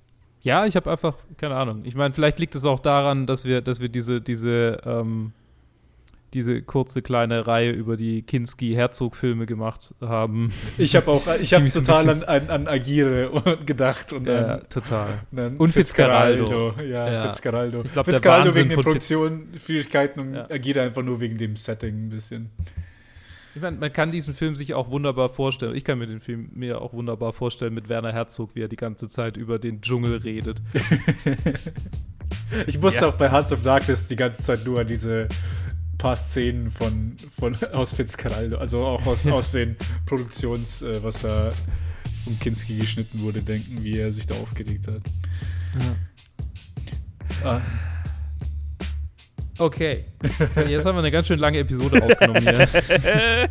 Ja, 0.42 0.64
ich 0.64 0.76
habe 0.76 0.90
einfach, 0.90 1.16
keine 1.38 1.56
Ahnung. 1.56 1.82
Ich 1.84 1.96
meine, 1.96 2.14
vielleicht 2.14 2.38
liegt 2.38 2.54
es 2.54 2.64
auch 2.64 2.78
daran, 2.78 3.26
dass 3.26 3.44
wir, 3.44 3.62
dass 3.62 3.80
wir 3.80 3.88
diese, 3.88 4.20
diese, 4.20 4.80
ähm, 4.84 5.32
diese 6.34 6.62
kurze 6.62 7.02
kleine 7.02 7.46
Reihe 7.46 7.70
über 7.70 7.96
die 7.96 8.22
Kinski-Herzog-Filme 8.22 9.46
gemacht 9.46 9.94
haben. 10.00 10.52
Ich 10.78 10.96
habe 10.96 11.10
auch, 11.10 11.22
ich 11.40 11.54
habe 11.54 11.68
total 11.70 12.08
an, 12.08 12.22
an, 12.24 12.50
an, 12.50 12.68
Agire 12.68 13.58
gedacht 13.66 14.12
und 14.12 14.26
ja, 14.26 14.56
an, 14.56 14.68
total. 14.68 15.20
Und, 15.32 15.60
und 15.60 15.70
Fitzcarraldo. 15.70 16.74
Ja, 16.80 17.10
ja, 17.10 17.22
Fitzcarraldo. 17.26 17.82
Ich 17.84 17.92
glaube, 17.92 18.10
Fitzcarraldo 18.10 18.54
wegen 18.54 18.68
den 18.68 18.80
Produktionsschwierigkeiten 18.80 20.20
und 20.20 20.34
ja. 20.34 20.46
Agire 20.50 20.82
einfach 20.82 21.02
nur 21.02 21.20
wegen 21.20 21.38
dem 21.38 21.56
Setting 21.56 22.06
ein 22.06 22.08
bisschen. 22.10 22.50
Ich 23.56 23.62
meine, 23.62 23.78
man 23.78 23.90
kann 23.90 24.10
diesen 24.10 24.34
Film 24.34 24.54
sich 24.54 24.74
auch 24.74 24.90
wunderbar 24.90 25.30
vorstellen. 25.30 25.74
Ich 25.74 25.82
kann 25.82 25.98
mir 25.98 26.06
den 26.06 26.20
Film 26.20 26.50
mir 26.52 26.82
auch 26.82 26.92
wunderbar 26.92 27.32
vorstellen 27.32 27.72
mit 27.72 27.88
Werner 27.88 28.12
Herzog, 28.12 28.50
wie 28.52 28.60
er 28.60 28.68
die 28.68 28.76
ganze 28.76 29.08
Zeit 29.08 29.38
über 29.38 29.58
den 29.58 29.80
Dschungel 29.80 30.18
redet. 30.18 30.60
ich 32.66 32.78
musste 32.78 33.00
ja. 33.00 33.08
auch 33.08 33.14
bei 33.14 33.30
Hearts 33.30 33.54
of 33.54 33.62
Darkness 33.62 34.08
die 34.08 34.16
ganze 34.16 34.42
Zeit 34.42 34.66
nur 34.66 34.80
an 34.80 34.86
diese 34.86 35.28
paar 35.98 36.16
Szenen 36.16 36.70
von, 36.70 37.16
von 37.38 37.56
aus 37.72 37.92
Fitzcarraldo, 37.92 38.58
also 38.58 38.84
auch 38.84 39.06
aus, 39.06 39.26
aus 39.26 39.52
den 39.52 39.76
Produktions, 40.04 40.82
äh, 40.82 41.02
was 41.02 41.20
da 41.20 41.52
von 42.24 42.38
Kinski 42.40 42.76
geschnitten 42.76 43.20
wurde, 43.20 43.42
denken, 43.42 43.82
wie 43.82 43.98
er 43.98 44.12
sich 44.12 44.26
da 44.26 44.34
aufgeregt 44.34 44.88
hat. 44.88 45.02
Ja. 47.42 47.50
Ah. 47.50 47.60
Okay. 49.58 50.04
Jetzt 50.68 50.86
haben 50.86 50.96
wir 50.96 51.00
eine 51.00 51.10
ganz 51.10 51.26
schön 51.26 51.38
lange 51.38 51.58
Episode 51.58 52.02
aufgenommen 52.02 52.42
hier. 52.42 52.68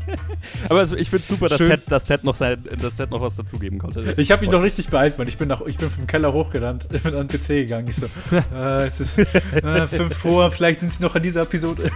Aber 0.69 0.79
also 0.79 0.95
ich 0.95 1.09
finde 1.09 1.23
es 1.23 1.27
super, 1.27 1.49
dass 1.49 1.57
Ted, 1.57 1.81
dass, 1.87 2.05
Ted 2.05 2.23
noch 2.23 2.35
sein, 2.35 2.63
dass 2.79 2.97
Ted 2.97 3.09
noch 3.11 3.21
was 3.21 3.35
dazugeben 3.35 3.79
konnte. 3.79 4.03
Das 4.03 4.17
ich 4.17 4.31
habe 4.31 4.45
ihn 4.45 4.51
doch 4.51 4.61
richtig 4.61 4.89
beeilt, 4.89 5.17
Mann. 5.17 5.27
Ich 5.27 5.37
bin, 5.37 5.47
nach, 5.47 5.61
ich 5.61 5.77
bin 5.77 5.89
vom 5.89 6.05
Keller 6.07 6.33
hochgerannt, 6.33 6.87
bin 7.03 7.15
an 7.15 7.27
den 7.27 7.39
PC 7.39 7.47
gegangen. 7.47 7.87
Ich 7.87 7.95
so, 7.95 8.05
äh, 8.55 8.87
es 8.87 8.99
ist 8.99 9.17
äh, 9.19 9.87
fünf 9.87 10.15
vor, 10.15 10.51
vielleicht 10.51 10.81
sind 10.81 10.91
sie 10.91 11.01
noch 11.01 11.15
an 11.15 11.23
dieser 11.23 11.41
Episode. 11.43 11.91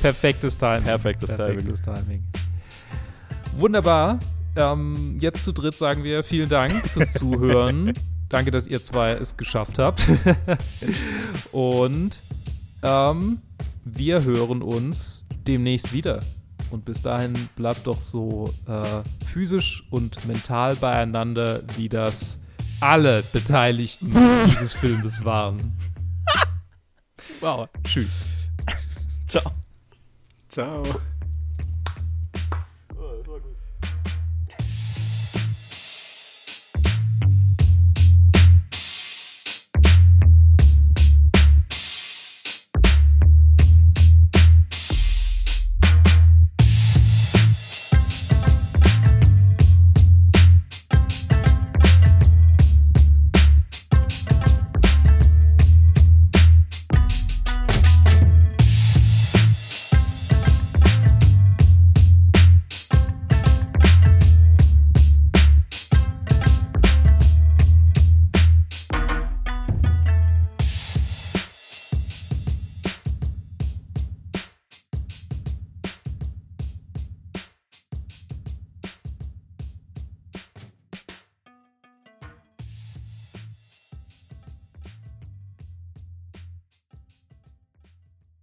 Perfektes 0.00 0.58
Timing. 0.58 0.84
Perfektes, 0.84 1.28
Perfektes 1.28 1.82
Timing. 1.82 2.04
Timing. 2.04 2.24
Wunderbar. 3.56 4.18
Ähm, 4.56 5.18
jetzt 5.20 5.44
zu 5.44 5.52
dritt 5.52 5.76
sagen 5.76 6.02
wir 6.02 6.24
vielen 6.24 6.48
Dank 6.48 6.86
fürs 6.88 7.12
Zuhören. 7.12 7.94
Danke, 8.30 8.52
dass 8.52 8.66
ihr 8.66 8.82
zwei 8.82 9.12
es 9.12 9.36
geschafft 9.36 9.78
habt. 9.78 10.06
und 11.52 12.22
ähm, 12.82 13.42
wir 13.84 14.22
hören 14.22 14.62
uns 14.62 15.24
demnächst 15.46 15.92
wieder. 15.92 16.20
Und 16.70 16.84
bis 16.84 17.02
dahin 17.02 17.34
bleibt 17.56 17.88
doch 17.88 18.00
so 18.00 18.54
äh, 18.66 19.02
physisch 19.26 19.84
und 19.90 20.24
mental 20.26 20.76
beieinander, 20.76 21.60
wie 21.76 21.88
das 21.88 22.38
alle 22.80 23.22
Beteiligten 23.32 24.14
dieses 24.46 24.72
Filmes 24.72 25.24
waren. 25.24 25.76
Wow. 27.40 27.68
Tschüss. 27.84 28.26
Ciao. 29.28 29.52
Ciao. 30.48 30.82
Oh, 32.96 33.16
das 33.18 33.28
war 33.28 33.40
gut. 33.40 33.56